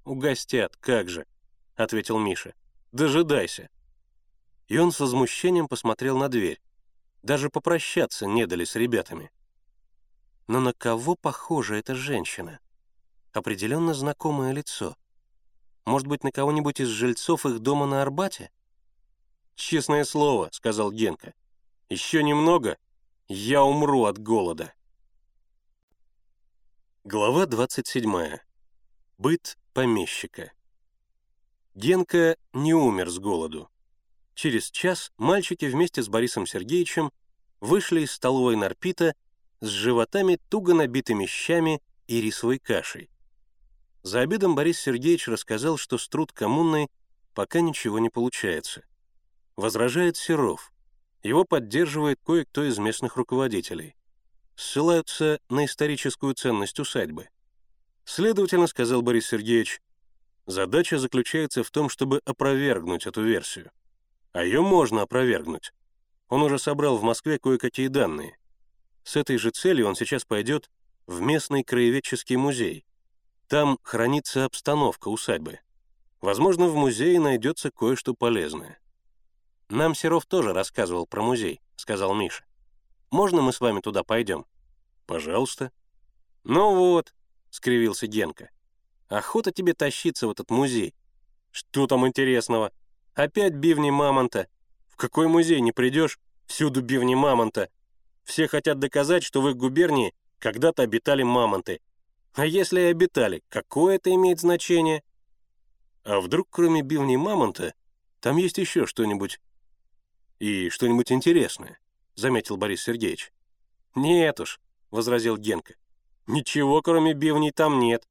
[0.04, 1.26] «Угостят, как же»,—
[1.76, 2.54] ответил Миша.
[2.92, 3.70] «Дожидайся».
[4.68, 6.62] И он с возмущением посмотрел на дверь.
[7.24, 9.32] Даже попрощаться не дали с ребятами.
[10.48, 12.60] Но на кого похожа эта женщина?
[13.32, 14.98] Определенно знакомое лицо.
[15.86, 18.52] Может быть, на кого-нибудь из жильцов их дома на Арбате?
[19.56, 21.34] «Честное слово»,— сказал Генка.
[21.90, 22.78] «Еще немного,
[23.28, 24.74] я умру от голода».
[27.04, 28.38] Глава 27.
[29.18, 30.52] Быт помещика.
[31.74, 33.72] Генка не умер с голоду.
[34.36, 37.12] Через час мальчики вместе с Борисом Сергеевичем
[37.60, 39.16] вышли из столовой Нарпита
[39.62, 43.10] с животами, туго набитыми щами и рисовой кашей.
[44.04, 46.88] За обедом Борис Сергеевич рассказал, что с труд коммунной
[47.34, 48.84] пока ничего не получается.
[49.56, 50.72] Возражает Серов.
[51.24, 53.96] Его поддерживает кое-кто из местных руководителей.
[54.56, 57.30] Ссылаются на историческую ценность усадьбы.
[58.06, 59.82] Следовательно, сказал Борис Сергеевич,
[60.46, 63.72] задача заключается в том, чтобы опровергнуть эту версию.
[64.34, 65.74] А ее можно опровергнуть.
[66.30, 68.38] Он уже собрал в Москве кое-какие данные.
[69.04, 70.70] С этой же целью он сейчас пойдет
[71.08, 72.86] в местный краеведческий музей.
[73.48, 75.60] Там хранится обстановка усадьбы.
[76.22, 78.80] Возможно, в музее найдется кое-что полезное.
[79.70, 82.46] «Нам Серов тоже рассказывал про музей»,— сказал Миша.
[83.12, 84.46] «Можно мы с вами туда пойдем?»
[85.06, 85.72] «Пожалуйста».
[86.44, 87.14] «Ну вот»,—
[87.50, 88.50] скривился Генка.
[89.10, 90.96] «Охота тебе тащиться в этот музей.
[91.52, 92.72] Что там интересного?
[93.14, 94.48] Опять бивни мамонта.
[94.88, 97.70] В какой музей не придешь, всюду бивни мамонта.
[98.24, 101.82] Все хотят доказать, что в их губернии когда-то обитали мамонты.
[102.34, 105.04] А если и обитали, какое это имеет значение?
[106.04, 107.74] А вдруг, кроме бивни мамонта,
[108.22, 109.40] там есть еще что-нибудь
[110.40, 111.80] и что-нибудь интересное,
[112.16, 113.32] заметил Борис Сергеевич.
[113.96, 114.60] Нет уж,
[114.90, 115.76] возразил Генка.
[116.28, 118.08] Ничего, кроме бивней, там нет.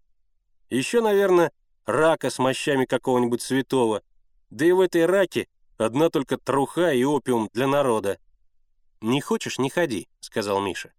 [0.68, 1.52] Еще, наверное,
[1.86, 4.02] рака с мощами какого-нибудь святого,
[4.51, 5.48] да и в этой раке
[5.78, 8.18] одна только труха и опиум для народа.
[9.01, 10.93] «Не хочешь— не ходи»,— сказал Миша.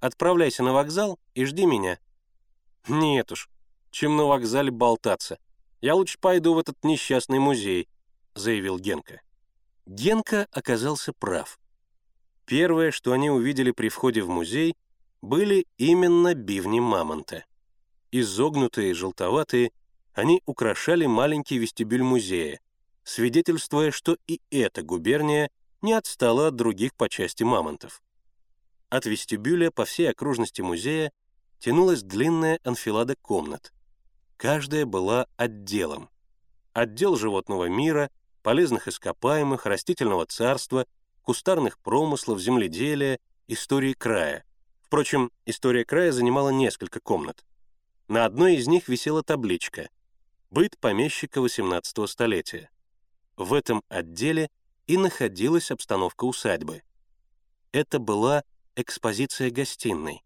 [0.00, 1.98] «Отправляйся на вокзал и жди меня».
[2.88, 3.48] «Нет уж,
[3.90, 5.38] чем на вокзале болтаться.
[5.80, 7.88] Я лучше пойду в этот несчастный музей»,—
[8.34, 9.20] заявил Генка.
[9.86, 11.58] Генка оказался прав.
[12.46, 14.76] Первое, что они увидели при входе в музей,
[15.22, 17.44] были именно бивни мамонта.
[18.10, 19.72] Изогнутые, желтоватые,
[20.12, 22.60] они украшали маленький вестибюль музея,
[23.02, 25.50] свидетельствуя, что и эта губерния
[25.82, 28.02] не отстала от других по части мамонтов.
[28.90, 31.10] От вестибюля по всей окружности музея
[31.58, 33.72] тянулась длинная анфилада комнат.
[34.36, 36.10] Каждая была отделом.
[36.74, 38.10] Отдел животного мира,
[38.42, 40.86] полезных ископаемых, растительного царства,
[41.24, 43.18] кустарных промыслов, земледелия,
[43.48, 44.44] истории края.
[44.82, 47.44] Впрочем, история края занимала несколько комнат.
[48.06, 49.88] На одной из них висела табличка
[50.50, 52.70] «Быт помещика XVIII столетия».
[53.36, 54.50] В этом отделе
[54.86, 56.82] и находилась обстановка усадьбы.
[57.72, 58.44] Это была
[58.76, 60.22] экспозиция гостиной.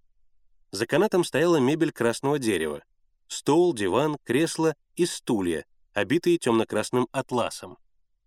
[0.71, 2.83] За канатом стояла мебель красного дерева,
[3.29, 5.65] стол, диван, кресло и стулья,
[5.95, 7.79] обитые темно-красным атласом,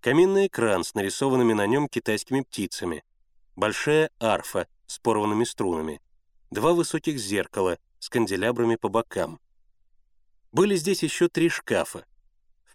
[0.02, 3.03] каминный экран с нарисованными на нем китайскими птицами,
[3.56, 6.02] большая арфа с порванными струнами,
[6.49, 9.40] два высоких зеркала с канделябрами по бокам.
[10.52, 12.06] Были здесь еще три шкафа,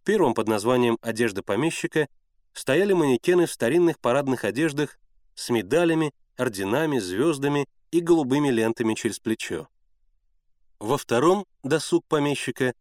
[0.06, 2.08] первом под названием «Одежда помещика»
[2.54, 4.98] стояли манекены в старинных парадных одеждах
[5.34, 9.68] с медалями, орденами, звездами и голубыми лентами через плечо.
[10.78, 12.72] Во втором «Досуг помещика»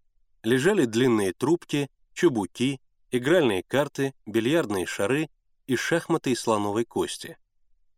[0.43, 2.79] лежали длинные трубки, чубуки,
[3.17, 5.29] игральные карты, бильярдные шары
[5.67, 7.37] и шахматы из слоновой кости.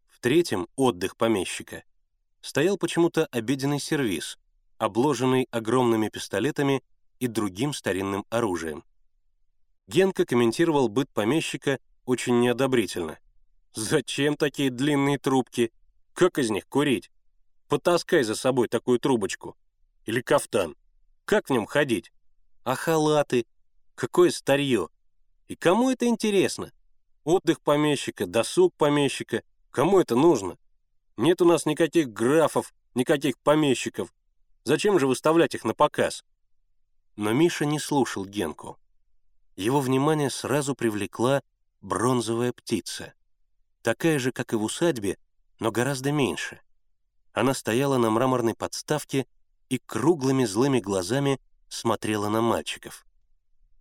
[0.08, 1.84] В третьем «Отдых помещика»
[2.42, 4.38] стоял почему-то обеденный сервиз,
[4.78, 6.84] обложенный огромными пистолетами
[7.20, 8.84] и другим старинным оружием.
[9.88, 13.20] Генка комментировал быт помещика очень неодобрительно.
[13.74, 15.72] «Зачем такие длинные трубки?
[16.14, 17.12] Как из них курить?
[17.68, 19.56] Потаскай за собой такую трубочку.
[20.06, 20.76] Или кафтан.
[21.26, 22.12] Как в нем ходить?
[22.64, 23.46] А халаты?
[23.96, 24.90] Какое старье?
[25.48, 26.72] И кому это интересно?
[27.24, 29.44] Отдых помещика, досуг помещика.
[29.72, 30.58] Кому это нужно?
[31.18, 34.14] Нет у нас никаких графов, никаких помещиков.
[34.64, 36.24] Зачем же выставлять их на показ?»
[37.16, 38.78] Но Миша не слушал Генку
[39.58, 41.42] его внимание сразу привлекла
[41.82, 43.14] бронзовая птица.
[43.82, 45.18] Такая же, как и в усадьбе,
[45.60, 46.62] но гораздо меньше.
[47.34, 49.28] Она стояла на мраморной подставке
[49.70, 53.06] и круглыми злыми глазами смотрела на мальчиков.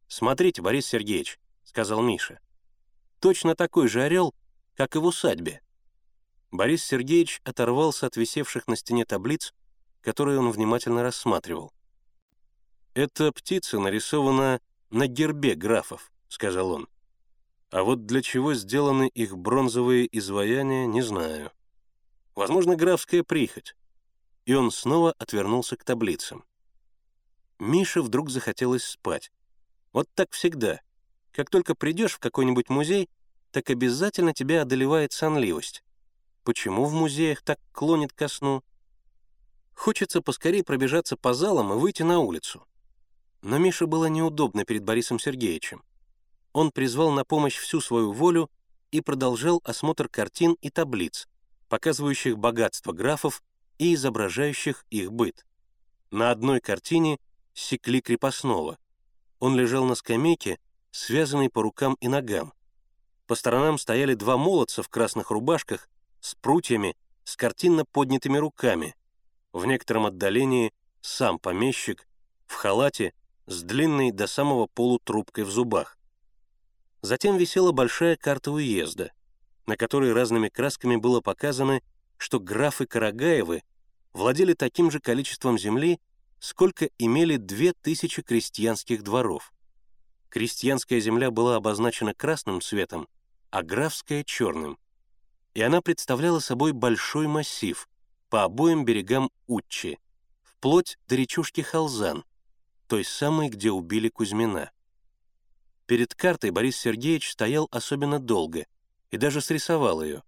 [0.09, 1.39] «Смотрите, Борис Сергеевич»,—
[1.77, 2.41] сказал Миша.
[3.21, 4.35] «Точно такой же орел,
[4.77, 5.61] как и в усадьбе».
[6.51, 9.53] Борис Сергеевич оторвался от висевших на стене таблиц,
[10.01, 11.75] которые он внимательно рассматривал.
[12.95, 16.89] Эта птица нарисована на гербе графов»,— сказал он.
[17.71, 21.53] «А вот для чего сделаны их бронзовые изваяния, не знаю.
[22.35, 23.77] Возможно, графская прихоть».
[24.47, 26.43] И он снова отвернулся к таблицам.
[27.59, 29.31] Мише вдруг захотелось спать.
[29.93, 30.81] Вот так всегда.
[31.37, 33.11] Как только придешь в какой-нибудь музей,
[33.51, 35.85] так обязательно тебя одолевает сонливость.
[36.45, 38.65] Почему в музеях так клонит ко сну?
[39.75, 42.67] Хочется поскорее пробежаться по залам и выйти на улицу.
[43.43, 45.85] Но Мише было неудобно перед Борисом Сергеевичем.
[46.55, 48.51] Он призвал на помощь всю свою волю
[48.91, 51.29] и продолжал осмотр картин и таблиц,
[51.69, 53.43] показывающих богатство графов
[53.77, 55.45] и изображающих их быт.
[56.11, 57.19] На одной картине
[57.53, 58.79] секли крепостного.
[59.39, 60.59] Он лежал на скамейке,
[60.97, 62.55] связанный по рукам и ногам.
[63.27, 65.91] По сторонам стояли два молодца в красных рубашках
[66.21, 68.97] с прутьями, с картинно поднятыми руками.
[69.53, 72.09] В некотором отдалении сам помещик
[72.47, 73.13] в халате
[73.47, 75.99] с длинной до самого полу трубкой в зубах.
[77.03, 79.13] Затем висела большая карта уезда,
[79.67, 81.83] на которой разными красками было показано,
[82.17, 83.63] что графы Карагаевы
[84.15, 86.01] владели таким же количеством земли,
[86.39, 89.53] сколько имели две тысячи крестьянских дворов.
[90.37, 93.09] Крестьянская земля была обозначена красным цветом,
[93.49, 94.77] а графская— черным.
[95.55, 97.89] И она представляла собой большой массив
[98.29, 99.99] по обоим берегам Утчи,
[100.43, 102.23] вплоть до речушки Халзан,
[102.87, 104.71] той самой, где убили Кузьмина.
[105.87, 108.67] Перед картой Борис Сергеевич стоял особенно долго
[109.11, 110.23] и даже срисовал ее.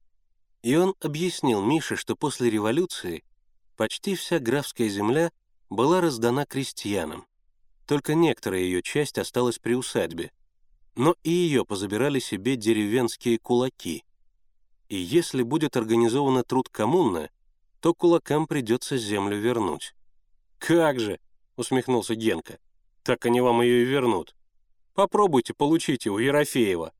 [0.62, 3.24] И он объяснил Мише, что после революции
[3.76, 5.30] почти вся графская земля
[5.68, 7.26] была раздана крестьянам.
[7.89, 10.31] Только некоторая ее часть осталась при усадьбе,
[10.94, 14.05] но и ее позабирали себе деревенские кулаки.
[14.90, 17.31] И если будет организована труд коммуна,
[17.81, 19.94] то кулакам придется землю вернуть.
[20.59, 21.19] «Как же!»—
[21.56, 22.59] усмехнулся Генка.
[23.05, 24.36] «Так они вам ее и вернут.
[24.93, 26.93] Попробуйте получите у Ерофеева».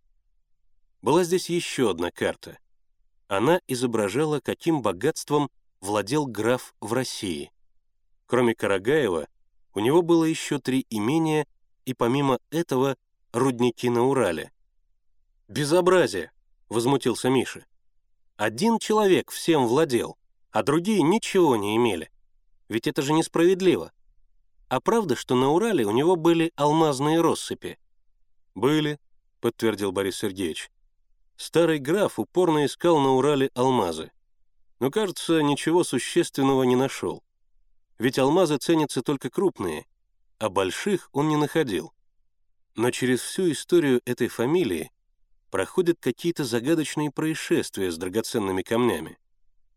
[1.02, 2.59] Была здесь еще одна карта.
[3.27, 5.51] Она изображала, каким богатством
[5.81, 7.52] владел граф в России.
[8.24, 9.28] Кроме Карагаева,
[9.78, 11.46] у него было еще три имения
[11.84, 12.96] и помимо этого
[13.32, 14.50] рудники на Урале.
[15.46, 16.32] «Безобразие!»—
[16.68, 17.64] возмутился Миша.
[18.36, 20.18] «Один человек всем владел,
[20.50, 22.10] а другие ничего не имели.
[22.68, 23.92] Ведь это же несправедливо.
[24.68, 27.78] А правда, что на Урале у него были алмазные россыпи?»
[28.56, 28.98] «Были»,—
[29.40, 30.72] подтвердил Борис Сергеевич.
[31.36, 34.10] Старый граф упорно искал на Урале алмазы.
[34.80, 37.22] Но, кажется, ничего существенного не нашел
[37.98, 39.86] ведь алмазы ценятся только крупные,
[40.38, 41.92] а больших он не находил.
[42.76, 44.92] Но через всю историю этой фамилии
[45.50, 49.18] проходят какие-то загадочные происшествия с драгоценными камнями.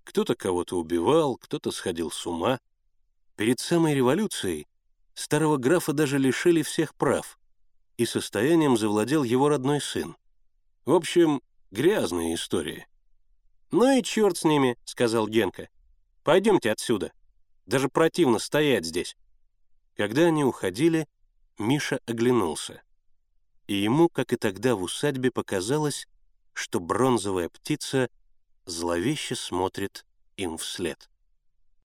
[0.04, 2.60] Кто-то кого-то убивал, кто-то сходил с ума.
[3.38, 4.68] Перед самой революцией
[5.16, 7.40] старого графа даже лишили всех прав,
[7.98, 10.16] и состоянием завладел его родной сын.
[10.86, 11.42] В общем,
[11.72, 12.88] грязная история.
[13.72, 15.70] «Ну и черт с ними»,— сказал Генка.
[16.24, 17.14] «Пойдемте отсюда».
[17.72, 19.16] Даже противно стоять здесь.
[19.96, 21.08] Когда они уходили,
[21.58, 22.82] Миша оглянулся.
[23.66, 26.06] И ему, как и тогда в усадьбе, показалось,
[26.52, 28.10] что бронзовая птица
[28.66, 31.10] зловеще смотрит им вслед.